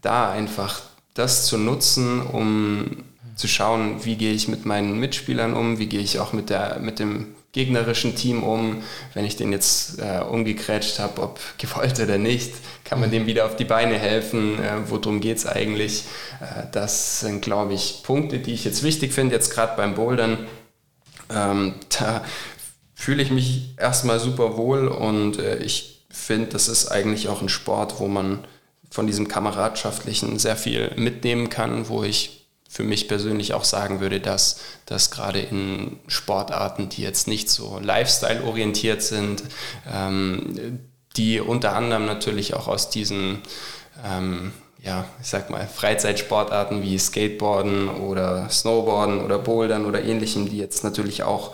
da 0.00 0.30
einfach 0.30 0.82
das 1.14 1.46
zu 1.46 1.58
nutzen, 1.58 2.22
um 2.22 3.04
zu 3.34 3.48
schauen, 3.48 4.04
wie 4.04 4.16
gehe 4.16 4.32
ich 4.32 4.48
mit 4.48 4.66
meinen 4.66 4.98
Mitspielern 4.98 5.54
um, 5.54 5.78
wie 5.78 5.86
gehe 5.86 6.00
ich 6.00 6.18
auch 6.18 6.32
mit, 6.32 6.50
der, 6.50 6.78
mit 6.80 6.98
dem 6.98 7.34
gegnerischen 7.52 8.16
Team 8.16 8.42
um, 8.42 8.82
wenn 9.14 9.24
ich 9.24 9.36
den 9.36 9.52
jetzt 9.52 9.98
äh, 9.98 10.22
umgekrätscht 10.22 10.98
habe, 10.98 11.22
ob 11.22 11.40
gewollt 11.58 12.00
oder 12.00 12.18
nicht, 12.18 12.54
kann 12.84 13.00
man 13.00 13.10
dem 13.10 13.26
wieder 13.26 13.46
auf 13.46 13.56
die 13.56 13.64
Beine 13.64 13.98
helfen, 13.98 14.58
äh, 14.58 14.88
worum 14.88 15.20
geht 15.20 15.38
es 15.38 15.46
eigentlich. 15.46 16.04
Äh, 16.40 16.64
das 16.72 17.20
sind, 17.20 17.42
glaube 17.42 17.74
ich, 17.74 18.02
Punkte, 18.02 18.38
die 18.38 18.54
ich 18.54 18.64
jetzt 18.64 18.82
wichtig 18.82 19.12
finde, 19.12 19.34
jetzt 19.34 19.50
gerade 19.50 19.76
beim 19.76 19.94
Bouldern. 19.94 20.46
Ähm, 21.30 21.74
da 21.98 22.24
fühle 22.94 23.22
ich 23.22 23.30
mich 23.30 23.74
erstmal 23.78 24.20
super 24.20 24.56
wohl 24.56 24.88
und 24.88 25.38
äh, 25.38 25.56
ich 25.58 26.04
finde, 26.10 26.48
das 26.50 26.68
ist 26.68 26.88
eigentlich 26.88 27.28
auch 27.28 27.42
ein 27.42 27.48
Sport, 27.48 27.98
wo 27.98 28.08
man 28.08 28.44
von 28.90 29.06
diesem 29.06 29.28
Kameradschaftlichen 29.28 30.38
sehr 30.38 30.56
viel 30.56 30.92
mitnehmen 30.96 31.48
kann, 31.48 31.88
wo 31.88 32.04
ich 32.04 32.41
für 32.72 32.84
mich 32.84 33.06
persönlich 33.06 33.52
auch 33.52 33.64
sagen 33.64 34.00
würde, 34.00 34.18
dass 34.18 34.56
das 34.86 35.10
gerade 35.10 35.40
in 35.40 35.98
Sportarten, 36.06 36.88
die 36.88 37.02
jetzt 37.02 37.28
nicht 37.28 37.50
so 37.50 37.78
Lifestyle-orientiert 37.82 39.02
sind, 39.02 39.42
ähm, 39.92 40.80
die 41.18 41.38
unter 41.38 41.76
anderem 41.76 42.06
natürlich 42.06 42.54
auch 42.54 42.68
aus 42.68 42.88
diesen, 42.88 43.42
ähm, 44.02 44.54
ja, 44.82 45.04
ich 45.20 45.26
sag 45.28 45.50
mal, 45.50 45.68
Freizeitsportarten 45.68 46.82
wie 46.82 46.98
Skateboarden 46.98 47.90
oder 47.90 48.48
Snowboarden 48.48 49.22
oder 49.22 49.38
Bouldern 49.38 49.84
oder 49.84 50.02
ähnlichem, 50.02 50.48
die 50.48 50.56
jetzt 50.56 50.82
natürlich 50.82 51.24
auch 51.24 51.52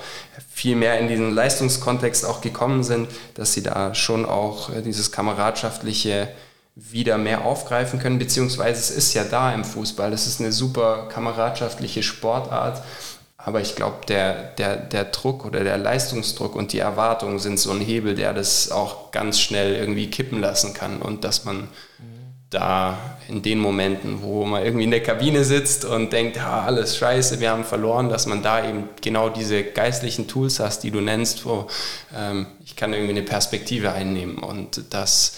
viel 0.49 0.77
mehr 0.77 1.01
in 1.01 1.09
diesen 1.09 1.35
Leistungskontext 1.35 2.25
auch 2.25 2.41
gekommen 2.41 2.85
sind, 2.85 3.09
dass 3.35 3.55
sie 3.55 3.65
da 3.65 3.93
schon 3.93 4.25
auch 4.25 4.71
äh, 4.71 4.83
dieses 4.83 5.11
kameradschaftliche 5.11 6.29
wieder 6.81 7.19
mehr 7.19 7.45
aufgreifen 7.45 7.99
können, 7.99 8.21
beziehungsweise 8.21 8.79
es 8.79 8.91
ist 8.91 9.13
ja 9.13 9.25
da 9.25 9.53
im 9.53 9.65
Fußball. 9.65 10.11
Das 10.13 10.27
ist 10.29 10.41
eine 10.41 10.53
super 10.53 11.09
kameradschaftliche 11.09 12.05
Sportart. 12.05 12.83
Aber 13.37 13.61
ich 13.61 13.75
glaube, 13.75 14.07
der, 14.07 14.51
der, 14.55 14.77
der 14.77 15.05
Druck 15.07 15.45
oder 15.45 15.65
der 15.65 15.79
Leistungsdruck 15.79 16.55
und 16.55 16.73
die 16.73 16.79
Erwartungen 16.79 17.39
sind 17.39 17.59
so 17.59 17.71
ein 17.71 17.81
Hebel, 17.81 18.15
der 18.15 18.33
das 18.33 18.71
auch 18.71 19.11
ganz 19.11 19.41
schnell 19.41 19.75
irgendwie 19.75 20.09
kippen 20.09 20.41
lassen 20.41 20.75
kann. 20.75 21.03
Und 21.03 21.25
dass 21.25 21.45
man 21.45 21.69
da 22.51 22.99
in 23.29 23.43
den 23.43 23.59
Momenten, 23.59 24.23
wo 24.23 24.45
man 24.45 24.65
irgendwie 24.65 24.85
in 24.85 24.91
der 24.91 25.03
Kabine 25.03 25.45
sitzt 25.45 25.85
und 25.85 26.13
denkt, 26.13 26.37
ja, 26.37 26.63
alles 26.63 26.97
scheiße, 26.97 27.41
wir 27.41 27.51
haben 27.51 27.65
verloren, 27.65 28.09
dass 28.09 28.27
man 28.27 28.43
da 28.43 28.67
eben 28.67 28.89
genau 29.03 29.29
diese 29.29 29.65
geistlichen 29.65 30.29
Tools 30.29 30.61
hast, 30.61 30.81
die 30.81 30.91
du 30.91 31.01
nennst, 31.01 31.45
wo 31.45 31.67
ähm, 32.17 32.47
ich 32.65 32.77
kann 32.77 32.93
irgendwie 32.93 33.13
eine 33.13 33.23
Perspektive 33.23 33.93
einnehmen. 33.93 34.39
Und 34.39 34.83
das 34.91 35.35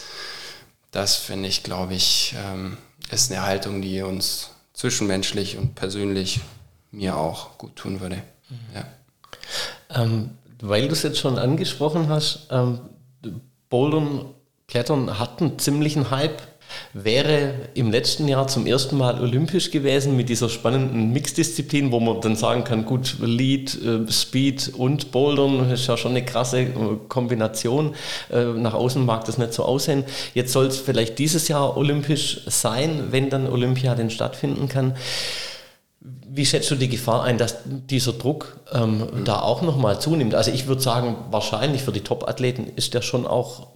das 0.91 1.17
finde 1.17 1.49
ich, 1.49 1.63
glaube 1.63 1.95
ich, 1.95 2.35
ähm, 2.37 2.77
ist 3.11 3.31
eine 3.31 3.43
Haltung, 3.43 3.83
die 3.83 4.03
uns 4.03 4.51
zwischenmenschlich 4.73 5.57
und 5.57 5.75
persönlich 5.75 6.41
mir 6.91 7.17
auch 7.17 7.59
gut 7.59 7.77
tun 7.77 8.01
würde. 8.01 8.23
Mhm. 8.49 8.59
Ja. 8.75 10.03
Ähm, 10.03 10.31
weil 10.61 10.89
du 10.89 10.93
es 10.93 11.03
jetzt 11.03 11.19
schon 11.19 11.39
angesprochen 11.39 12.09
hast, 12.09 12.49
ähm, 12.51 12.81
Bouldern, 13.69 14.27
Klettern 14.67 15.19
hat 15.19 15.41
einen 15.41 15.59
ziemlichen 15.59 16.11
Hype 16.11 16.43
wäre 16.93 17.55
im 17.75 17.91
letzten 17.91 18.29
Jahr 18.29 18.49
zum 18.49 18.67
ersten 18.67 18.97
Mal 18.97 19.21
olympisch 19.21 19.71
gewesen 19.71 20.17
mit 20.17 20.29
dieser 20.29 20.49
spannenden 20.49 21.13
Mixdisziplin, 21.13 21.93
wo 21.93 22.01
man 22.01 22.21
dann 22.21 22.37
sagen 22.37 22.65
kann, 22.65 22.85
gut, 22.85 23.17
Lead, 23.21 23.79
äh, 23.83 24.11
Speed 24.11 24.73
und 24.77 25.13
Bouldern 25.13 25.71
ist 25.71 25.87
ja 25.87 25.97
schon 25.97 26.13
eine 26.13 26.25
krasse 26.25 26.61
äh, 26.61 26.71
Kombination. 27.09 27.95
Äh, 28.31 28.45
nach 28.45 28.75
außen 28.75 29.05
mag 29.05 29.25
das 29.25 29.39
nicht 29.39 29.53
so 29.53 29.65
aussehen. 29.65 30.05
Jetzt 30.35 30.53
soll 30.53 30.67
es 30.67 30.79
vielleicht 30.79 31.19
dieses 31.19 31.49
Jahr 31.49 31.77
olympisch 31.77 32.43
sein, 32.47 33.09
wenn 33.11 33.31
dann 33.31 33.47
Olympia 33.47 33.95
denn 33.95 34.11
stattfinden 34.11 34.69
kann. 34.69 34.95
Wie 36.01 36.47
schätzt 36.47 36.71
du 36.71 36.77
die 36.77 36.89
Gefahr 36.89 37.25
ein, 37.25 37.39
dass 37.39 37.59
dieser 37.67 38.13
Druck 38.13 38.59
ähm, 38.73 38.99
mhm. 38.99 39.25
da 39.25 39.41
auch 39.41 39.63
nochmal 39.63 40.01
zunimmt? 40.01 40.35
Also 40.35 40.51
ich 40.51 40.67
würde 40.67 40.81
sagen, 40.81 41.17
wahrscheinlich 41.31 41.83
für 41.83 41.93
die 41.93 42.01
Top-Athleten 42.01 42.69
ist 42.77 42.95
der 42.95 43.03
schon 43.03 43.27
auch 43.27 43.67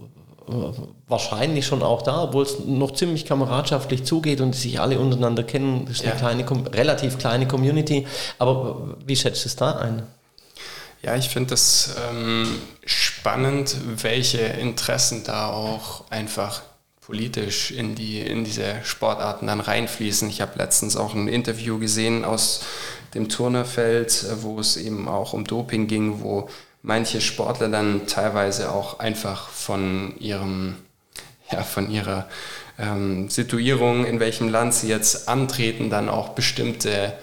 wahrscheinlich 1.09 1.67
schon 1.67 1.83
auch 1.83 2.03
da, 2.03 2.25
obwohl 2.25 2.43
es 2.43 2.59
noch 2.67 2.93
ziemlich 2.93 3.25
kameradschaftlich 3.25 4.05
zugeht 4.05 4.41
und 4.41 4.55
sich 4.55 4.81
alle 4.81 4.99
untereinander 4.99 5.43
kennen. 5.43 5.87
Das 5.87 5.97
ist 5.97 6.03
eine 6.03 6.13
ja. 6.13 6.19
kleine, 6.19 6.75
relativ 6.75 7.19
kleine 7.19 7.49
Community. 7.49 8.07
Aber 8.39 8.97
wie 9.05 9.17
schätzt 9.17 9.45
du 9.45 9.49
es 9.49 9.57
da 9.57 9.73
ein? 9.77 10.03
Ja, 11.03 11.17
ich 11.17 11.29
finde 11.29 11.55
es 11.55 11.95
ähm, 12.11 12.47
spannend, 12.87 13.77
welche 14.03 14.39
Interessen 14.39 15.23
da 15.25 15.49
auch 15.49 16.11
einfach 16.11 16.63
politisch 17.03 17.71
in, 17.71 17.95
die, 17.95 18.21
in 18.21 18.45
diese 18.45 18.77
Sportarten 18.85 19.49
dann 19.49 19.61
reinfließen. 19.61 20.29
Ich 20.31 20.41
habe 20.41 20.59
letztens 20.59 20.97
auch 20.97 21.15
ein 21.15 21.29
Interview 21.29 21.79
gesehen 21.79 22.25
aus 22.25 22.63
dem 23.13 23.29
Turnerfeld, 23.29 24.25
wo 24.41 24.59
es 24.59 24.79
eben 24.79 25.09
auch 25.09 25.35
um 25.35 25.45
Doping 25.45 25.87
ging, 25.87 26.23
wo 26.23 26.49
manche 26.85 27.23
Sportler 27.23 27.71
dann 27.71 28.07
teilweise 28.07 28.71
auch 28.71 29.01
einfach 29.01 29.49
von 29.49 30.15
ihrem, 30.19 30.77
ja, 31.51 31.63
von 31.63 31.91
ihrer 31.91 32.29
ähm, 32.79 33.31
Situierung, 33.31 34.05
in 34.05 34.21
welchem 34.21 34.51
Land 34.51 34.75
sie 34.75 34.89
jetzt 34.89 35.29
antreten, 35.29 35.89
dann 35.89 36.11
auch 36.11 36.31
bestimmte 36.31 37.15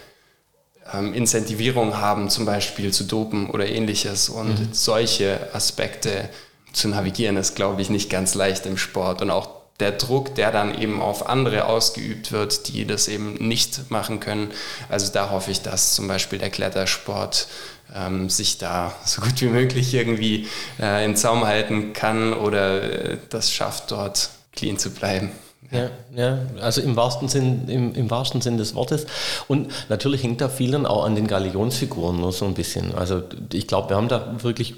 ähm, 0.92 1.14
Incentivierung 1.14 1.98
haben, 1.98 2.30
zum 2.30 2.46
Beispiel 2.46 2.92
zu 2.92 3.04
dopen 3.04 3.52
oder 3.52 3.68
ähnliches. 3.68 4.30
Und 4.30 4.60
mhm. 4.60 4.70
solche 4.72 5.54
Aspekte 5.54 6.28
zu 6.74 6.88
navigieren, 6.88 7.38
ist, 7.38 7.56
glaube 7.56 7.84
ich, 7.84 7.92
nicht 7.92 8.10
ganz 8.10 8.34
leicht 8.34 8.66
im 8.66 8.78
Sport. 8.78 9.22
Und 9.22 9.30
auch 9.30 9.61
der 9.82 9.92
Druck, 9.92 10.36
der 10.36 10.52
dann 10.52 10.80
eben 10.80 11.02
auf 11.02 11.28
andere 11.28 11.66
ausgeübt 11.66 12.32
wird, 12.32 12.70
die 12.70 12.86
das 12.86 13.08
eben 13.08 13.34
nicht 13.34 13.92
machen 13.92 14.20
können. 14.20 14.52
Also 14.90 15.12
da 15.12 15.32
hoffe 15.32 15.52
ich, 15.52 15.62
dass 15.62 15.94
zum 15.94 16.08
Beispiel 16.08 16.40
der 16.40 16.50
Klettersport 16.50 17.48
ähm, 17.94 18.30
sich 18.30 18.58
da 18.58 18.94
so 19.06 19.22
gut 19.22 19.42
wie 19.42 19.48
möglich 19.48 19.94
irgendwie 19.94 20.48
äh, 20.80 21.04
im 21.04 21.16
Zaum 21.16 21.46
halten 21.46 21.94
kann 21.94 22.34
oder 22.34 22.84
äh, 22.84 23.18
das 23.30 23.52
schafft, 23.52 23.92
dort 23.92 24.30
clean 24.54 24.78
zu 24.78 24.92
bleiben. 24.92 25.32
Ja, 25.72 25.90
ja, 26.14 26.40
also 26.60 26.82
im 26.82 26.98
wahrsten, 26.98 27.30
Sinn, 27.30 27.70
im, 27.70 27.96
im 27.96 28.10
wahrsten 28.10 28.42
Sinn 28.42 28.58
des 28.58 28.76
Wortes. 28.76 29.06
Und 29.48 29.72
natürlich 29.88 30.22
hängt 30.22 30.42
da 30.42 30.50
viel 30.50 30.72
dann 30.72 30.86
auch 30.86 31.06
an 31.06 31.16
den 31.16 31.28
Galionsfiguren 31.28 32.20
nur 32.20 32.34
so 32.34 32.46
ein 32.46 32.54
bisschen. 32.54 32.94
Also 32.94 33.24
ich 33.54 33.68
glaube, 33.68 33.90
wir 33.90 33.96
haben 33.96 34.10
da 34.10 34.44
wirklich 34.44 34.76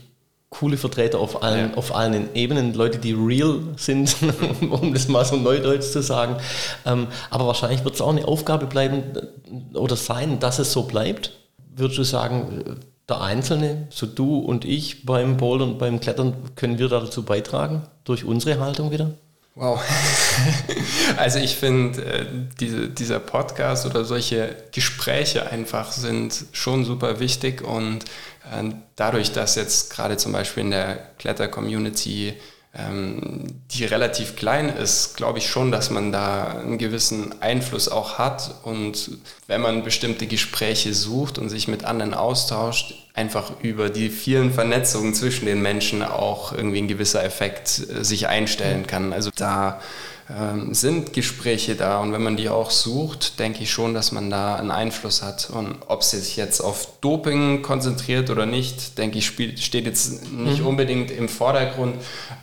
coole 0.54 0.78
Vertreter 0.78 1.20
auf 1.20 1.42
allen, 1.44 1.72
ja. 1.72 1.78
auf 1.78 1.96
allen 1.96 2.34
Ebenen, 2.36 2.74
Leute, 2.74 3.00
die 3.00 3.14
real 3.14 3.60
sind, 3.76 4.16
um 4.70 4.94
das 4.94 5.08
mal 5.08 5.26
so 5.26 5.36
neudeutsch 5.36 5.92
zu 5.92 6.02
sagen. 6.02 6.38
Ähm, 6.86 7.08
aber 7.30 7.48
wahrscheinlich 7.48 7.84
wird 7.84 7.96
es 7.96 8.02
auch 8.02 8.12
eine 8.12 8.28
Aufgabe 8.28 8.68
bleiben 8.68 9.04
äh, 9.16 9.78
oder 9.78 9.96
sein, 9.96 10.40
dass 10.40 10.60
es 10.60 10.72
so 10.72 10.84
bleibt. 10.84 11.32
Würdest 11.76 11.98
du 11.98 12.04
sagen, 12.04 12.80
der 13.10 13.22
Einzelne, 13.22 13.88
so 13.90 14.06
du 14.06 14.38
und 14.38 14.64
ich 14.64 15.06
beim 15.06 15.38
Bouldern 15.38 15.78
beim 15.78 16.00
Klettern, 16.00 16.36
können 16.56 16.78
wir 16.78 16.88
dazu 16.88 17.24
beitragen, 17.24 17.84
durch 18.04 18.24
unsere 18.24 18.60
Haltung 18.60 18.92
wieder? 18.92 19.12
Wow. 19.56 19.80
Also 21.18 21.40
ich 21.40 21.56
finde, 21.56 22.04
äh, 22.04 22.26
diese, 22.60 22.90
dieser 22.90 23.20
Podcast 23.20 23.86
oder 23.86 24.04
solche 24.04 24.56
Gespräche 24.72 25.50
einfach 25.52 25.92
sind 25.92 26.46
schon 26.54 26.86
super 26.86 27.20
wichtig 27.20 27.62
und 27.62 28.06
äh, 28.52 28.72
dadurch, 28.96 29.32
dass 29.32 29.56
jetzt 29.56 29.92
gerade 29.92 30.18
zum 30.18 30.32
Beispiel 30.32 30.64
in 30.64 30.72
der 30.72 30.96
Kletter-Community 31.20 32.34
die 32.76 33.86
relativ 33.86 34.36
klein 34.36 34.68
ist, 34.70 35.16
glaube 35.16 35.38
ich 35.38 35.48
schon, 35.48 35.72
dass 35.72 35.92
man 35.92 36.12
da 36.12 36.58
einen 36.58 36.80
gewissen 36.80 37.40
Einfluss 37.40 37.88
auch 37.88 38.18
hat. 38.18 38.56
Und 38.64 39.12
wenn 39.46 39.62
man 39.62 39.84
bestimmte 39.84 40.26
Gespräche 40.26 40.96
sucht 40.96 41.38
und 41.38 41.50
sich 41.50 41.68
mit 41.68 41.86
anderen 41.86 42.16
austauscht, 42.16 42.96
einfach 43.14 43.52
über 43.62 43.92
die 43.92 44.10
vielen 44.10 44.52
Vernetzungen 44.52 45.14
zwischen 45.14 45.46
den 45.46 45.62
Menschen 45.62 46.02
auch 46.02 46.52
irgendwie 46.52 46.80
ein 46.80 46.88
gewisser 46.88 47.24
Effekt 47.24 47.80
äh, 47.90 48.04
sich 48.04 48.28
einstellen 48.28 48.88
kann. 48.88 49.14
Also 49.14 49.30
da 49.36 49.80
ähm, 50.30 50.74
sind 50.74 51.14
Gespräche 51.14 51.76
da 51.76 52.00
und 52.00 52.14
wenn 52.14 52.24
man 52.24 52.38
die 52.38 52.50
auch 52.50 52.72
sucht, 52.72 53.40
denke 53.40 53.64
ich 53.64 53.72
schon, 53.72 53.94
dass 53.94 54.12
man 54.12 54.30
da 54.30 54.56
einen 54.56 54.72
Einfluss 54.72 55.22
hat. 55.22 55.50
Und 55.50 55.76
ob 55.88 56.02
es 56.02 56.12
sich 56.12 56.38
jetzt 56.38 56.62
auf 56.62 56.88
Doping 57.02 57.62
konzentriert 57.62 58.30
oder 58.30 58.46
nicht, 58.46 58.98
denke 58.98 59.18
ich, 59.18 59.28
steht 59.28 59.86
jetzt 59.86 60.32
nicht 60.32 60.62
mhm. 60.62 60.68
unbedingt 60.68 61.12
im 61.12 61.30
Vordergrund, 61.30 61.96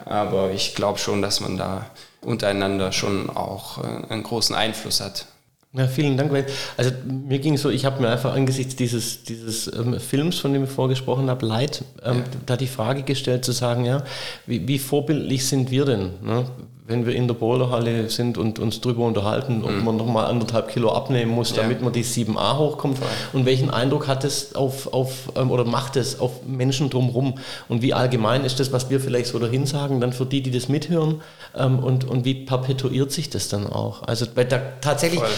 aber 0.05 0.53
ich 0.53 0.75
glaube 0.75 0.99
schon, 0.99 1.23
dass 1.23 1.41
man 1.41 1.57
da 1.57 1.91
untereinander 2.21 2.93
schon 2.93 3.31
auch 3.31 3.79
äh, 3.79 4.13
einen 4.13 4.23
großen 4.23 4.55
Einfluss 4.55 5.01
hat. 5.01 5.27
Ja, 5.73 5.87
vielen 5.87 6.17
Dank. 6.17 6.33
Also 6.77 6.91
mir 7.07 7.39
ging 7.39 7.55
es 7.55 7.63
so, 7.63 7.71
ich 7.71 7.85
habe 7.85 8.03
mir 8.03 8.09
einfach 8.09 8.35
angesichts 8.35 8.75
dieses, 8.75 9.23
dieses 9.23 9.73
ähm, 9.73 10.01
Films, 10.01 10.41
von 10.41 10.53
dem 10.53 10.65
ich 10.65 10.71
vorgesprochen 10.71 11.31
habe, 11.31 11.47
Leid, 11.47 11.85
ähm, 12.03 12.19
ja. 12.19 12.25
da 12.45 12.57
die 12.57 12.67
Frage 12.67 13.05
gestellt 13.05 13.45
zu 13.45 13.53
sagen, 13.53 13.85
ja, 13.85 14.03
wie, 14.47 14.67
wie 14.67 14.81
vorbildlich 14.81 15.47
sind 15.47 15.71
wir 15.71 15.85
denn? 15.85 16.11
Ne? 16.23 16.45
Wenn 16.91 17.07
wir 17.07 17.15
in 17.15 17.29
der 17.29 17.35
Boulderhalle 17.35 18.11
sind 18.11 18.37
und 18.37 18.59
uns 18.59 18.81
darüber 18.81 19.07
unterhalten, 19.07 19.63
ob 19.65 19.71
mhm. 19.71 19.85
man 19.85 19.97
nochmal 19.97 20.27
anderthalb 20.27 20.69
Kilo 20.69 20.93
abnehmen 20.93 21.31
muss, 21.31 21.53
damit 21.55 21.79
ja. 21.79 21.85
man 21.85 21.93
die 21.93 22.05
7a 22.05 22.59
hochkommt. 22.59 22.99
Voll. 22.99 23.09
Und 23.33 23.47
welchen 23.47 23.71
Eindruck 23.71 24.09
hat 24.09 24.25
es 24.25 24.55
auf, 24.55 24.93
auf 24.93 25.33
ähm, 25.37 25.51
oder 25.51 25.65
macht 25.65 25.97
es 25.97 26.19
auf 26.19 26.45
Menschen 26.47 26.91
drumherum? 26.91 27.35
Und 27.69 27.81
wie 27.83 27.95
allgemein 27.95 28.45
ist 28.45 28.59
das, 28.61 28.73
was 28.73 28.91
wir 28.91 29.01
vielleicht 29.01 29.27
so 29.27 29.39
dahin 29.39 29.67
sagen, 29.67 30.01
dann 30.01 30.13
für 30.13 30.27
die, 30.27 30.43
die 30.43 30.51
das 30.51 30.69
mithören? 30.69 31.23
Ähm, 31.57 31.79
und, 31.79 32.05
und 32.05 32.25
wie 32.25 32.35
perpetuiert 32.35 33.13
sich 33.13 33.31
das 33.31 33.49
dann 33.49 33.67
auch? 33.67 34.03
Also 34.03 34.27
weil 34.35 34.47
da 34.47 34.61
tatsächlich, 34.81 35.21
Voll. 35.21 35.29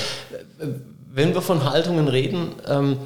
Äh, 0.61 0.67
wenn 1.15 1.35
wir 1.35 1.43
von 1.43 1.65
Haltungen 1.71 2.09
reden, 2.09 2.55
ähm, 2.67 2.97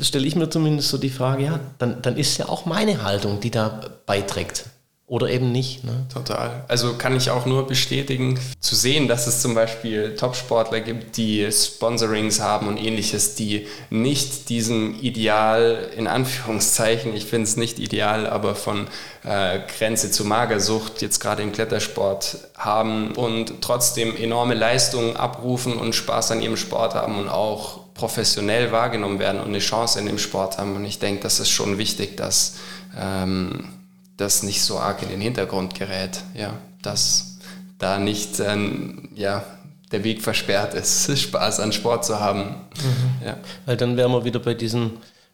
stelle 0.00 0.26
ich 0.26 0.34
mir 0.34 0.50
zumindest 0.50 0.88
so 0.88 0.98
die 0.98 1.10
Frage, 1.10 1.44
ja, 1.44 1.60
dann, 1.78 2.02
dann 2.02 2.16
ist 2.16 2.36
ja 2.38 2.48
auch 2.48 2.66
meine 2.66 3.04
Haltung, 3.04 3.38
die 3.38 3.52
da 3.52 3.80
beiträgt 4.04 4.64
oder 5.12 5.28
eben 5.28 5.52
nicht. 5.52 5.84
Ne? 5.84 6.06
Total. 6.10 6.64
Also 6.68 6.94
kann 6.94 7.14
ich 7.14 7.28
auch 7.28 7.44
nur 7.44 7.66
bestätigen, 7.66 8.40
zu 8.60 8.74
sehen, 8.74 9.08
dass 9.08 9.26
es 9.26 9.42
zum 9.42 9.54
Beispiel 9.54 10.16
Top-Sportler 10.16 10.80
gibt, 10.80 11.18
die 11.18 11.46
Sponsorings 11.52 12.40
haben 12.40 12.66
und 12.66 12.78
ähnliches, 12.78 13.34
die 13.34 13.66
nicht 13.90 14.48
diesem 14.48 14.98
Ideal, 15.02 15.90
in 15.98 16.06
Anführungszeichen, 16.06 17.14
ich 17.14 17.26
finde 17.26 17.44
es 17.44 17.58
nicht 17.58 17.78
ideal, 17.78 18.26
aber 18.26 18.54
von 18.54 18.86
äh, 19.24 19.58
Grenze 19.76 20.10
zu 20.10 20.24
Magersucht 20.24 21.02
jetzt 21.02 21.20
gerade 21.20 21.42
im 21.42 21.52
Klettersport 21.52 22.38
haben 22.56 23.10
und 23.10 23.60
trotzdem 23.60 24.16
enorme 24.16 24.54
Leistungen 24.54 25.14
abrufen 25.14 25.74
und 25.74 25.94
Spaß 25.94 26.30
an 26.30 26.40
ihrem 26.40 26.56
Sport 26.56 26.94
haben 26.94 27.18
und 27.18 27.28
auch 27.28 27.80
professionell 27.92 28.72
wahrgenommen 28.72 29.18
werden 29.18 29.42
und 29.42 29.48
eine 29.48 29.58
Chance 29.58 29.98
in 29.98 30.06
dem 30.06 30.18
Sport 30.18 30.56
haben. 30.56 30.74
Und 30.74 30.86
ich 30.86 31.00
denke, 31.00 31.22
das 31.22 31.38
ist 31.38 31.50
schon 31.50 31.76
wichtig, 31.76 32.16
dass 32.16 32.54
ähm, 32.98 33.81
das 34.22 34.42
nicht 34.42 34.62
so 34.62 34.78
arg 34.78 35.02
in 35.02 35.08
den 35.08 35.20
Hintergrund 35.20 35.74
gerät, 35.74 36.22
ja, 36.34 36.54
dass 36.80 37.38
da 37.78 37.98
nicht 37.98 38.38
ähm, 38.40 39.08
ja, 39.14 39.44
der 39.90 40.04
Weg 40.04 40.22
versperrt 40.22 40.74
ist, 40.74 41.18
Spaß 41.18 41.60
an 41.60 41.72
Sport 41.72 42.04
zu 42.04 42.20
haben. 42.20 42.42
Mhm. 42.44 43.26
Ja. 43.26 43.36
Weil 43.66 43.76
dann 43.76 43.96
wären 43.96 44.12
wir 44.12 44.24
wieder 44.24 44.38
bei 44.38 44.54
diesen, 44.54 44.92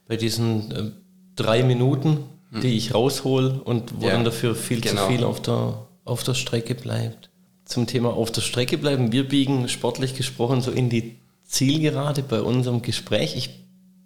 bei 0.09 0.16
diesen 0.16 0.70
äh, 0.72 0.91
drei 1.36 1.62
Minuten, 1.62 2.24
mhm. 2.51 2.61
die 2.61 2.76
ich 2.76 2.95
raushol 2.95 3.61
und 3.62 4.01
wo 4.01 4.07
ja, 4.07 4.12
dann 4.12 4.24
dafür 4.24 4.55
viel 4.55 4.80
genau. 4.80 5.03
zu 5.03 5.12
viel 5.12 5.24
auf 5.24 5.43
der, 5.43 5.86
auf 6.05 6.22
der 6.22 6.34
Strecke 6.34 6.74
bleibt. 6.74 7.28
Zum 7.66 7.86
Thema 7.86 8.14
auf 8.14 8.32
der 8.32 8.41
Strecke 8.41 8.78
bleiben, 8.78 9.12
wir 9.12 9.28
biegen 9.28 9.68
sportlich 9.68 10.14
gesprochen 10.14 10.62
so 10.62 10.70
in 10.70 10.89
die 10.89 11.18
Zielgerade 11.45 12.22
bei 12.22 12.41
unserem 12.41 12.80
Gespräch. 12.80 13.36
Ich 13.36 13.51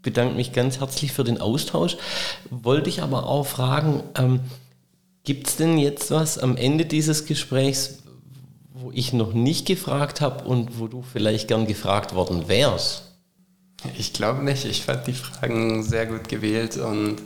bedanke 0.03 0.35
mich 0.35 0.53
ganz 0.53 0.81
herzlich 0.81 1.13
für 1.13 1.23
den 1.23 1.41
Austausch. 1.41 1.97
Wollte 2.51 2.91
ich 2.91 3.03
aber 3.03 3.27
auch 3.27 3.47
fragen, 3.47 4.03
ähm, 4.17 4.41
Gibt 5.25 5.49
es 5.49 5.57
denn 5.57 5.79
jetzt 5.79 6.11
was 6.11 6.39
am 6.39 6.57
Ende 6.57 6.85
dieses 6.85 7.27
Gesprächs, 7.27 7.99
wo 8.73 8.91
ich 8.93 9.13
noch 9.13 9.33
nicht 9.33 9.67
gefragt 9.67 10.21
habe 10.21 10.45
und 10.45 10.81
wo 10.81 10.89
du 10.89 11.03
vielleicht 11.03 11.49
gern 11.49 11.67
gefragt 11.67 12.15
worden 12.15 12.49
wärst? 12.49 13.05
Ich 13.97 14.13
glaube 14.13 14.43
nicht. 14.43 14.65
Ich 14.65 14.83
fand 14.83 15.07
die 15.07 15.13
Fragen 15.13 15.83
sehr 15.83 16.07
gut 16.07 16.29
gewählt 16.29 16.77
und 16.77 17.17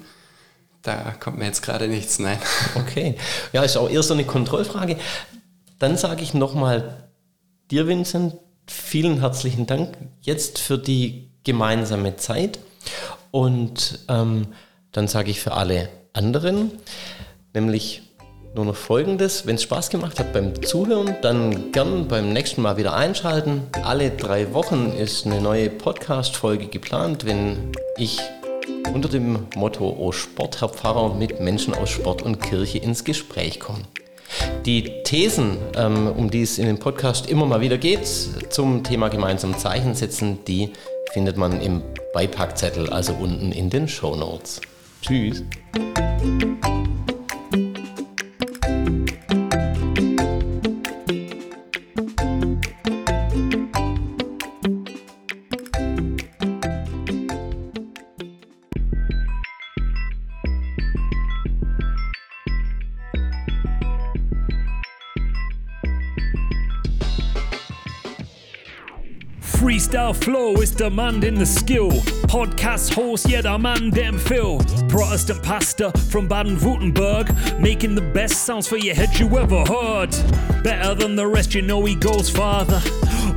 da 0.82 1.12
kommt 1.12 1.38
mir 1.38 1.46
jetzt 1.46 1.62
gerade 1.62 1.88
nichts. 1.88 2.18
Nein. 2.18 2.38
Okay. 2.76 3.16
Ja, 3.52 3.62
ist 3.62 3.76
auch 3.76 3.90
eher 3.90 4.02
so 4.02 4.14
eine 4.14 4.24
Kontrollfrage. 4.24 4.96
Dann 5.78 5.96
sage 5.96 6.22
ich 6.22 6.34
nochmal 6.34 7.08
dir, 7.70 7.86
Vincent, 7.86 8.34
vielen 8.66 9.20
herzlichen 9.20 9.66
Dank 9.66 9.96
jetzt 10.22 10.58
für 10.58 10.78
die 10.78 11.30
gemeinsame 11.44 12.16
Zeit. 12.16 12.58
Und 13.30 14.00
ähm, 14.08 14.48
dann 14.92 15.08
sage 15.08 15.30
ich 15.30 15.40
für 15.40 15.52
alle 15.52 15.88
anderen, 16.12 16.70
nämlich 17.56 18.02
nur 18.54 18.66
noch 18.66 18.76
folgendes. 18.76 19.46
Wenn 19.46 19.56
es 19.56 19.62
Spaß 19.62 19.90
gemacht 19.90 20.20
hat 20.20 20.32
beim 20.32 20.62
Zuhören, 20.62 21.16
dann 21.22 21.72
gern 21.72 22.06
beim 22.06 22.32
nächsten 22.32 22.62
Mal 22.62 22.76
wieder 22.76 22.94
einschalten. 22.94 23.62
Alle 23.82 24.10
drei 24.10 24.52
Wochen 24.54 24.92
ist 24.96 25.26
eine 25.26 25.40
neue 25.40 25.70
Podcast-Folge 25.70 26.66
geplant, 26.66 27.26
wenn 27.26 27.72
ich 27.96 28.20
unter 28.92 29.08
dem 29.08 29.46
Motto 29.56 29.88
O 29.98 30.12
Sport, 30.12 30.60
Herr 30.60 30.68
Pfarrer 30.68 31.14
mit 31.14 31.40
Menschen 31.40 31.74
aus 31.74 31.90
Sport 31.90 32.22
und 32.22 32.40
Kirche 32.40 32.78
ins 32.78 33.04
Gespräch 33.04 33.58
komme. 33.58 33.82
Die 34.64 35.02
Thesen, 35.04 35.56
ähm, 35.76 36.08
um 36.08 36.30
die 36.30 36.42
es 36.42 36.58
in 36.58 36.66
dem 36.66 36.78
Podcast 36.78 37.30
immer 37.30 37.46
mal 37.46 37.60
wieder 37.60 37.78
geht, 37.78 38.06
zum 38.50 38.84
Thema 38.84 39.08
gemeinsam 39.08 39.56
Zeichen 39.56 39.94
setzen, 39.94 40.44
die 40.46 40.72
findet 41.12 41.36
man 41.36 41.60
im 41.60 41.82
Beipackzettel, 42.12 42.90
also 42.90 43.14
unten 43.14 43.52
in 43.52 43.70
den 43.70 43.88
Show 43.88 44.14
Notes. 44.14 44.60
Tschüss. 45.00 45.42
Freestyle 69.66 70.14
flow 70.14 70.54
is 70.62 70.70
demanding 70.70 71.34
the 71.34 71.44
skill. 71.44 71.90
Podcast 72.30 72.94
host, 72.94 73.28
yeah, 73.28 73.40
the 73.40 73.58
man 73.58 73.90
them 73.90 74.16
Phil. 74.16 74.60
Protestant 74.88 75.42
pastor 75.42 75.90
from 76.08 76.28
Baden 76.28 76.56
Württemberg, 76.58 77.58
making 77.60 77.96
the 77.96 78.00
best 78.00 78.44
sounds 78.44 78.68
for 78.68 78.76
your 78.76 78.94
head 78.94 79.18
you 79.18 79.26
ever 79.36 79.64
heard. 79.64 80.10
Better 80.62 80.94
than 80.94 81.16
the 81.16 81.26
rest, 81.26 81.52
you 81.52 81.62
know 81.62 81.84
he 81.84 81.96
goes 81.96 82.30
farther. 82.30 82.78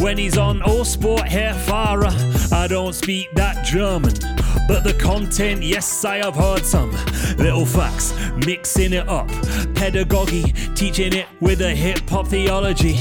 When 0.03 0.19
he's 0.19 0.37
on 0.37 0.61
all 0.61 0.85
sport 0.85 1.27
hair 1.27 1.55
Fahrer, 1.65 2.13
I 2.53 2.67
don't 2.67 2.93
speak 2.93 3.33
that 3.33 3.65
German. 3.65 4.13
But 4.67 4.83
the 4.83 4.93
content, 4.99 5.63
yes, 5.63 6.05
I 6.05 6.17
have 6.17 6.35
heard 6.35 6.63
some 6.63 6.91
little 7.37 7.65
facts, 7.65 8.13
mixing 8.45 8.93
it 8.93 9.09
up. 9.09 9.27
Pedagogy, 9.73 10.53
teaching 10.75 11.13
it 11.13 11.25
with 11.39 11.61
a 11.61 11.73
hip 11.73 12.07
hop 12.07 12.27
theology. 12.27 12.97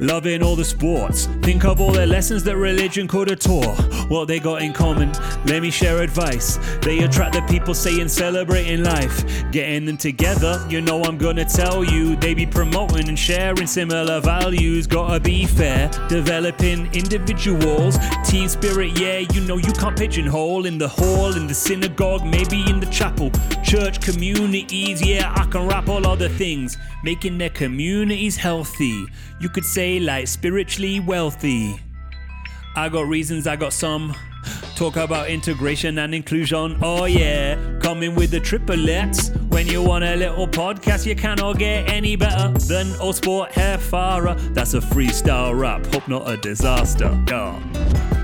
Loving 0.00 0.42
all 0.42 0.56
the 0.56 0.64
sports. 0.64 1.24
Think 1.40 1.64
of 1.64 1.80
all 1.80 1.90
the 1.90 2.06
lessons 2.06 2.44
that 2.44 2.56
religion 2.58 3.08
could 3.08 3.30
have 3.30 3.38
taught. 3.38 3.78
What 4.10 4.28
they 4.28 4.38
got 4.38 4.60
in 4.60 4.74
common, 4.74 5.10
let 5.46 5.62
me 5.62 5.70
share 5.70 6.02
advice. 6.02 6.58
They 6.82 6.98
attract 6.98 7.32
the 7.32 7.40
people 7.42 7.72
saying 7.72 8.08
celebrating 8.08 8.82
life. 8.84 9.24
Getting 9.52 9.86
them 9.86 9.96
together, 9.96 10.62
you 10.68 10.82
know 10.82 11.02
I'm 11.02 11.16
gonna 11.16 11.46
tell 11.46 11.82
you. 11.82 12.14
They 12.16 12.34
be 12.34 12.44
promoting 12.44 13.08
and 13.08 13.18
sharing 13.18 13.66
similar 13.66 14.20
values. 14.20 14.86
Gotta 14.86 15.18
be 15.18 15.46
fair, 15.46 15.88
developing 16.08 16.92
individuals. 16.94 17.96
Team 18.22 18.50
spirit, 18.50 19.00
yeah, 19.00 19.20
you 19.32 19.40
know 19.40 19.56
you 19.56 19.72
can't 19.72 19.96
pigeonhole 19.96 20.66
in 20.66 20.76
the 20.76 20.88
hall, 20.88 21.34
in 21.36 21.46
the 21.46 21.54
synagogue, 21.54 22.22
maybe 22.22 22.68
in 22.68 22.80
the 22.80 22.86
chapel. 22.86 23.30
Church 23.64 24.02
communities, 24.02 25.00
yeah, 25.00 25.32
I 25.34 25.46
can 25.46 25.66
rap 25.66 25.88
all 25.88 26.06
other 26.06 26.28
things. 26.28 26.76
Making 27.02 27.38
their 27.38 27.50
communities 27.50 28.36
healthy. 28.36 29.06
You 29.38 29.48
could 29.48 29.64
say 29.64 29.85
like 29.94 30.28
spiritually 30.28 31.00
wealthy. 31.00 31.80
I 32.74 32.88
got 32.88 33.06
reasons, 33.06 33.46
I 33.46 33.56
got 33.56 33.72
some. 33.72 34.14
Talk 34.74 34.96
about 34.96 35.30
integration 35.30 35.98
and 35.98 36.14
inclusion. 36.14 36.78
Oh 36.82 37.06
yeah, 37.06 37.56
coming 37.80 38.14
with 38.14 38.30
the 38.30 38.40
triplets. 38.40 39.30
When 39.48 39.66
you 39.66 39.82
want 39.82 40.04
a 40.04 40.14
little 40.16 40.46
podcast, 40.46 41.06
you 41.06 41.16
cannot 41.16 41.58
get 41.58 41.88
any 41.88 42.16
better 42.16 42.52
than 42.66 42.94
Old 43.00 43.16
Sport 43.16 43.52
Hair 43.52 43.78
Farah. 43.78 44.36
That's 44.54 44.74
a 44.74 44.80
freestyle 44.80 45.58
rap. 45.58 45.86
Hope 45.86 46.08
not 46.08 46.28
a 46.28 46.36
disaster. 46.36 47.18
Yeah. 47.28 48.15